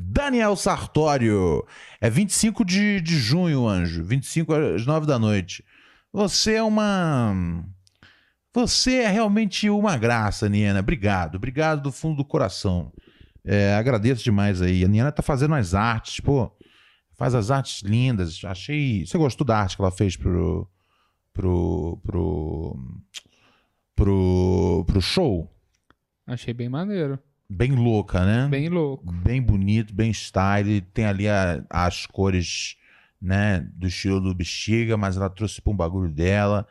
[0.00, 1.64] Daniel Sartório.
[2.00, 4.02] É 25 de, de junho, anjo.
[4.02, 5.64] 25 às 9 da noite.
[6.12, 7.64] Você é uma.
[8.52, 10.80] Você é realmente uma graça, Niena.
[10.80, 11.36] Obrigado.
[11.36, 12.92] Obrigado do fundo do coração.
[13.44, 14.84] É, agradeço demais aí.
[14.84, 16.50] A Niena tá fazendo as artes, pô.
[17.12, 18.42] Faz as artes lindas.
[18.44, 19.06] Achei.
[19.06, 20.68] Você gostou da arte que ela fez pro.
[21.34, 22.00] pro.
[22.02, 22.76] pro.
[23.94, 25.54] pro, pro show.
[26.26, 27.18] Achei bem maneiro.
[27.52, 28.46] Bem louca, né?
[28.48, 29.10] Bem louco.
[29.12, 30.80] Bem bonito, bem style.
[30.80, 32.76] Tem ali a- as cores,
[33.20, 36.64] né, do estilo do Bexiga, mas ela trouxe pra um bagulho dela.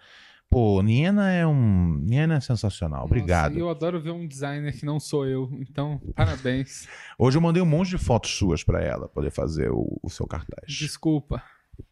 [0.49, 1.95] Pô, Niena é um.
[2.01, 3.03] Niena é sensacional.
[3.05, 3.51] Obrigado.
[3.51, 5.47] Nossa, eu adoro ver um designer que não sou eu.
[5.59, 6.87] Então, parabéns.
[7.19, 10.25] Hoje eu mandei um monte de fotos suas pra ela poder fazer o, o seu
[10.25, 10.63] cartaz.
[10.73, 11.43] Desculpa.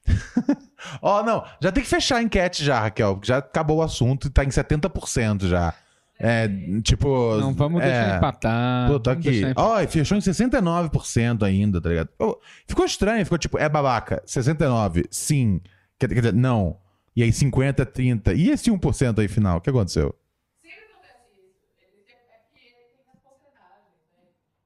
[1.01, 4.29] Ó, não, já tem que fechar a enquete já, Raquel, já acabou o assunto e
[4.31, 5.73] tá em 70% já.
[6.19, 6.49] É,
[6.83, 7.37] tipo.
[7.37, 8.89] Não, vamos é, deixar empatar.
[8.89, 9.41] Pô, tô vamos aqui.
[9.55, 12.09] Ó, e fechou em 69% ainda, tá ligado?
[12.19, 14.21] Ô, ficou estranho, ficou tipo, é babaca.
[14.25, 15.61] 69, sim.
[15.99, 16.77] Quer, quer dizer, não.
[17.15, 18.33] E aí 50, 30.
[18.33, 19.57] E esse 1% aí final?
[19.57, 20.15] O que aconteceu?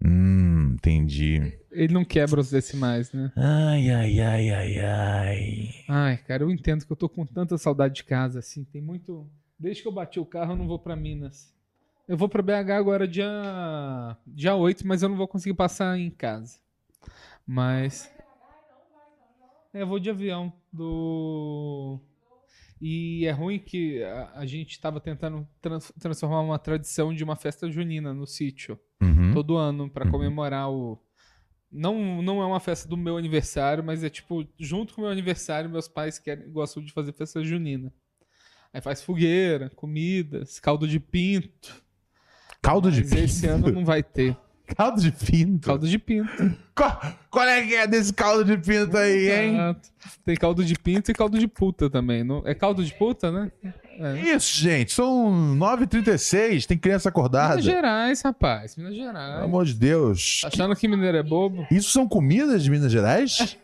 [0.03, 1.53] Hum, entendi.
[1.71, 3.31] Ele não quebra os decimais, né?
[3.35, 5.69] Ai, ai, ai, ai, ai.
[5.87, 8.63] Ai, cara, eu entendo que eu tô com tanta saudade de casa, assim.
[8.63, 9.29] Tem muito.
[9.61, 11.53] Desde que eu bati o carro, eu não vou pra Minas.
[12.07, 16.09] Eu vou pra BH agora dia, dia 8, mas eu não vou conseguir passar em
[16.09, 16.59] casa.
[17.45, 18.11] Mas.
[19.73, 20.51] É, eu vou de avião.
[20.73, 21.99] Do.
[22.81, 27.35] E é ruim que a, a gente tava tentando trans- transformar uma tradição de uma
[27.35, 29.31] festa junina no sítio Uhum.
[29.33, 30.11] todo ano pra Uhum.
[30.11, 30.99] comemorar o.
[31.71, 35.11] Não, não é uma festa do meu aniversário, mas é tipo, junto com o meu
[35.11, 37.93] aniversário, meus pais querem, gostam de fazer festa junina.
[38.73, 41.83] Aí faz fogueira, comidas, caldo de pinto.
[42.61, 43.23] Caldo de Mas pinto.
[43.23, 44.37] esse ano não vai ter.
[44.75, 45.67] Caldo de pinto.
[45.67, 46.57] Caldo de pinto.
[46.75, 49.75] Qual, qual é que é desse caldo de pinto aí, hein?
[50.25, 52.23] Tem caldo de pinto e caldo de puta também.
[52.23, 52.41] Não...
[52.45, 53.51] É caldo de puta, né?
[53.99, 54.35] É.
[54.35, 54.91] Isso, gente.
[54.93, 56.65] São 9h36.
[56.65, 57.49] Tem criança acordada.
[57.55, 58.75] Minas Gerais, rapaz.
[58.75, 59.43] Minas Pelo Gerais.
[59.43, 60.41] amor de Deus.
[60.41, 61.67] Tá achando que mineiro é bobo?
[61.69, 63.57] Isso são comidas de Minas Gerais?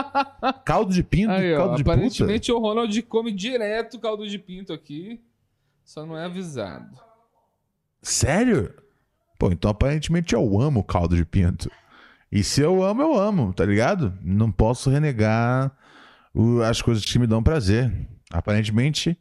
[0.64, 1.94] caldo de pinto Aí, e ó, caldo de puta?
[1.94, 5.20] aparentemente o Ronald come direto caldo de pinto aqui.
[5.84, 6.98] Só não é avisado.
[8.02, 8.74] Sério?
[9.38, 11.70] Pô, então aparentemente eu amo caldo de pinto.
[12.30, 14.12] E se eu amo, eu amo, tá ligado?
[14.22, 15.70] Não posso renegar
[16.34, 17.90] o- as coisas que me dão prazer.
[18.30, 19.16] Aparentemente,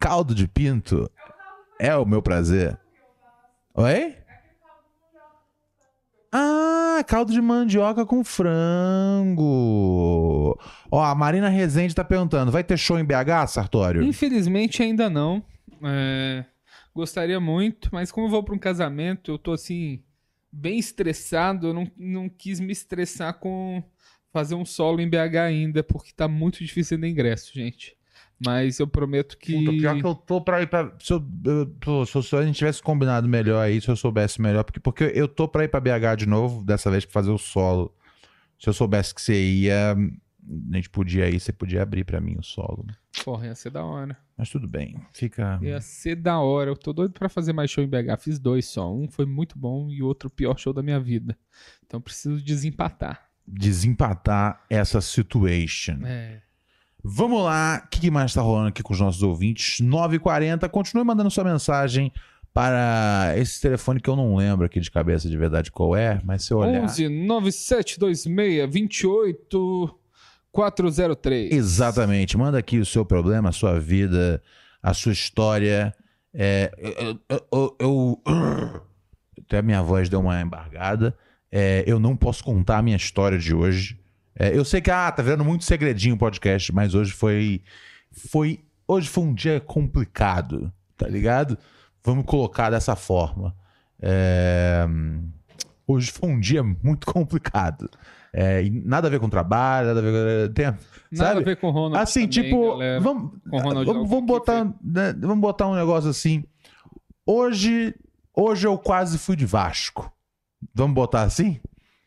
[0.00, 1.08] caldo de pinto
[1.78, 2.76] é o meu prazer.
[3.74, 4.16] Oi?
[6.32, 9.48] Ah, caldo de mandioca com frango.
[10.90, 14.02] Ó, a Marina Rezende tá perguntando: vai ter show em BH, Sartório?
[14.02, 15.42] Infelizmente ainda não.
[15.82, 16.44] É,
[16.94, 20.02] Gostaria muito, mas como eu vou para um casamento, eu tô assim,
[20.52, 21.68] bem estressado.
[21.68, 23.82] Eu não, não quis me estressar com
[24.32, 27.96] fazer um solo em BH ainda, porque tá muito difícil de ingresso, gente.
[28.44, 29.52] Mas eu prometo que.
[29.52, 30.94] Puta, pior que eu tô pra ir pra.
[31.00, 31.24] Se, eu,
[31.86, 35.26] eu se, a gente tivesse combinado melhor aí, se eu soubesse melhor, porque, porque eu
[35.26, 37.92] tô pra ir pra BH de novo, dessa vez pra fazer o solo.
[38.58, 42.36] Se eu soubesse que você ia, a gente podia ir, você podia abrir pra mim
[42.38, 42.86] o solo.
[43.24, 44.16] Porra, ia ser da hora.
[44.36, 45.58] Mas tudo bem, fica.
[45.62, 46.70] Ia ser da hora.
[46.70, 48.20] Eu tô doido pra fazer mais show em BH.
[48.20, 48.92] Fiz dois só.
[48.94, 51.36] Um foi muito bom e o outro o pior show da minha vida.
[51.86, 53.28] Então preciso desempatar.
[53.46, 55.98] Desempatar essa situation.
[56.04, 56.42] É.
[57.02, 59.80] Vamos lá, o que, que mais tá rolando aqui com os nossos ouvintes?
[59.80, 62.12] 9h40, continue mandando sua mensagem
[62.52, 66.44] para esse telefone que eu não lembro aqui de cabeça de verdade qual é, mas
[66.44, 66.82] se eu olhar.
[66.82, 69.98] 11 9726 28
[70.52, 71.52] 403.
[71.52, 72.36] Exatamente.
[72.36, 74.42] Manda aqui o seu problema, a sua vida,
[74.82, 75.94] a sua história.
[76.34, 77.20] É, eu,
[77.50, 78.22] eu- eu-
[79.46, 81.16] até a minha voz deu uma embargada.
[81.50, 83.98] É, eu não posso contar a minha história de hoje.
[84.38, 87.62] É, eu sei que ah, tá virando muito segredinho o podcast, mas hoje foi,
[88.30, 88.60] foi.
[88.86, 91.58] Hoje foi um dia complicado, tá ligado?
[92.04, 93.54] Vamos colocar dessa forma.
[94.00, 94.86] É,
[95.88, 97.88] hoje foi um dia muito complicado.
[98.32, 100.52] É, nada a ver com trabalho, nada a ver com.
[100.54, 100.76] Tem, Nada
[101.30, 101.40] sabe?
[101.40, 101.96] a ver com o Ronald.
[102.02, 103.00] Assim, também, tipo, galera.
[103.00, 106.44] vamos, vamos, vamos botar, né, vamos botar um negócio assim.
[107.26, 107.94] Hoje,
[108.36, 110.12] hoje eu quase fui de Vasco.
[110.74, 111.60] Vamos botar assim?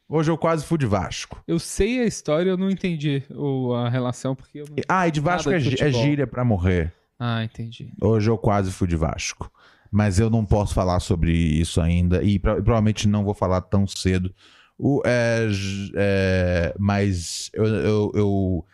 [0.07, 1.41] Hoje eu quase fui de Vasco.
[1.47, 4.75] Eu sei a história, eu não entendi o- a relação, porque eu não...
[4.89, 6.93] Ah, e de Vasco é, de é gíria pra morrer.
[7.17, 7.93] Ah, entendi.
[8.01, 9.49] Hoje eu quase fui de Vasco.
[9.91, 12.23] Mas eu não posso falar sobre isso ainda.
[12.23, 14.33] E pro- provavelmente não vou falar tão cedo.
[14.77, 15.47] O, é,
[15.95, 18.65] é, mas eu, eu, eu-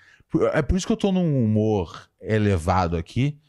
[0.53, 3.39] É por isso que eu tô num humor elevado aqui.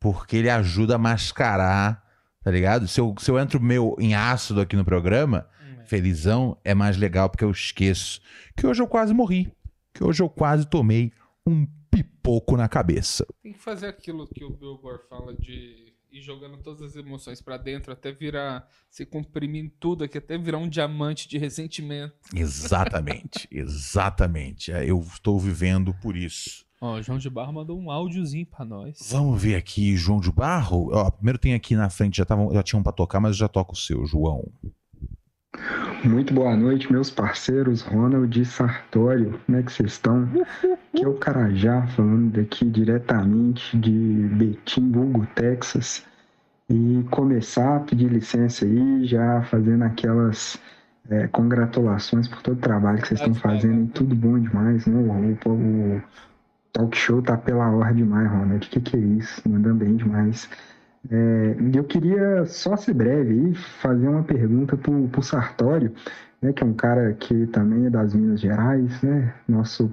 [0.00, 2.02] Porque ele ajuda a mascarar,
[2.42, 2.86] tá ligado?
[2.88, 5.46] Se eu, se eu entro meio em ácido aqui no programa,
[5.86, 8.20] felizão, é mais legal porque eu esqueço
[8.56, 9.52] que hoje eu quase morri.
[9.92, 11.12] Que hoje eu quase tomei
[11.46, 13.26] um pipoco na cabeça.
[13.42, 17.40] Tem que fazer aquilo que o Bill Gore fala de ir jogando todas as emoções
[17.40, 22.14] pra dentro até virar, se comprimir em tudo aqui, até virar um diamante de ressentimento.
[22.34, 24.72] Exatamente, exatamente.
[24.72, 26.66] É, Eu estou vivendo por isso.
[26.80, 28.98] Ó, o João de Barro mandou um áudiozinho pra nós.
[29.10, 30.90] Vamos ver aqui, João de Barro.
[30.92, 33.72] Ó, primeiro tem aqui na frente, já, tavam, já tinham pra tocar, mas já toco
[33.72, 34.48] o seu, João.
[36.04, 39.38] Muito boa noite, meus parceiros Ronald e Sartório.
[39.44, 40.28] Como é que vocês estão?
[40.94, 46.06] Aqui é o Carajá, falando daqui diretamente de Betim, Vulgo, Texas.
[46.70, 50.56] E começar a pedir licença aí, já fazendo aquelas
[51.10, 53.90] é, congratulações por todo o trabalho que vocês estão fazendo.
[53.90, 54.96] Tudo bom demais, né?
[54.96, 56.02] O, o, o
[56.72, 58.64] talk show tá pela hora demais, Ronald.
[58.64, 59.42] O que, que é isso?
[59.48, 60.48] Mandando bem demais.
[61.10, 65.94] É, eu queria só ser breve aí, fazer uma pergunta para o Sartório,
[66.42, 69.90] né, que é um cara que também é das Minas Gerais, né, nosso,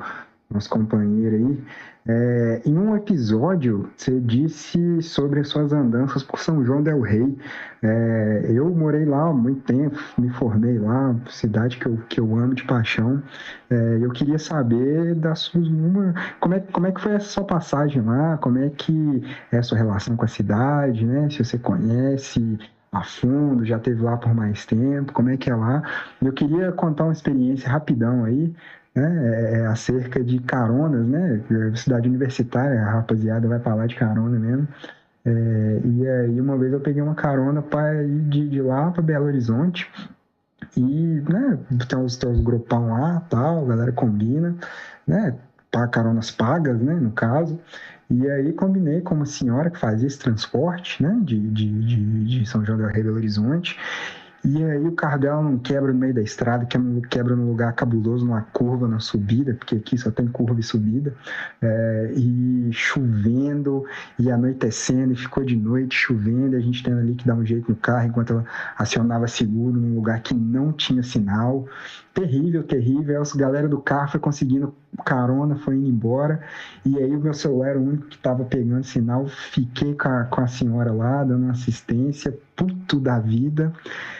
[0.49, 1.63] nosso companheiro aí.
[2.07, 7.35] É, em um episódio, você disse sobre as suas andanças por São João del Rei.
[7.81, 12.35] É, eu morei lá há muito tempo, me formei lá, cidade que eu, que eu
[12.38, 13.23] amo de paixão.
[13.72, 17.43] É, eu queria saber da sua, uma, como, é, como é que foi essa sua
[17.43, 21.27] passagem lá, como é que é a sua relação com a cidade, né?
[21.31, 22.59] Se você conhece
[22.91, 25.81] a fundo, já teve lá por mais tempo, como é que é lá.
[26.23, 28.53] Eu queria contar uma experiência rapidão aí,
[28.95, 31.41] né, é, acerca de caronas, né,
[31.76, 34.67] cidade universitária, a rapaziada vai lá de carona mesmo.
[35.26, 39.01] É, e aí uma vez eu peguei uma carona para ir de, de lá para
[39.01, 39.89] Belo Horizonte
[40.77, 44.55] e, né, tem os, tem os grupão lá, tal, a galera combina,
[45.05, 45.35] né,
[45.91, 47.59] caronas pagas, né, no caso.
[48.09, 52.45] E aí combinei com uma senhora que fazia esse transporte, né, de, de, de, de
[52.45, 53.77] São João del Rei, Belo Horizonte.
[54.45, 56.67] E aí o carro dela não quebra no meio da estrada,
[57.09, 61.15] quebra num lugar cabuloso, numa curva, na subida, porque aqui só tem curva e subida.
[61.59, 63.85] É, e chovendo,
[64.19, 67.43] e anoitecendo, e ficou de noite chovendo, e a gente tendo ali que dar um
[67.43, 68.45] jeito no carro enquanto
[68.77, 71.67] acionava seguro num lugar que não tinha sinal.
[72.13, 73.23] Terrível, terrível.
[73.23, 76.41] A galera do carro foi conseguindo carona, foi indo embora.
[76.85, 79.27] E aí o meu celular era o único que estava pegando sinal.
[79.27, 83.73] Fiquei com a, com a senhora lá, dando assistência, puto da vida.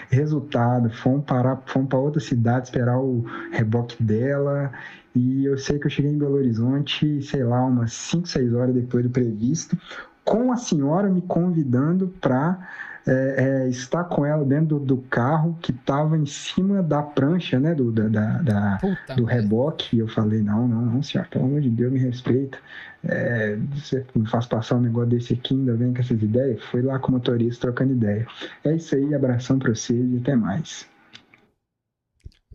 [0.10, 4.72] Resultado, fomos parar, fomos para outra cidade esperar o reboque dela.
[5.16, 8.76] E eu sei que eu cheguei em Belo Horizonte, sei lá, umas 5, 6 horas
[8.76, 9.78] depois do previsto,
[10.26, 12.68] com a senhora me convidando para
[13.08, 17.60] é, é, estar com ela dentro do, do carro que estava em cima da prancha,
[17.60, 18.80] né, do, da, da, da
[19.16, 19.96] do reboque.
[19.96, 22.58] E eu falei, não, não, não, senhora, pelo amor de Deus, me respeita.
[23.04, 26.64] É, você me faz passar um negócio desse aqui, ainda vem com essas ideias.
[26.66, 28.26] Fui lá com o motorista trocando ideia.
[28.64, 30.88] É isso aí, abração pra vocês e até mais.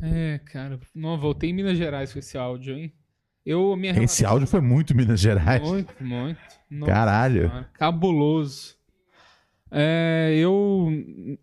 [0.02, 2.92] É, cara, não, voltei em Minas Gerais com esse áudio, hein?
[3.44, 5.62] Eu, minha Esse áudio foi muito Minas Gerais.
[5.62, 6.40] Muito, muito.
[6.68, 7.48] Nossa Caralho.
[7.48, 8.79] Senhora, Cabuloso.
[9.70, 10.88] É, eu,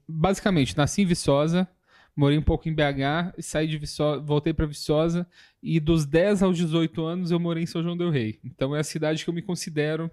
[0.08, 1.68] basicamente, nasci em Viçosa,
[2.16, 5.28] morei um pouco em BH, saí de Viçosa, voltei pra Viçosa,
[5.62, 8.40] e dos 10 aos 18 anos eu morei em São João del Rei.
[8.44, 10.12] Então é a cidade que eu me considero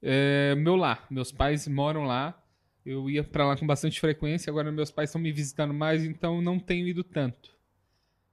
[0.00, 1.06] é, meu lar.
[1.10, 2.40] Meus pais moram lá,
[2.84, 6.40] eu ia pra lá com bastante frequência, agora meus pais estão me visitando mais, então
[6.40, 7.54] não tenho ido tanto.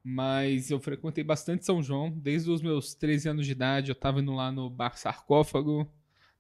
[0.04, 4.20] Mas eu frequentei bastante São João, desde os meus 13 anos de idade, eu tava
[4.20, 5.88] indo lá no Bar Sarcófago,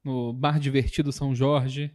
[0.04, 1.94] no Bar Divertido São Jorge,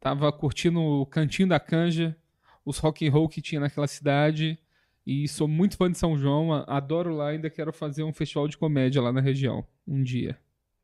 [0.00, 2.16] tava curtindo o Cantinho da Canja,
[2.64, 4.58] os rock and roll que tinha naquela cidade,
[5.06, 8.56] e sou muito fã de São João, adoro lá, ainda quero fazer um festival de
[8.58, 10.36] comédia lá na região, um dia.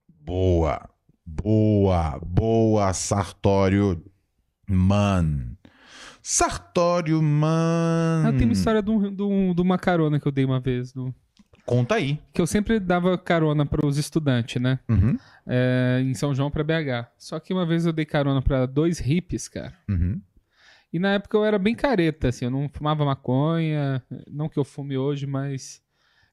[0.08, 0.88] Boa,
[1.26, 4.02] boa, boa, Sartório.
[4.68, 5.56] Man.
[6.22, 8.22] Sartório, man.
[8.26, 10.60] Ah, tem uma história de, um- de um- de uma carona que eu dei uma
[10.60, 11.12] vez, do-
[11.64, 12.18] Conta aí.
[12.32, 14.78] que eu sempre dava carona para os estudantes, né?
[14.88, 15.16] Uhum,
[15.46, 17.08] É, em São João pra BH.
[17.18, 19.72] Só que uma vez eu dei carona pra dois hippies, cara.
[19.88, 20.20] uhum.
[20.92, 24.64] E na época eu era bem careta, assim, eu não fumava maconha, não que eu
[24.64, 25.80] fume hoje, mas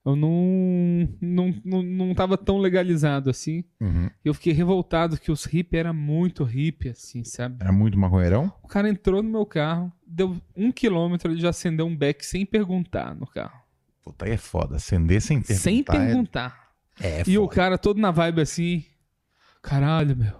[0.05, 3.63] eu não, não, não, não tava tão legalizado assim.
[3.79, 4.09] Uhum.
[4.25, 7.55] Eu fiquei revoltado que os hippies eram muito hippie, assim, sabe?
[7.61, 8.51] Era muito maconheirão?
[8.61, 12.45] O cara entrou no meu carro, deu um quilômetro, ele já acendeu um beck sem
[12.45, 13.61] perguntar no carro.
[14.03, 14.77] Puta, aí é foda.
[14.77, 15.61] Acender sem perguntar.
[15.61, 16.69] sem é- perguntar.
[17.01, 18.83] É, E o cara todo na vibe assim,
[19.61, 20.39] caralho, meu.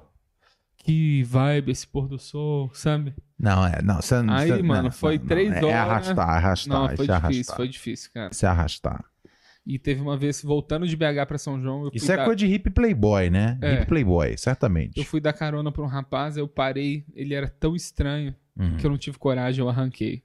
[0.78, 3.14] Que vibe esse pôr do sol, sabe?
[3.38, 3.82] Não, é.
[3.82, 4.34] Não, você não.
[4.34, 5.70] Aí, você- mano, não, foi não, três é, horas.
[5.70, 6.78] É arrastar, arrastar.
[6.80, 7.56] Não, foi é difícil, arrastar.
[7.56, 8.32] foi difícil, cara.
[8.42, 9.06] É arrastar.
[9.66, 12.48] E teve uma vez, voltando de BH pra São João, Isso é dar, coisa de
[12.48, 13.58] hippie playboy, né?
[13.62, 13.74] É.
[13.74, 14.98] Hippie playboy, certamente.
[14.98, 18.78] eu fui dar carona pra um rapaz, eu parei, ele era tão estranho Uhum.
[18.78, 20.24] que eu não tive coragem, eu arranquei.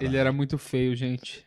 [0.00, 1.44] Ele era muito feio, gente.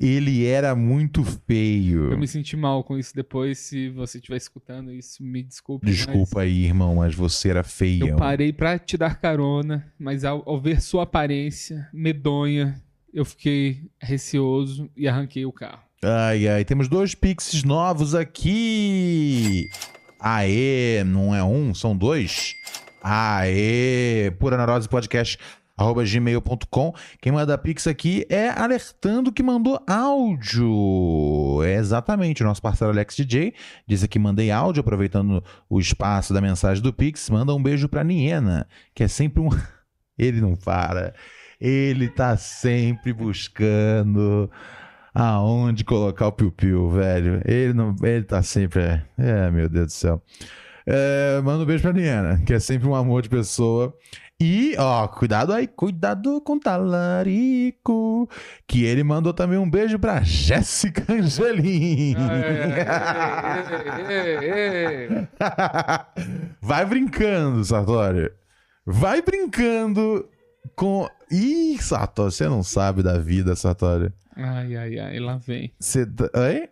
[0.00, 2.12] Ele era muito feio.
[2.12, 5.86] Eu me senti mal com isso depois, se você estiver escutando isso, me desculpe.
[5.86, 8.08] mas Desculpa aí, irmão, mas você era feio.
[8.08, 12.80] Eu parei pra te dar carona, mas ao, ao ver sua aparência medonha,
[13.12, 15.82] eu fiquei receoso e arranquei o carro.
[16.02, 19.68] Ai, ai, temos dois pixies novos aqui.
[20.18, 22.54] Aê, não é um, são dois.
[23.02, 25.38] Aê, pura neurose podcast
[25.80, 26.94] arroba gmail.com.
[27.20, 31.62] Quem manda pix aqui é alertando que mandou áudio.
[31.64, 33.54] É exatamente o nosso parceiro Alex DJ.
[33.86, 37.30] Diz aqui mandei áudio aproveitando o espaço da mensagem do pix.
[37.30, 39.48] Manda um beijo pra Niena, que é sempre um
[40.18, 41.14] ele não para.
[41.58, 44.50] Ele tá sempre buscando
[45.14, 47.42] aonde colocar o piu-piu, velho.
[47.44, 48.82] Ele não, ele tá sempre.
[48.82, 50.22] É, é, meu Deus do céu.
[50.86, 53.94] É, manda um beijo pra Niana, que é sempre um amor de pessoa.
[54.42, 58.26] E, ó, cuidado aí, cuidado com o talarico.
[58.66, 62.16] Que ele mandou também um beijo pra Jéssica Angelim.
[66.62, 68.32] Vai brincando, Sartori.
[68.86, 70.26] Vai brincando
[70.74, 71.06] com.
[71.30, 74.10] Ih, Sartori, você não sabe da vida, Sartori.
[74.34, 75.74] Ai, ai, ai, lá vem.
[75.78, 76.06] Você.
[76.34, 76.66] Oi?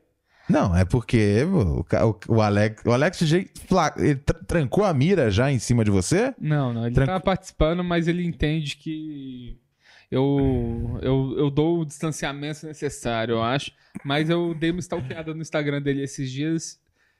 [0.48, 2.82] Não, é porque o, o, o Alex.
[2.84, 6.34] O Alex tr- trancou a mira já em cima de você?
[6.40, 9.58] Não, não, ele Tranqu- tá participando, mas ele entende que
[10.10, 13.72] eu, eu, eu dou o distanciamento necessário, eu acho.
[14.04, 16.78] Mas eu dei uma stalkeada no Instagram dele esses dias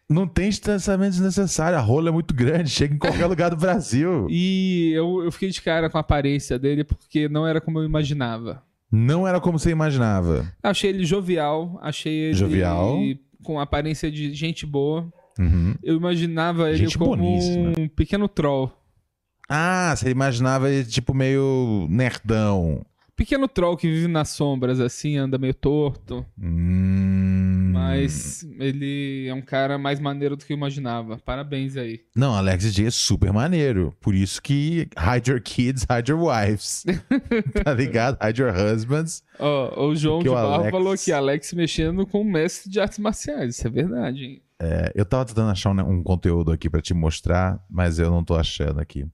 [0.08, 1.76] Não tem distanciamento desnecessário.
[1.76, 4.26] A rola é muito grande, chega em qualquer lugar do Brasil.
[4.30, 7.84] e eu, eu fiquei de cara com a aparência dele porque não era como eu
[7.84, 8.62] imaginava.
[8.90, 10.50] Não era como você imaginava.
[10.62, 12.98] Achei ele jovial, achei ele Jovial.
[13.44, 15.12] com aparência de gente boa.
[15.38, 15.74] Uhum.
[15.82, 17.72] Eu imaginava ele Gente como boníssima.
[17.78, 18.72] um pequeno troll.
[19.48, 22.84] Ah, você imaginava ele tipo meio nerdão.
[23.14, 26.24] Pequeno troll que vive nas sombras, assim, anda meio torto.
[26.40, 27.47] Hum.
[27.78, 31.18] Mas ele é um cara mais maneiro do que eu imaginava.
[31.24, 32.00] Parabéns aí.
[32.14, 33.94] Não, Alex G é super maneiro.
[34.00, 36.84] Por isso que hide your kids, hide your wives.
[37.64, 38.18] tá ligado?
[38.22, 39.22] Hide your husbands.
[39.38, 42.80] Ó, o João de o Barro Alex- falou aqui, Alex mexendo com o mestre de
[42.80, 43.56] artes marciais.
[43.56, 44.42] Isso é verdade, hein?
[44.60, 48.24] É, eu tava tentando achar um, um conteúdo aqui pra te mostrar, mas eu não
[48.24, 49.06] tô achando aqui.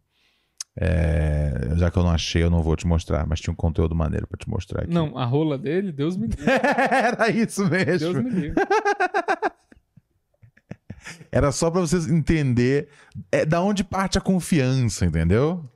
[0.77, 3.95] É, já que eu não achei, eu não vou te mostrar, mas tinha um conteúdo
[3.95, 4.93] maneiro pra te mostrar aqui.
[4.93, 6.45] Não, a rola dele, Deus me livre.
[6.91, 8.23] Era isso Deus mesmo.
[8.23, 8.55] me livre.
[11.31, 12.89] Era só pra vocês entender
[13.31, 15.69] é, da onde parte a confiança, entendeu?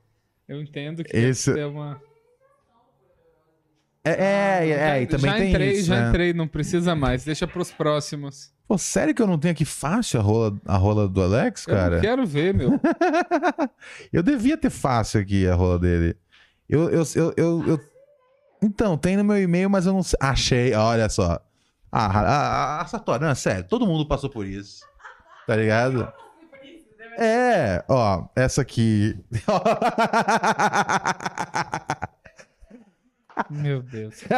[0.48, 2.00] Eu entendo que Esse- é uma.
[4.04, 6.08] É, é, é, e também já tem entrei, isso, já né?
[6.08, 7.24] entrei, não precisa mais.
[7.24, 8.52] Deixa pros próximos.
[8.66, 11.74] Pô, sério que eu não tenho aqui fácil a rola, a rola do Alex, Eu
[11.74, 11.94] cara?
[11.96, 12.78] não quero ver, meu.
[14.12, 16.16] Eu devia ter fácil aqui a rola dele.
[16.68, 17.80] Eu, eu, eu, eu, eu-
[18.62, 20.18] Então, tem no meu e-mail, mas eu não sei.
[20.20, 21.40] Achei, olha só.
[21.90, 24.80] Ah, a, a, a Sartori, não, é sério, todo mundo passou por isso.
[25.46, 26.10] Tá ligado?
[27.18, 29.18] É, ó, essa aqui.
[33.51, 34.15] Meu Deus.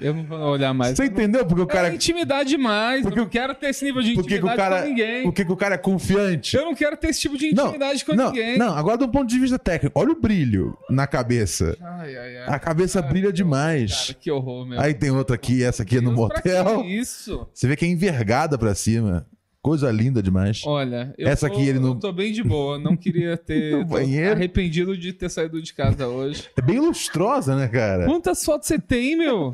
[0.00, 0.96] Eu não vou olhar mais.
[0.96, 1.44] Você entendeu?
[1.44, 1.92] Porque o Cara, cara.
[1.92, 3.02] é intimidade demais.
[3.02, 4.82] Porque eu não quero ter esse nível de Porque intimidade cara.
[4.82, 5.22] com ninguém.
[5.24, 6.56] Por que que o cara é confiante?
[6.56, 8.56] Eu não quero ter esse tipo de Não, intimidade com não, ninguém.
[8.56, 11.76] não, agora do ponto de vista técnico, olha o brilho na cabeça.
[11.82, 12.44] Ai, ai, ai.
[12.46, 14.06] A cabeça brilha demais.
[14.06, 14.80] Cara, que horror, meu.
[14.80, 16.82] Aí tem outra aqui, essa aqui é no Deus, motel.
[16.82, 17.46] que isso?
[17.52, 19.26] Você vê que é envergada pra cima.
[19.60, 20.62] Coisa linda demais.
[20.64, 22.78] Olha, eu Essa tô, aqui ele não- eu tô bem de boa.
[22.78, 23.84] Não queria ter.
[23.84, 24.32] Banheiro?
[24.36, 26.48] arrependido de ter saído de casa hoje.
[26.56, 28.06] É bem lustrosa, né, cara?
[28.06, 29.50] Quantas fotos você tem, meu?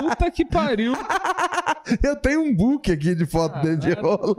[0.00, 0.92] Puta que pariu.
[2.02, 4.34] Eu tenho um book aqui de foto dele de rola.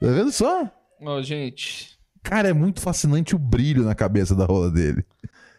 [0.00, 0.70] Tá vendo só?
[1.02, 1.96] Ó, gente.
[2.22, 5.04] Cara, é muito fascinante o brilho na cabeça da rola dele.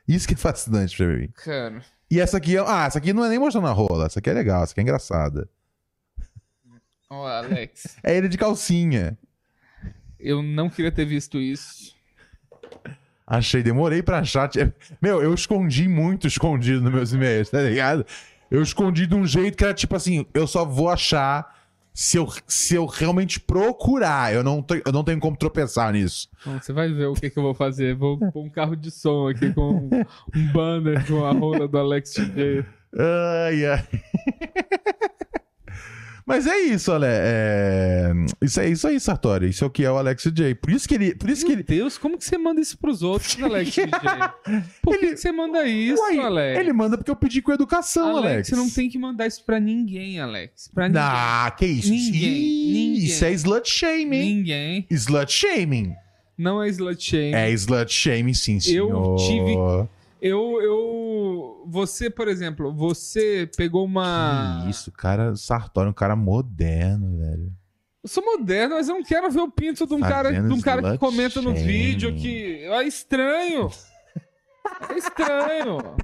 [0.08, 1.30] Isso que é fascinante pra mim.
[1.44, 1.82] Cara.
[2.10, 2.64] E essa aqui é.
[2.66, 4.06] Ah, essa aqui não é nem mostrando a rola.
[4.06, 5.50] Essa aqui é legal, essa aqui é engraçada.
[7.10, 7.98] Ó, Alex.
[8.04, 9.18] É ele de calcinha.
[10.20, 11.96] Eu não queria ter visto isso.
[13.26, 14.50] Achei, demorei pra achar.
[15.02, 18.06] Meu, eu escondi muito escondido nos meus e-mails, tá ligado?
[18.50, 21.56] Eu escondi de um jeito que era tipo assim: eu só vou achar
[21.94, 24.34] se eu, se eu realmente procurar.
[24.34, 26.30] Eu não, tenho- eu não tenho como tropeçar nisso.
[26.46, 27.94] Bom, você vai ver o que, que eu vou fazer.
[27.96, 29.90] Vou pôr um carro de som aqui com um,
[30.36, 32.66] um banner com a rola do Alex DJ.
[32.98, 33.88] Ai, ai.
[36.28, 37.08] Mas é isso, olha.
[37.10, 38.12] É...
[38.42, 39.48] Isso é isso aí, Sartori.
[39.50, 40.54] Isso é o que é o Alex J.
[40.56, 41.16] Por isso que ele.
[41.16, 41.64] Por isso que Meu ele.
[41.64, 43.88] Deus, como que você manda isso pros outros, Alex DJ?
[44.82, 46.60] Por que, Ele- que você manda isso, Uai, Alex?
[46.60, 48.48] ele manda porque eu pedi com educação, Alex, Alex.
[48.50, 50.70] você não tem que mandar isso pra ninguém, Alex.
[50.74, 51.02] Pra ninguém.
[51.02, 51.90] Ah, que isso?
[51.90, 53.06] Ninguém, Ih, ninguém.
[53.06, 54.36] Isso é slut shaming.
[54.36, 54.86] Ninguém.
[54.92, 55.96] Slut shaming.
[56.38, 57.34] Não é slut shaming.
[57.36, 59.16] É slut shaming, sim, senhor.
[59.16, 59.88] tive-
[60.22, 61.64] Eu, eu.
[61.68, 64.62] Você, por exemplo, você pegou uma.
[64.64, 67.52] Que isso, cara, Sartori é um cara moderno, velho.
[68.04, 70.54] Eu sou moderno, mas eu não quero ver o pinto de um Fazendo cara, de
[70.54, 72.64] um cara que comenta no vídeo que.
[72.64, 73.70] É estranho.
[74.90, 75.96] É estranho.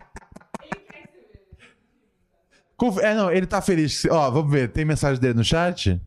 [3.02, 4.06] É, não, ele tá feliz.
[4.06, 4.70] Ó, vamos ver.
[4.70, 6.02] Tem mensagem dele no chat?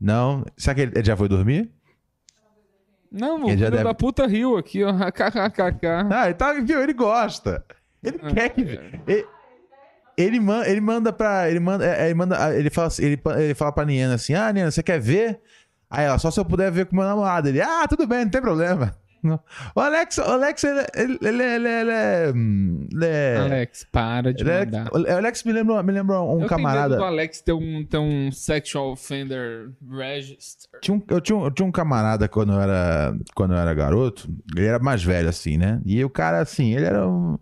[0.00, 0.44] Não.
[0.56, 1.70] Será que ele, ele já foi dormir?
[3.12, 4.90] Não, o Ele filho deve- da puta riu aqui, ó.
[5.12, 5.86] KKKK.
[6.10, 6.82] Ah, ele tá, viu?
[6.82, 7.64] Ele gosta.
[8.02, 8.60] Ele Ah, quer que.
[9.06, 9.26] Ele,
[10.16, 11.50] ele, man- ele manda pra.
[11.50, 11.84] Ele manda.
[11.86, 12.56] é, Ele manda.
[12.56, 15.40] Ele fala, assim- ele, ele fala pra Niena assim: Ah, Niena, você quer ver?
[15.90, 17.48] Aí ela, só se eu puder ver com meu namorado.
[17.48, 18.96] Ele, ah, tudo bem, não tem problema.
[19.74, 21.90] O Alex, o Alex, ele, ele, ele, ele, ele
[23.04, 23.34] é.
[23.34, 24.90] é- Alex, para de ele é- mandar.
[24.92, 26.96] o Alex me lembra, me lembra um eu camarada.
[26.96, 30.80] do Alex ter um, ter um sexual offender register.
[30.80, 33.72] Tinha um- eu, tinha um, eu tinha um camarada quando eu, era, quando eu era
[33.72, 35.80] garoto, ele era mais velho, assim, né?
[35.86, 37.38] E o cara, assim, ele era um,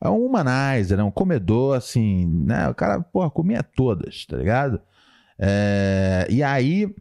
[0.00, 1.02] é um humanizer, né?
[1.02, 2.68] um comedor, assim, né?
[2.68, 4.80] O cara, porra, comia todas, tá ligado?
[5.38, 6.94] É, e aí,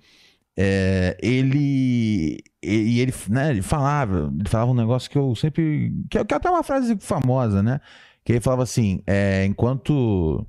[0.57, 6.23] é, ele, e ele, né, ele falava, ele falava um negócio que eu sempre, que,
[6.23, 7.79] que é até uma frase famosa, né?
[8.23, 10.45] Que ele falava assim, é, enquanto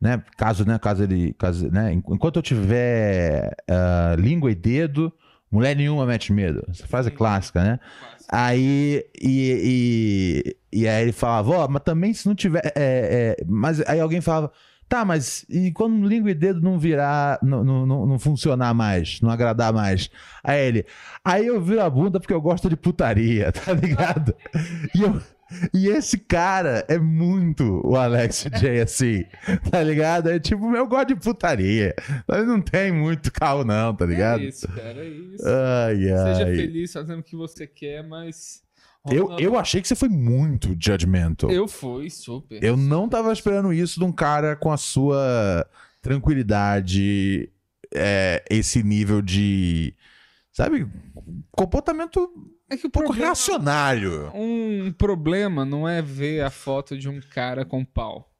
[0.00, 0.22] né?
[0.36, 0.78] Caso, né?
[0.78, 1.92] Caso ele, caso, né?
[1.92, 5.10] en- Enquanto eu tiver ah, língua e dedo,
[5.50, 6.62] mulher nenhuma mete medo.
[6.68, 7.80] Essa frase é clássica, né?
[8.30, 13.44] Aí e, e, e aí ele falava, ó, mas também se não tiver, é, é,
[13.46, 14.52] mas aí alguém falava,
[14.94, 19.28] tá, mas e quando língua e dedo não virar, não, não, não, funcionar mais, não
[19.28, 20.08] agradar mais?
[20.42, 20.86] Aí ele,
[21.24, 24.32] aí eu viro a bunda porque eu gosto de putaria, tá ligado?
[24.94, 25.20] E eu
[25.72, 29.24] e esse cara é muito o Alex J, assim,
[29.70, 30.30] tá ligado?
[30.30, 31.94] É tipo, eu gosto de putaria.
[32.26, 34.40] Mas não tem muito carro, não, tá ligado?
[34.40, 35.44] É isso, cara, é isso.
[35.46, 36.56] Ai, Seja ai.
[36.56, 38.63] feliz fazendo o que você quer, mas.
[39.10, 41.50] Eu, eu achei que você foi muito judgmental.
[41.50, 42.62] Eu, Eu fui super.
[42.76, 45.66] não tava esperando isso de um cara com a sua
[46.00, 47.50] tranquilidade,
[47.94, 49.94] é, esse nível de.
[50.52, 50.86] Sabe?
[51.50, 52.30] Comportamento
[52.70, 54.30] É que o um pouco problema, reacionário.
[54.34, 58.30] um problema não é ver a foto de um cara com pau.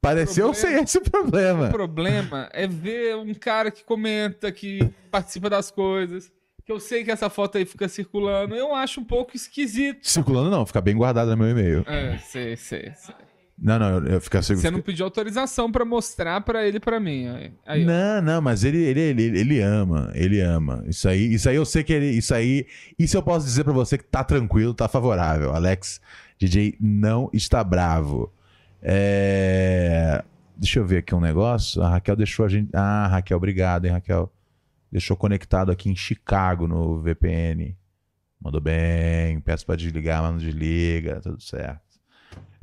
[0.00, 1.68] Pareceu problema- ser esse problema.
[1.68, 6.32] O problema é ver um cara que comenta, que participa das coisas.
[6.64, 8.54] Que eu sei que essa foto aí fica circulando.
[8.54, 10.06] Eu acho um pouco esquisito.
[10.06, 11.84] Circulando não, fica bem guardado no meu e-mail.
[11.86, 13.14] É, sei, sei, sei.
[13.58, 14.56] Não, não, eu, eu fico assim.
[14.56, 17.28] Você não pediu autorização pra mostrar pra ele pra mim.
[17.28, 17.84] Aí, aí.
[17.84, 20.84] Não, não, mas ele, ele, ele, ele ama, ele ama.
[20.86, 22.10] Isso aí, isso aí eu sei que ele.
[22.10, 22.66] Isso aí.
[22.98, 25.54] Isso eu posso dizer pra você que tá tranquilo, tá favorável.
[25.54, 26.00] Alex
[26.38, 28.32] DJ não está bravo.
[28.80, 30.24] É,
[30.62, 31.82] Deixa eu ver aqui um negócio.
[31.82, 32.70] A Raquel deixou a gente.
[32.72, 34.32] Ah, Raquel, obrigado, hein, Raquel.
[34.92, 37.74] Deixou conectado aqui em Chicago no VPN.
[38.38, 39.40] Mandou bem.
[39.40, 41.18] Peço pra desligar, mas não desliga.
[41.22, 41.80] Tudo certo.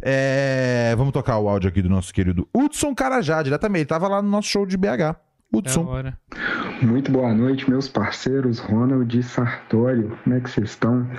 [0.02, 3.82] É, Vamos tocar o áudio aqui do nosso querido Hudson Carajá, diretamente.
[3.82, 4.88] Ele tava lá no nosso show de BH.
[4.88, 5.16] É
[5.52, 5.86] Hudson.
[5.86, 6.18] hora.
[6.84, 10.18] Muito boa noite, meus parceiros Ronald e Sartório.
[10.24, 11.10] Como é que vocês estão?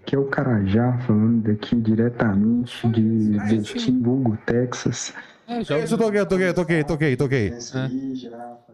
[0.00, 5.12] Aqui é o Carajá, falando daqui diretamente de Betim, Vulgo, Texas.
[5.46, 7.52] É, já Isso, eu toquei, eu toquei, eu toquei, toquei, toquei.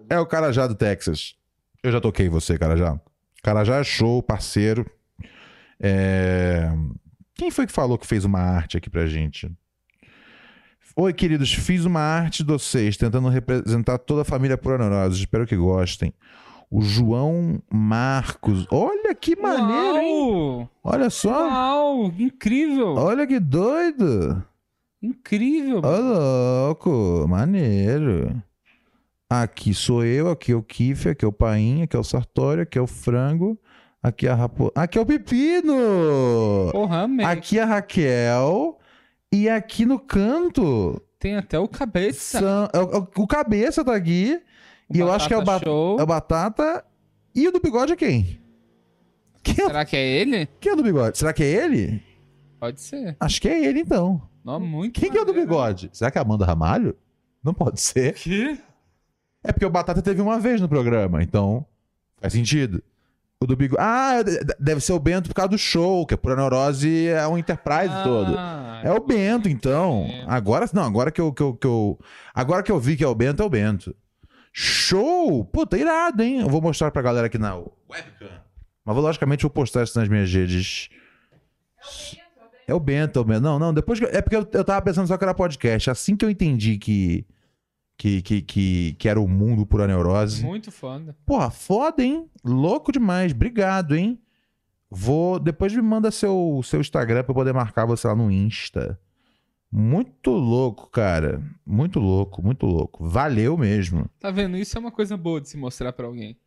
[0.09, 1.35] É o Carajá do Texas.
[1.82, 2.98] Eu já toquei você, Carajá.
[3.42, 4.84] Carajá é show, parceiro.
[5.80, 6.70] É,
[7.34, 9.50] Quem foi que falou que fez uma arte aqui pra gente?
[10.96, 11.52] Oi, queridos.
[11.52, 15.20] Fiz uma arte de vocês, tentando representar toda a família por neurose.
[15.20, 16.12] Espero que gostem.
[16.68, 18.66] O João Marcos.
[18.70, 20.32] Olha que maneiro, hein?
[20.32, 20.70] Uau!
[20.82, 21.48] Olha só.
[21.48, 22.12] Uau!
[22.18, 22.94] Incrível!
[22.96, 24.44] Olha que doido.
[25.00, 25.78] Incrível!
[25.78, 28.42] Ô, louco, maneiro.
[29.30, 32.62] Aqui sou eu, aqui é o Kiff, aqui é o Painha, aqui é o Sartório,
[32.62, 33.59] aqui é o Frango,
[34.02, 34.72] aqui é a Rapo...
[34.74, 35.74] Aqui é o Pepino!
[36.72, 37.26] Porra, amei.
[37.26, 38.78] Aqui é a Raquel
[39.30, 42.40] e aqui no canto Tem até o cabeça.
[42.40, 42.70] são...
[42.72, 44.40] é o, o Cabeça tá aqui
[44.90, 46.00] e eu acho que é o, Batata ba...
[46.00, 46.84] É o Batata
[47.34, 48.40] e o do Bigode é quem?
[49.42, 49.66] Quem é...
[49.66, 50.48] Será que é ele?
[50.59, 51.18] quem é o do Bigode?
[51.18, 52.02] Será que é ele?
[52.59, 53.14] Pode ser.
[53.20, 54.22] Acho que é ele então.
[54.42, 55.50] Não, muito Quem que é o do maneiro.
[55.50, 55.90] Bigode?
[55.92, 56.96] Será que é a Amanda Ramalho?
[57.44, 58.14] Não pode ser.
[58.14, 58.59] Que?
[59.44, 61.65] É porque o Batata teve uma vez no programa, então
[62.20, 62.82] faz sentido.
[63.40, 63.81] O do Bigode.
[63.81, 67.27] Ah, de- deve ser o Bento por causa do show, que a Pura Neurose é
[67.28, 68.35] um Enterprise todo.
[68.36, 70.06] Ah, É o Bento, então.
[70.27, 71.98] Agora, não, agora que eu, que, eu, que eu.
[72.35, 73.94] Agora que eu vi que é o Bento, é o Bento.
[74.52, 75.44] Show!
[75.44, 76.40] Puta, irado, hein?
[76.40, 78.28] Eu vou mostrar pra galera aqui na webcam.
[78.85, 80.89] Mas vou, logicamente, vou postar isso nas minhas redes.
[82.66, 83.40] É o Bento, é o Bento.
[83.40, 84.05] Não, não, depois que.
[84.05, 85.90] eu- É porque eu, eu tava pensando só que era podcast.
[85.90, 87.24] Assim que eu entendi que.
[87.98, 90.44] Que, que, que, que era o mundo pura neurose.
[90.44, 91.16] Muito foda.
[91.26, 92.30] Porra, foda, hein?
[92.44, 93.32] Louco demais.
[93.32, 94.20] Obrigado, hein?
[94.88, 95.40] Vou.
[95.40, 98.98] Depois me manda seu, seu Instagram pra eu poder marcar você lá no Insta.
[99.70, 101.42] Muito louco, cara.
[101.66, 103.06] Muito louco, muito louco.
[103.06, 104.08] Valeu mesmo.
[104.18, 104.56] Tá vendo?
[104.56, 106.38] Isso é uma coisa boa de se mostrar pra alguém.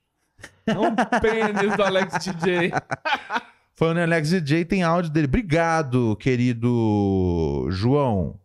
[0.66, 2.72] Não pênis do Alex DJ.
[3.74, 5.28] Foi o Alex DJ, tem áudio dele.
[5.28, 8.40] Obrigado, querido João.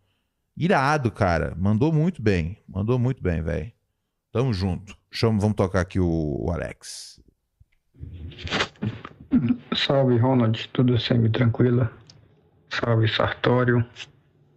[0.57, 1.55] Irado, cara.
[1.57, 2.59] Mandou muito bem.
[2.69, 3.71] Mandou muito bem, velho.
[4.33, 4.97] Tamo junto.
[5.23, 7.21] Vamos tocar aqui o, o Alex.
[9.75, 10.69] Salve, Ronald.
[10.73, 11.91] Tudo semi-tranquila?
[12.71, 13.85] Salve, Sartório.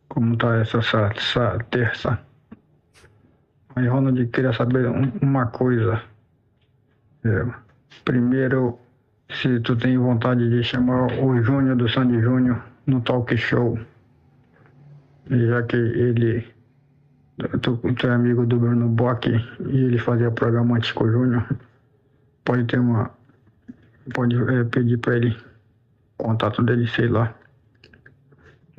[0.07, 2.19] Como tá essa, essa, terça?
[3.75, 6.01] Aí, Ronald, queria saber um- uma coisa.
[7.23, 7.45] É,
[8.03, 8.79] primeiro,
[9.29, 13.77] se tu tem vontade de chamar o Júnior do Sandy Júnior no talk show.
[15.29, 16.47] Já que ele...
[17.61, 21.47] Tu, tu é amigo do Bruno Bock e ele fazia programa antes com o Júnior.
[22.43, 23.11] Pode ter uma
[24.13, 25.35] pode é, pedir para ele
[26.17, 27.33] contato dele, sei lá.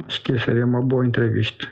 [0.06, 1.68] Acho que seria uma boa entrevista.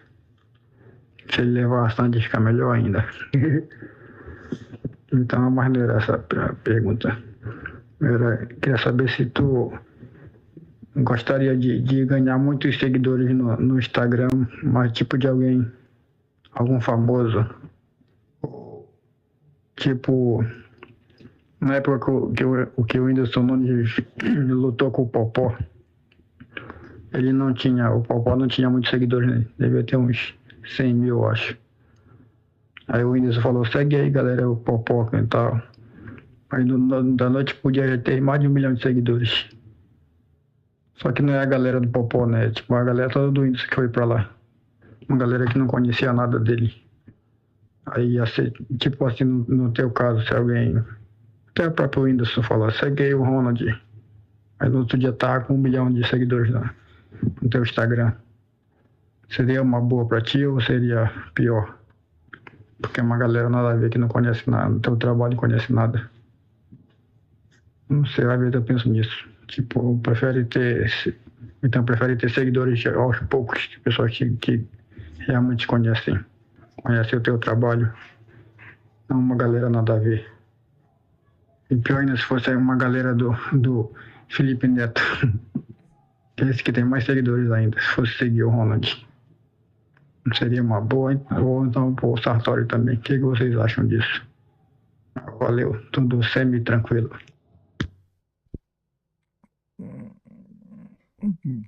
[1.30, 3.06] Se ele levar bastante, fica melhor ainda.
[5.12, 7.18] então, é mais maneira essa per- pergunta.
[8.00, 9.72] Era, queria saber se tu
[11.02, 14.28] gostaria de, de ganhar muitos seguidores no, no Instagram,
[14.62, 15.66] mas tipo de alguém,
[16.52, 17.46] algum famoso.
[19.76, 20.44] Tipo,
[21.60, 21.98] na época
[22.34, 23.96] que o, que o, Whindersson Nunes
[24.48, 25.56] lutou com o Popó,
[27.12, 29.44] ele não tinha, o Popó não tinha muitos seguidores, né?
[29.58, 30.34] devia ter uns
[30.76, 31.56] 100 mil, acho.
[32.88, 35.60] Aí o Whindersson falou, segue aí galera, o Popó e tal.
[36.50, 39.46] Aí no, no- da noite pro dia já ter mais de um milhão de seguidores.
[41.00, 42.50] Só que não é a galera do Popó, né?
[42.50, 44.30] Tipo, a galera toda do Whindersson que foi pra lá.
[45.08, 46.74] Uma galera que não conhecia nada dele.
[47.86, 50.84] Aí ser, tipo assim, no, no teu caso, se alguém
[51.50, 53.64] até o próprio Whindersson falou, segue aí o Ronald.
[54.58, 56.74] Aí no outro dia tá com um milhão de seguidores lá
[57.40, 58.12] no teu Instagram.
[59.30, 61.78] Seria uma boa pra ti ou seria pior?
[62.80, 65.38] Porque é uma galera nada a ver que não conhece nada, do teu trabalho não
[65.38, 66.10] conhece nada.
[67.88, 69.28] Não sei, às vezes eu penso nisso.
[69.48, 70.90] Tipo, prefere ter.
[71.62, 74.64] Então prefere ter seguidores aos poucos, pessoas que, que
[75.26, 76.18] realmente conhecem.
[76.76, 77.92] Conhecem o teu trabalho.
[79.08, 80.26] Não uma galera nada a ver.
[81.70, 83.92] E pior ainda se fosse uma galera do, do
[84.28, 85.02] Felipe Neto.
[86.36, 89.06] Esse que tem mais seguidores ainda, se fosse seguir o Ronald.
[90.34, 92.96] Seria uma boa, ou então o Sartori também.
[92.96, 94.22] O que vocês acham disso?
[95.40, 97.10] Valeu, tudo semi-tranquilo.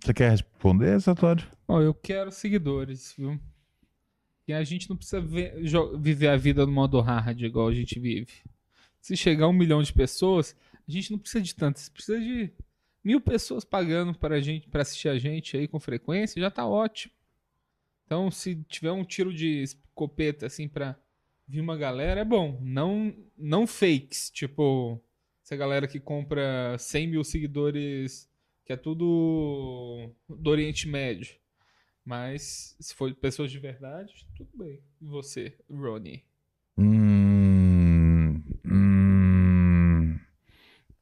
[0.03, 1.47] Você quer responder, Satório?
[1.67, 3.39] Ó, eu quero seguidores, viu?
[4.47, 5.55] E a gente não precisa ver-
[5.99, 8.33] viver a vida no modo hard igual a gente vive.
[9.01, 10.57] Se chegar um milhão de pessoas,
[10.87, 12.53] a gente não precisa de tantas, precisa de
[13.03, 17.13] mil pessoas pagando para gente, para assistir a gente aí com frequência, já tá ótimo.
[18.05, 20.97] Então, se tiver um tiro de escopeta assim pra
[21.47, 22.59] vir uma galera, é bom.
[22.61, 25.01] Não, não fakes, tipo
[25.45, 28.29] essa galera que compra 100 mil seguidores,
[28.71, 31.35] que é tudo do Oriente Médio.
[32.05, 34.81] Mas se for pessoas de verdade, tudo bem.
[35.03, 36.23] E você, Ronnie?
[36.79, 40.17] Hum, hum,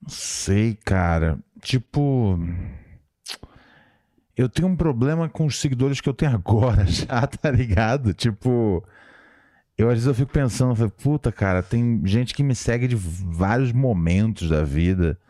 [0.00, 1.38] não sei, cara.
[1.60, 2.38] Tipo,
[4.34, 8.14] eu tenho um problema com os seguidores que eu tenho agora já, tá ligado?
[8.14, 8.82] Tipo,
[9.76, 12.88] eu às vezes eu fico pensando, eu falo, puta, cara, tem gente que me segue
[12.88, 15.20] de vários momentos da vida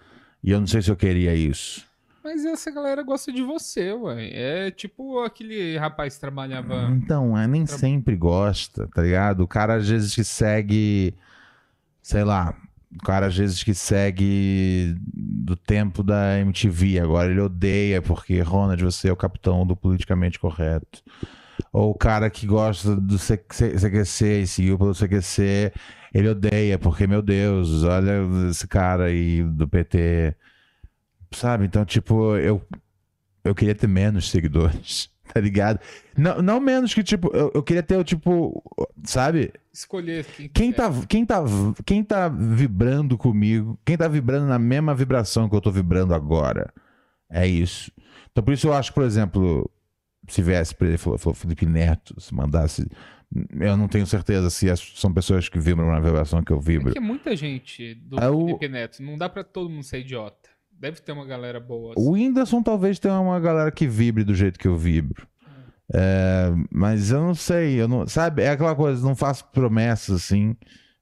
[0.40, 1.88] e eu não sei se eu queria isso.
[2.28, 4.28] Mas essa galera gosta de você, ué.
[4.34, 6.90] É tipo aquele rapaz que trabalhava.
[6.92, 9.40] Então, é, nem Tra- sempre gosta, tá ligado?
[9.40, 11.14] O cara às vezes que segue,
[12.02, 12.55] sei lá,
[12.94, 18.84] o cara às vezes que segue do tempo da MTV, agora ele odeia porque Ronald,
[18.84, 21.02] você é o capitão do politicamente correto.
[21.72, 25.72] Ou o cara que gosta do CQC e seguiu pelo CQC,
[26.12, 30.36] ele odeia porque, meu Deus, olha esse cara aí do PT.
[31.30, 31.66] Sabe?
[31.66, 32.62] Então, tipo, eu,
[33.44, 35.78] eu queria ter menos seguidores, tá ligado?
[36.16, 38.62] Não, não menos que, tipo, eu, eu queria ter, tipo,
[39.05, 39.52] sabe?
[39.72, 40.76] Escolher quem, Quem quer.
[40.76, 41.44] tá, quem, tá,
[41.84, 46.72] quem tá vibrando comigo, quem tá vibrando na mesma vibração que eu tô vibrando agora.
[47.30, 47.92] É isso.
[48.32, 49.70] Então, por isso eu acho por exemplo,
[50.28, 52.88] se viesse pra ele, falou, falou Felipe Neto, se mandasse.
[53.60, 56.88] Eu não tenho certeza se são pessoas que vibram na vibração que eu vibro.
[56.88, 59.02] É que é muita gente do É o- Felipe Neto.
[59.02, 60.47] Não dá pra todo mundo ser idiota.
[60.78, 61.94] Deve ter uma galera boa.
[61.96, 65.26] O Whindersson talvez tenha uma galera que vibre do jeito que eu vibro.
[65.92, 68.42] É, mas eu não sei, eu não, sabe?
[68.42, 70.55] É aquela coisa, não faço promessas assim.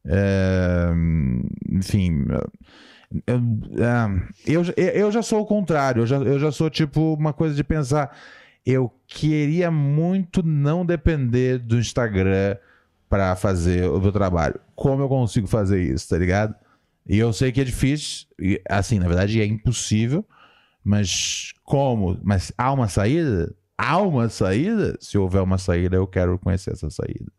[0.06, 0.88] É,
[1.70, 2.24] enfim,
[3.26, 3.40] eu,
[3.78, 6.02] é, eu, já- eu já sou o contrário.
[6.02, 8.16] Eu já, eu já sou tipo uma coisa de pensar.
[8.64, 12.56] Eu queria muito não depender do Instagram
[13.08, 14.58] para fazer o meu trabalho.
[14.74, 16.54] Como eu consigo fazer isso, tá ligado?
[17.08, 20.24] E eu sei que é difícil, e, assim, na verdade é impossível,
[20.82, 22.18] mas como?
[22.22, 23.54] Mas há uma saída?
[23.76, 24.96] há uma saída?
[25.00, 27.32] Se houver uma saída, eu quero conhecer essa saída.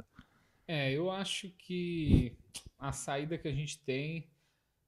[0.67, 2.37] É, eu acho que
[2.77, 4.29] a saída que a gente tem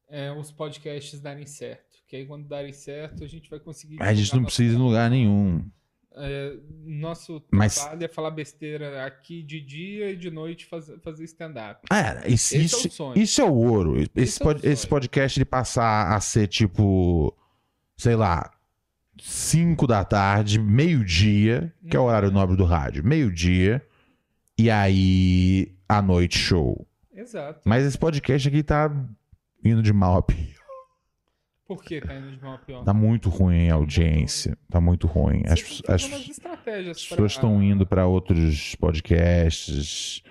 [0.07, 1.99] é os podcasts darem certo.
[2.07, 3.97] Que aí quando darem certo, a gente vai conseguir.
[3.97, 5.69] Mas a gente não precisa ir em lugar nenhum.
[6.15, 11.23] É, nosso Mas- trabalho é falar besteira aqui de dia e de noite fazer, fazer
[11.25, 11.81] stand-up.
[11.89, 13.17] Ah, isso, Esse é o isso, sonho.
[13.21, 13.97] isso é o ouro.
[14.01, 17.33] Esse, Esse é o esse podcast ele passar a ser tipo,
[17.95, 18.51] sei lá,
[19.21, 23.85] 5 da tarde, meio-dia, que é o horário nobre do rádio, meio-dia,
[24.57, 26.85] e aí à noite show.
[27.13, 27.61] Exato.
[27.65, 28.89] Mas esse podcast aqui tá
[29.63, 30.58] indo de mal a pior.
[31.69, 32.83] Por que tá indo de mal a pior?
[32.83, 34.57] Tá muito ruim a audiência.
[34.71, 35.43] Tá muito ruim.
[35.45, 40.23] As, as, as pessoas estão indo pra outros podcasts.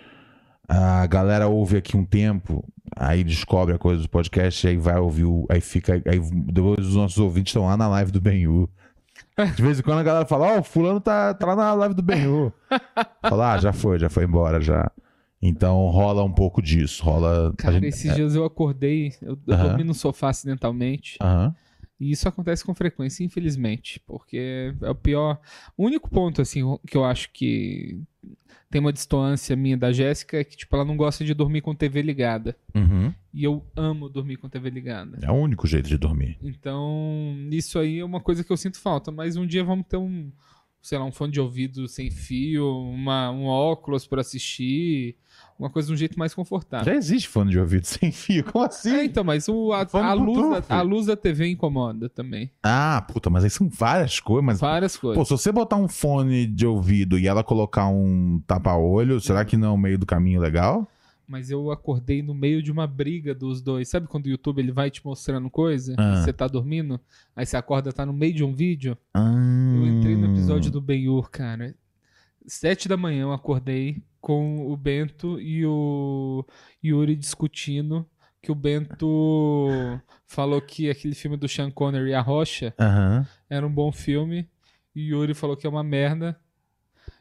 [0.69, 2.63] A galera ouve aqui um tempo,
[2.95, 6.95] aí descobre a coisa do podcast, aí vai ouvir, o- aí fica, aí depois os
[6.97, 8.69] nossos ouvintes estão lá na live do Benhu.
[9.57, 11.95] De vez em quando a galera fala, ó, o fulano tá, tá lá na live
[11.95, 12.53] do Benhu.
[13.23, 14.91] Fala, ah, já foi, já foi embora, já.
[15.41, 17.55] Então rola um pouco disso, rola...
[17.57, 21.17] Cara, gente- esses dias eu acordei, eu, dormi no sofá acidentalmente.
[22.01, 25.41] E isso acontece com frequência, infelizmente, porque é o pior.
[25.77, 28.01] O único ponto, assim, que eu acho que
[28.71, 31.75] tem uma distância minha da Jéssica é que, tipo, ela não gosta de dormir com
[31.75, 32.57] TV ligada.
[32.75, 33.13] Uhum.
[33.35, 35.19] E eu amo dormir com TV ligada.
[35.23, 36.39] É o único jeito de dormir.
[36.43, 39.11] Então, isso aí é uma coisa que eu sinto falta.
[39.11, 40.31] Mas um dia vamos ter um,
[40.81, 45.17] sei lá, um fone de ouvido sem fio, uma, um óculos para assistir,
[45.59, 46.87] uma coisa de um jeito mais confortável.
[46.87, 48.95] Já existe fone de ouvido sem fio, como assim?
[48.95, 52.51] É, então, mas o, a, Fone a luz da, a luz da TV incomoda também.
[52.63, 55.19] Ah, puta, mas aí são várias coisas, mas Várias coisas.
[55.19, 59.57] Pô, se você botar um fone de ouvido e ela colocar um tapa-olho, será que
[59.57, 60.89] não é o meio do caminho legal?
[61.27, 63.89] Mas eu acordei no meio de uma briga dos dois.
[63.89, 65.95] Sabe quando o YouTube ele vai te mostrando coisa?
[65.99, 66.23] Ah.
[66.23, 66.99] Você tá dormindo,
[67.37, 68.97] aí você acorda, tá no meio de um vídeo.
[69.13, 69.35] Ah.
[69.77, 71.75] Eu entrei no episódio do Ben-Hur, cara.
[72.49, 76.45] Sete da manhã eu acordei com o Bento e o
[76.83, 78.09] Yuri discutindo
[78.41, 83.27] que o Bento falou que aquele filme do Sean Connery, A Rocha, Aham.
[83.51, 84.49] era um bom filme.
[84.95, 86.41] E o Yuri falou que é uma merda.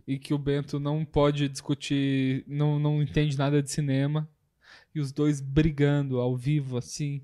[0.07, 4.29] E que o Bento não pode discutir, não, não entende nada de cinema.
[4.95, 7.21] E os dois brigando ao vivo, assim.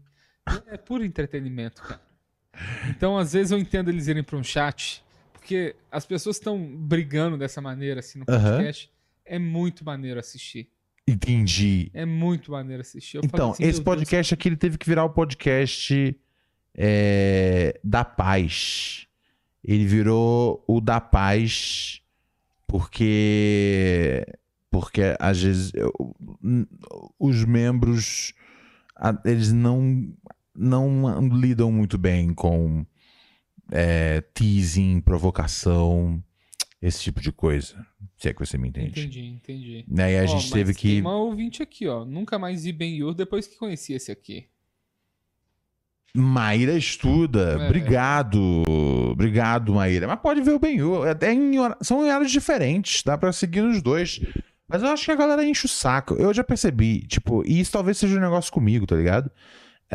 [0.67, 2.01] É puro entretenimento, cara.
[2.89, 5.02] Então, às vezes, eu entendo eles irem para um chat,
[5.43, 8.89] porque as pessoas estão brigando dessa maneira, assim, no podcast.
[9.25, 10.69] É muito maneiro assistir.
[11.05, 11.91] Entendi.
[11.93, 13.17] É muito maneiro assistir.
[13.17, 16.17] Eu Então, assim, esse meu Deus, podcast aqui ele teve que virar o podcast
[16.75, 19.05] é, da paz.
[19.61, 22.01] Ele virou o da paz
[22.67, 24.25] porque
[24.71, 25.93] porque às vezes eu-
[27.19, 28.33] os membros
[29.25, 30.11] eles não
[30.55, 32.85] não lidam muito bem com
[33.72, 36.23] é, teasing, provocação,
[36.81, 37.85] esse tipo de coisa.
[38.18, 38.99] Se é que você me entende.
[39.02, 39.85] Entendi, entendi.
[39.88, 42.06] Né, E a Ó, gente teve Tem que uma ouvinte aqui, ó.
[42.06, 44.48] Nunca mais vi Ben-Hur depois que conheci esse aqui.
[46.15, 47.57] Maíra estuda.
[47.60, 47.65] É.
[47.65, 48.64] Obrigado.
[49.11, 50.07] Obrigado, Maíra.
[50.07, 51.02] Mas pode ver o Benhu.
[51.03, 53.02] Até em hora- São em horários diferentes.
[53.03, 54.22] Dá pra seguir nos dois.
[54.68, 56.14] Mas eu acho que a galera enche o saco.
[56.15, 57.02] Eu já percebi.
[57.07, 59.31] Tipo, e isso talvez seja um negócio comigo, tá ligado?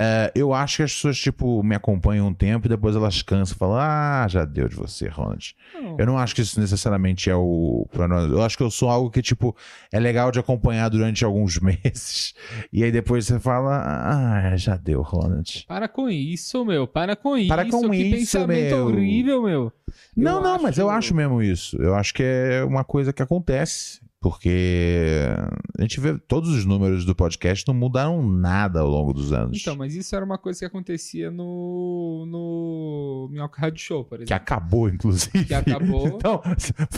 [0.01, 3.57] É, eu acho que as pessoas, tipo, me acompanham um tempo e depois elas cansam
[3.57, 5.57] e falam: Ah, já deu de você, Ronald.
[5.75, 5.97] Não.
[5.99, 7.87] Eu não acho que isso necessariamente é o.
[7.91, 8.23] problema.
[8.23, 9.57] Eu acho que eu sou algo que, tipo,
[9.93, 12.33] é legal de acompanhar durante alguns meses.
[12.73, 15.65] E aí depois você fala: Ah, já deu, Ronald.
[15.67, 16.87] Para com isso, meu.
[16.87, 17.49] Para com isso.
[17.49, 18.87] Para com que isso, pensamento meu.
[18.87, 19.73] horrível, meu.
[20.17, 21.77] Não, Eu não, mas eu acho mesmo isso.
[21.77, 24.01] Eu acho que é uma coisa que acontece.
[24.21, 25.29] Porque
[25.79, 29.57] a gente vê todos os números do podcast não mudaram nada ao longo dos anos.
[29.61, 34.25] Então, mas isso era uma coisa que acontecia no, no Minhoca Rádio Show, por que
[34.25, 34.35] exemplo.
[34.43, 35.45] acabou, inclusive.
[35.45, 36.09] Que acabou.
[36.19, 36.43] Então,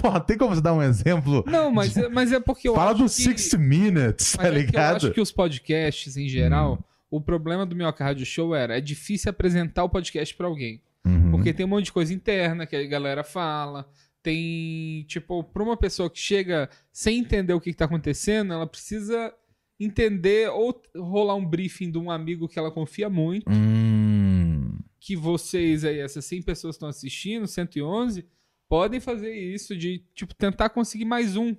[0.00, 1.44] porra, tem como você dar um exemplo?
[1.46, 3.10] Não, mas, é- mas é porque eu Fala acho do que...
[3.10, 4.96] 60 Minutes, Mas tá é que eu ligado?
[4.96, 7.16] acho que os podcasts, em geral, Hum.
[7.18, 10.80] o problema do Minhoca Rádio Show era é difícil apresentar o podcast pra alguém.
[11.04, 11.32] Uhum.
[11.32, 13.86] Porque tem um monte de coisa interna que a galera fala.
[14.22, 18.66] Tem, tipo, pra uma pessoa que chega sem entender o que, que tá acontecendo, ela
[18.66, 19.34] precisa
[19.78, 23.50] entender ou rolar um briefing de um amigo que ela confia muito.
[23.50, 24.78] Hum.
[25.00, 28.26] Que vocês aí, essas 100 pessoas que estão assistindo, 111,
[28.68, 31.56] podem fazer isso de, tipo, tentar conseguir mais um.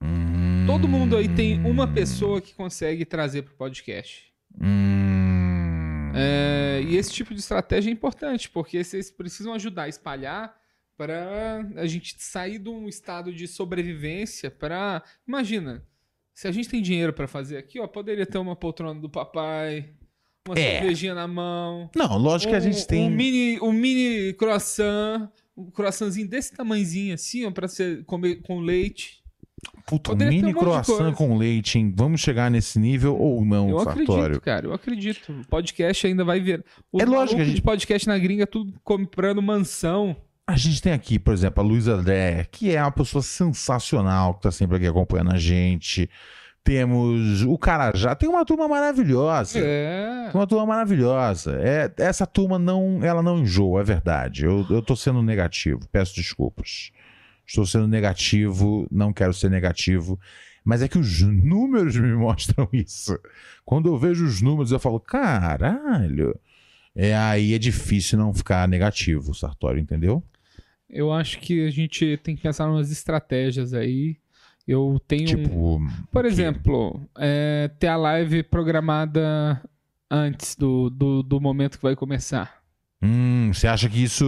[0.00, 0.64] Hum.
[0.66, 4.32] Todo mundo aí tem uma pessoa que consegue trazer pro podcast.
[4.62, 6.12] Hum.
[6.14, 10.56] É, e esse tipo de estratégia é importante, porque vocês precisam ajudar a espalhar
[10.96, 15.84] para a gente sair de um estado de sobrevivência para imagina
[16.34, 19.90] se a gente tem dinheiro para fazer aqui ó poderia ter uma poltrona do papai
[20.48, 20.78] uma É.
[20.80, 23.04] cervejinha na mão Não, lógico que a um- gente tem.
[23.04, 28.60] um mini um mini croissant um croissantzinho desse tamanhozinho assim, ó, pra você comer com
[28.60, 29.22] leite.
[29.86, 31.94] Puta, Poderia mini um croissant com leite, hein?
[31.96, 34.02] Vamos chegar nesse nível ou não, eu Sartório?
[34.20, 35.32] acredito, cara, eu acredito.
[35.32, 36.62] O podcast ainda vai ver.
[36.92, 40.14] O É lógico a gente- de podcast na gringa, tudo comprando mansão.
[40.48, 44.42] A gente tem aqui, por exemplo, a Luísa André, que é uma pessoa sensacional, que
[44.42, 46.08] tá sempre aqui acompanhando a gente.
[46.62, 49.58] Temos o Carajá, tem uma turma maravilhosa.
[49.58, 50.28] É.
[50.30, 51.58] Tem uma turma maravilhosa.
[51.60, 54.44] É, essa turma não, ela não enjoa, é verdade.
[54.44, 56.92] Eu, eu tô sendo negativo, peço desculpas.
[57.44, 60.18] Estou sendo negativo, não quero ser negativo.
[60.64, 63.18] Mas é que os números me mostram isso.
[63.64, 66.38] Quando eu vejo os números, eu falo, caralho.
[66.94, 70.22] É, aí é difícil não ficar negativo, Sartório, entendeu?
[70.88, 74.16] Eu acho que a gente tem que pensar umas estratégias aí.
[74.66, 75.26] Eu tenho.
[75.26, 75.80] Tipo,
[76.10, 79.60] Por exemplo, é, ter a live programada
[80.10, 82.56] antes do, do, do momento que vai começar.
[83.02, 84.24] Hum, você acha que isso.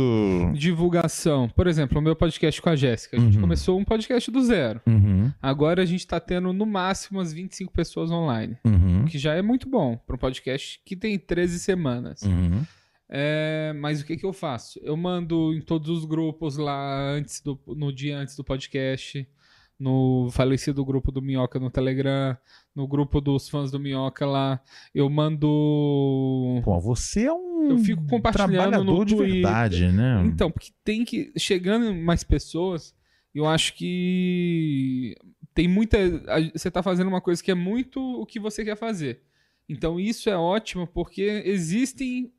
[0.55, 1.49] Divulgação.
[1.49, 3.17] Por exemplo, o meu podcast com a Jéssica.
[3.17, 3.41] A gente Uhum.
[3.41, 4.81] começou um podcast do zero.
[4.87, 8.57] Uhum, Agora a gente tá tendo no máximo umas 25 pessoas online.
[8.65, 12.23] uhum, O que já é muito bom para um podcast que tem 13 semanas.
[12.23, 12.63] uhum.
[13.11, 14.79] É, mas o que, que eu faço?
[14.83, 19.27] Eu mando em todos os grupos lá antes do, no dia antes do podcast,
[19.79, 22.37] no falecido grupo do Minhoca no Telegram,
[22.75, 24.61] no grupo dos fãs do Minhoca lá.
[24.95, 26.61] Eu mando.
[26.65, 30.23] Pô, você é um Eu fico compartilhando trabalhador no de verdade, né?
[30.27, 31.33] Então, porque tem que.
[31.37, 32.95] Chegando mais pessoas,
[33.35, 35.17] eu acho que
[35.55, 35.97] tem muita.
[36.55, 39.23] Você tá fazendo uma coisa que é muito o que você quer fazer.
[39.67, 42.33] Então, isso é ótimo porque existem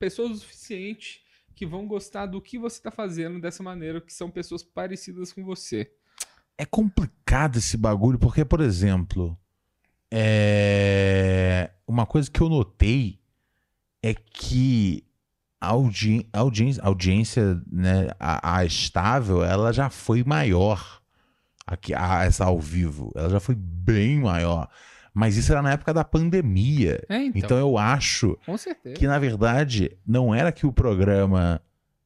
[0.00, 1.22] pessoas o suficiente
[1.54, 5.44] que vão gostar do que você tá fazendo dessa maneira, que são pessoas parecidas com
[5.44, 5.92] você.
[6.56, 9.38] É complicado esse bagulho, porque, por exemplo,
[10.10, 11.70] é...
[11.86, 13.20] uma coisa que eu notei
[14.02, 15.04] é que
[15.60, 16.26] a, audi...
[16.32, 21.02] audiência, audiência né, a, a estável, ela já foi maior.
[21.66, 24.68] Aqui, a, essa ao vivo, ela já foi bem maior.
[25.12, 27.02] Mas isso era na época da pandemia.
[27.08, 27.32] É, então.
[27.36, 28.38] Então eu acho
[28.94, 31.60] que na verdade não era que o programa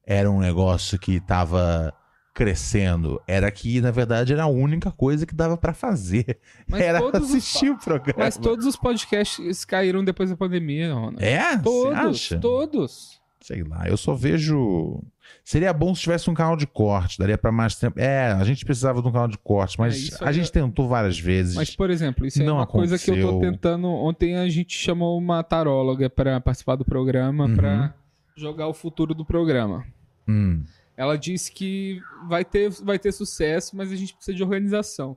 [0.05, 1.93] era um negócio que estava
[2.33, 6.37] crescendo, era que na verdade era a única coisa que dava pra fazer.
[6.67, 8.19] Mas era todos os assistir o programa.
[8.19, 11.23] Mas todos os podcasts caíram depois da pandemia, Ronald.
[11.23, 11.57] É?
[11.57, 13.21] Todos, todos.
[13.45, 15.03] Sei lá, eu só vejo.
[15.43, 17.99] Seria bom se tivesse um canal de corte, daria pra mais tempo.
[17.99, 21.19] É, a gente precisava de um canal de corte, mas É, a gente tentou várias
[21.19, 21.53] vezes.
[21.55, 23.51] Mas, por exemplo, isso é Não uma coisa que eu tô aconteceu.
[23.51, 23.87] tentando.
[23.87, 27.55] Ontem a gente chamou uma taróloga para participar do programa, Uhum.
[27.55, 27.93] para
[28.35, 29.85] jogar o futuro do programa.
[30.27, 30.63] Hum,
[30.97, 35.15] Ela disse que vai ter, vai ter sucesso, mas a gente precisa de organização.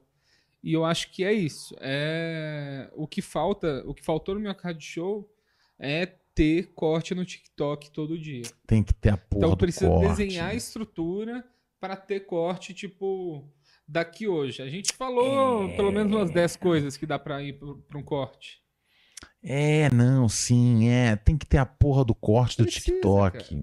[0.63, 1.75] E eu acho que é isso.
[1.81, 5.27] É o que falta, o que faltou no meu card show
[5.79, 6.05] é
[6.39, 8.43] ter corte no TikTok todo dia.
[8.67, 10.09] tem que ter a porra Então do precisa corte.
[10.09, 11.45] desenhar a estrutura
[11.81, 13.45] para ter corte, tipo,
[13.87, 14.63] daqui hoje.
[14.63, 15.75] A gente falou É.
[15.77, 17.59] pelo menos umas 10 coisas que dá para ir
[17.89, 18.61] para um corte.
[19.43, 21.17] É, não, sim, é.
[21.17, 23.39] Tem que ter a porra do corte do Precisa, TikTok.
[23.39, 23.63] cara.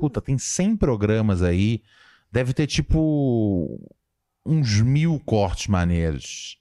[0.00, 1.82] Puta, tem 100 programas aí.
[2.30, 3.80] Deve ter, tipo,
[4.44, 6.58] uns mil cortes maneiros.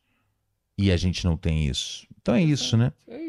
[0.78, 2.06] E a gente não tem isso.
[2.22, 2.92] Então é isso, né?
[3.08, 3.25] É.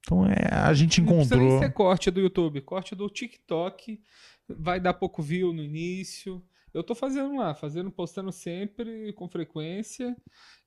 [0.00, 1.58] Então é, a gente Não encontrou.
[1.58, 4.00] ser corte do YouTube, corte do TikTok.
[4.48, 6.42] Vai dar pouco view no início.
[6.72, 10.16] Eu tô fazendo lá, fazendo, postando sempre, com frequência.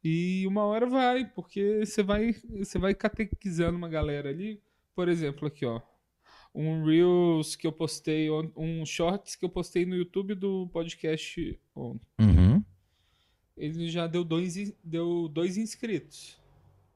[0.03, 4.61] E uma hora vai, porque você vai, você vai catequizando uma galera ali.
[4.93, 5.81] Por exemplo, aqui, ó.
[6.53, 12.05] Um Reels que eu postei, um Shorts que eu postei no YouTube do podcast ontem.
[12.19, 12.63] Uhum.
[13.57, 16.37] Ele já deu dois, deu dois inscritos.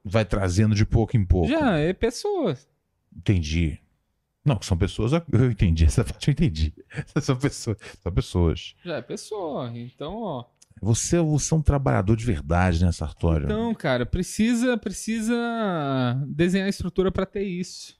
[0.04, 1.48] Vai trazendo de pouco em pouco.
[1.50, 2.68] Já, é pessoas.
[3.16, 3.80] Entendi.
[4.46, 5.12] Não, são pessoas.
[5.12, 5.84] Eu entendi.
[5.84, 6.74] Essa parte eu entendi.
[7.22, 7.78] São pessoas.
[8.02, 8.76] São pessoas.
[8.86, 9.70] Já é pessoa.
[9.76, 10.46] Então, ó.
[10.82, 13.46] Você, você é um trabalhador de verdade, né, Sartório?
[13.46, 15.36] Então, cara, precisa precisa
[16.28, 18.00] desenhar a estrutura pra ter isso.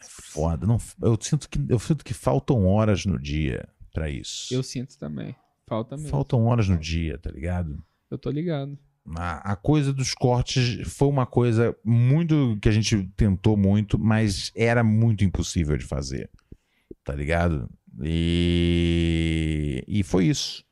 [0.00, 0.66] Foda.
[0.66, 4.54] Não, eu, sinto que, eu sinto que faltam horas no dia pra isso.
[4.54, 5.34] Eu sinto também.
[5.66, 6.10] Falta mesmo.
[6.10, 7.82] Faltam horas no dia, tá ligado?
[8.10, 8.78] Eu tô ligado.
[9.16, 14.50] A, a coisa dos cortes foi uma coisa muito que a gente tentou muito, mas
[14.56, 16.30] era muito impossível de fazer.
[17.04, 17.68] Tá ligado?
[18.02, 20.64] E, e foi isso.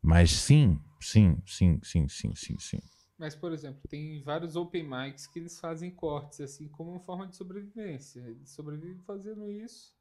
[0.00, 2.78] Mas sim, sim, sim, sim, sim, sim, sim.
[3.18, 7.26] Mas, por exemplo, tem vários open mics que eles fazem cortes, assim, como uma forma
[7.26, 8.20] de sobrevivência.
[8.20, 9.92] Eles sobrevivem fazendo isso.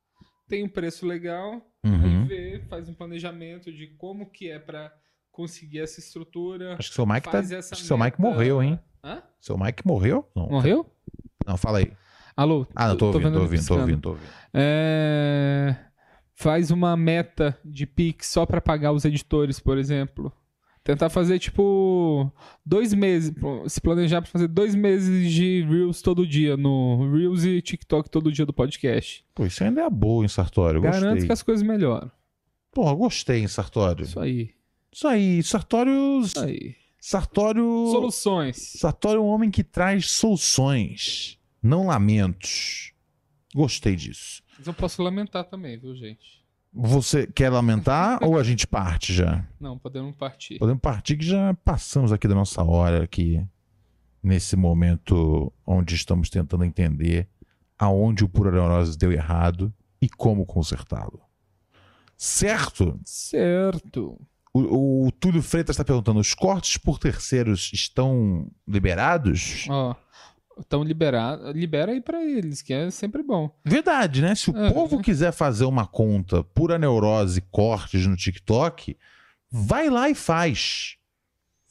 [0.48, 2.24] Tem um preço legal, Uhum.
[2.24, 4.94] aí vê, faz um planejamento de como que é pra
[5.34, 6.76] conseguir essa estrutura.
[6.80, 7.40] Acho que seu Mike tá.
[7.40, 8.80] Acho que seu Mike morreu, hein?
[9.04, 9.22] Hã?
[9.42, 10.26] Seu Mike morreu?
[10.34, 10.48] Não.
[10.48, 10.86] Morreu?
[11.46, 11.92] Não, fala aí.
[12.38, 12.66] Alô?
[12.74, 14.30] Ah, não, tô ouvindo, vendo tô ouvindo, tô ouvindo, tô ouvindo.
[14.54, 15.76] É...
[16.36, 20.32] Faz uma meta de Pix só pra pagar os editores, por exemplo.
[20.84, 22.32] Tentar fazer, tipo,
[22.66, 23.34] dois meses.
[23.68, 28.32] Se planejar pra fazer dois meses de Reels todo dia no Reels e TikTok todo
[28.32, 29.24] dia do podcast.
[29.34, 30.82] Pô, isso ainda é boa, hein, Sartório?
[30.82, 31.28] Garanto Gostei.
[31.28, 32.12] que as coisas melhoram.
[32.72, 34.04] Porra, gostei, hein, Sartório?
[34.04, 34.52] Isso aí.
[34.94, 36.22] Isso aí, Sartório.
[36.22, 36.76] Isso aí.
[37.00, 37.64] Sartório.
[37.92, 38.74] Soluções.
[38.78, 42.94] Sartório é um homem que traz soluções, não lamentos.
[43.54, 44.42] Gostei disso.
[44.58, 46.44] Mas eu posso lamentar também, viu, gente?
[46.72, 49.46] Você quer lamentar ou a gente parte já?
[49.60, 50.60] Não, podemos partir.
[50.60, 53.46] Podemos partir que já passamos aqui da nossa hora aqui
[54.22, 57.28] nesse momento onde estamos tentando entender
[57.78, 61.22] aonde o Pura Neurose deu errado e como consertá-lo.
[62.16, 63.00] Certo?
[63.04, 64.20] Certo.
[64.54, 69.66] O, o Túlio Freitas está perguntando: os cortes por terceiros estão liberados?
[69.70, 69.96] Ó,
[70.60, 71.56] estão liberados.
[71.56, 73.50] Libera aí pra eles, que é sempre bom.
[73.66, 74.36] Verdade, né?
[74.36, 74.72] Se o É.
[74.72, 78.96] povo quiser fazer uma conta pura neurose cortes no TikTok,
[79.50, 80.98] vai lá e faz.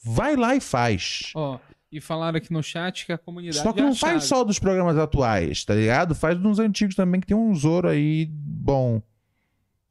[0.03, 1.31] Vai lá e faz.
[1.33, 1.57] Ó,
[1.89, 4.43] e falaram aqui no chat que a comunidade Só que é a não faz só
[4.43, 6.13] dos programas atuais, tá ligado?
[6.13, 9.01] Faz dos antigos também, que tem um Zoro aí bom.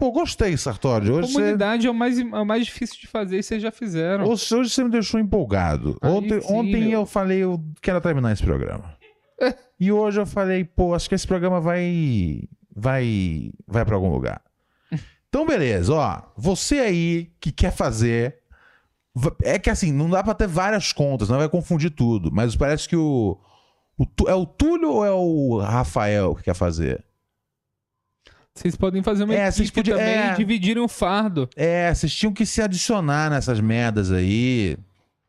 [0.02, 1.12] Pô, gostei, Sartori.
[1.12, 3.70] Hoje você, Comunidade é o mais, é o mais difícil de fazer e vocês já
[3.70, 4.24] fizeram.
[4.24, 5.96] hoje, hoje você me deixou empolgado.
[6.02, 6.90] Aí Ontem, sim, ontem meu.
[6.90, 8.96] eu falei, eu quero terminar esse programa.
[9.78, 12.48] e hoje eu falei, pô, acho que esse programa vai.
[12.74, 13.52] Vai.
[13.64, 14.42] Vai pra algum lugar.
[15.28, 16.20] Então, beleza, ó.
[16.36, 18.38] Você aí que quer fazer.
[19.44, 22.28] É que assim, não dá pra ter várias contas, não vai confundir tudo.
[22.32, 23.38] Mas parece que o.
[23.96, 27.04] o é o Túlio ou é o Rafael que quer fazer?
[28.54, 30.32] Vocês podem fazer uma É, vocês equipe podiam- também é.
[30.32, 31.48] e dividirem o fardo.
[31.56, 34.76] É, vocês tinham que se adicionar nessas merdas aí.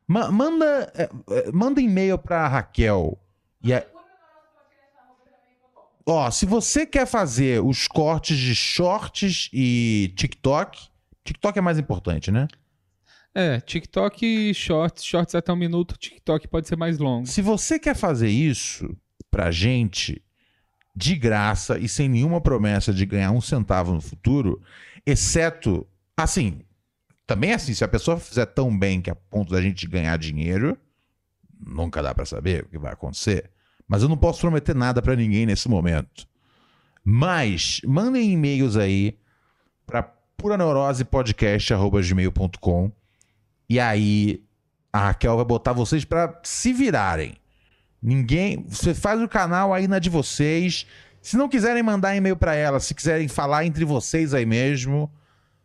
[0.08, 3.18] Ma- manda, é, é, manda e-mail pra Raquel.
[3.64, 3.86] E a-
[6.06, 10.90] Ó, se você quer fazer os cortes de shorts e TikTok,
[11.24, 12.48] TikTok é mais importante, né?
[13.34, 17.26] É, TikTok e shorts, shorts até um minuto, TikTok pode ser mais longo.
[17.26, 18.95] Se você quer fazer isso
[19.32, 20.22] pra gente
[20.95, 24.61] de graça e sem nenhuma promessa de ganhar um centavo no futuro,
[25.06, 26.61] exceto, assim,
[27.26, 30.15] também é assim, se a pessoa fizer tão bem que a ponto da gente ganhar
[30.18, 30.78] dinheiro,
[31.60, 33.49] nunca dá pra saber o que vai acontecer.
[33.88, 36.28] Mas eu não posso prometer nada pra ninguém nesse momento.
[37.03, 39.18] Mas mandem e-mails aí
[39.86, 40.03] para
[40.38, 42.91] puraneurosepodcast@gmail.com
[43.70, 44.44] e aí
[44.91, 47.36] a Raquel vai botar vocês pra se virarem.
[48.03, 50.85] Ninguém, você faz o canal aí na de vocês.
[51.21, 55.09] Se não quiserem mandar e-mail pra ela, se quiserem falar entre vocês aí mesmo,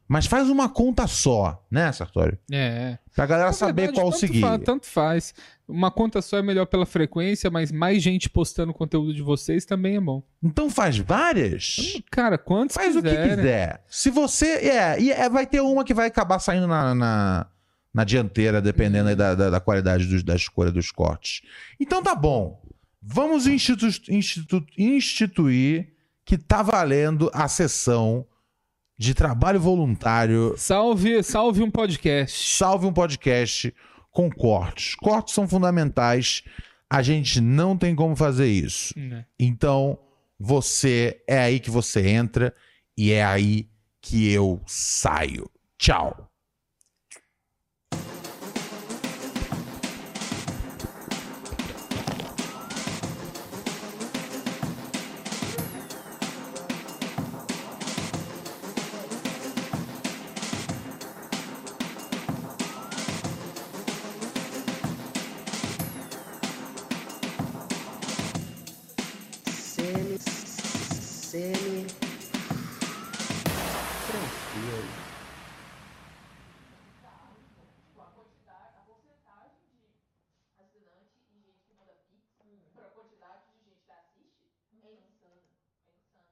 [0.06, 2.38] mas faz uma conta só, né, Sartório?
[2.50, 2.96] É.
[3.14, 4.40] Pra galera saber qual tanto seguir.
[4.40, 5.34] fa- tanto faz.
[5.66, 9.96] Uma conta só é melhor pela frequência, mas mais gente postando conteúdo de vocês também
[9.96, 10.22] é bom.
[10.42, 12.00] Então faz várias.
[12.10, 13.82] Cara, quantos Faz o que quiser.
[13.88, 14.46] Se você.
[14.46, 17.46] É, e é, vai ter uma que vai acabar saindo na, na,
[17.92, 21.42] na dianteira, dependendo da, da, da qualidade da escolha dos cortes.
[21.80, 22.62] Então tá bom.
[23.00, 25.92] Vamos institu, institu, instituir
[26.24, 28.26] que tá valendo a sessão
[28.98, 30.54] de trabalho voluntário.
[30.56, 32.56] Salve, salve um podcast.
[32.56, 33.72] Salve um podcast
[34.10, 34.94] com cortes.
[34.96, 36.42] Cortes são fundamentais.
[36.90, 38.98] A gente não tem como fazer isso.
[38.98, 39.24] Né.
[39.38, 39.98] Então,
[40.38, 42.54] você é aí que você entra
[42.96, 43.68] e é aí
[44.00, 45.48] que eu saio.
[45.78, 46.27] Tchau.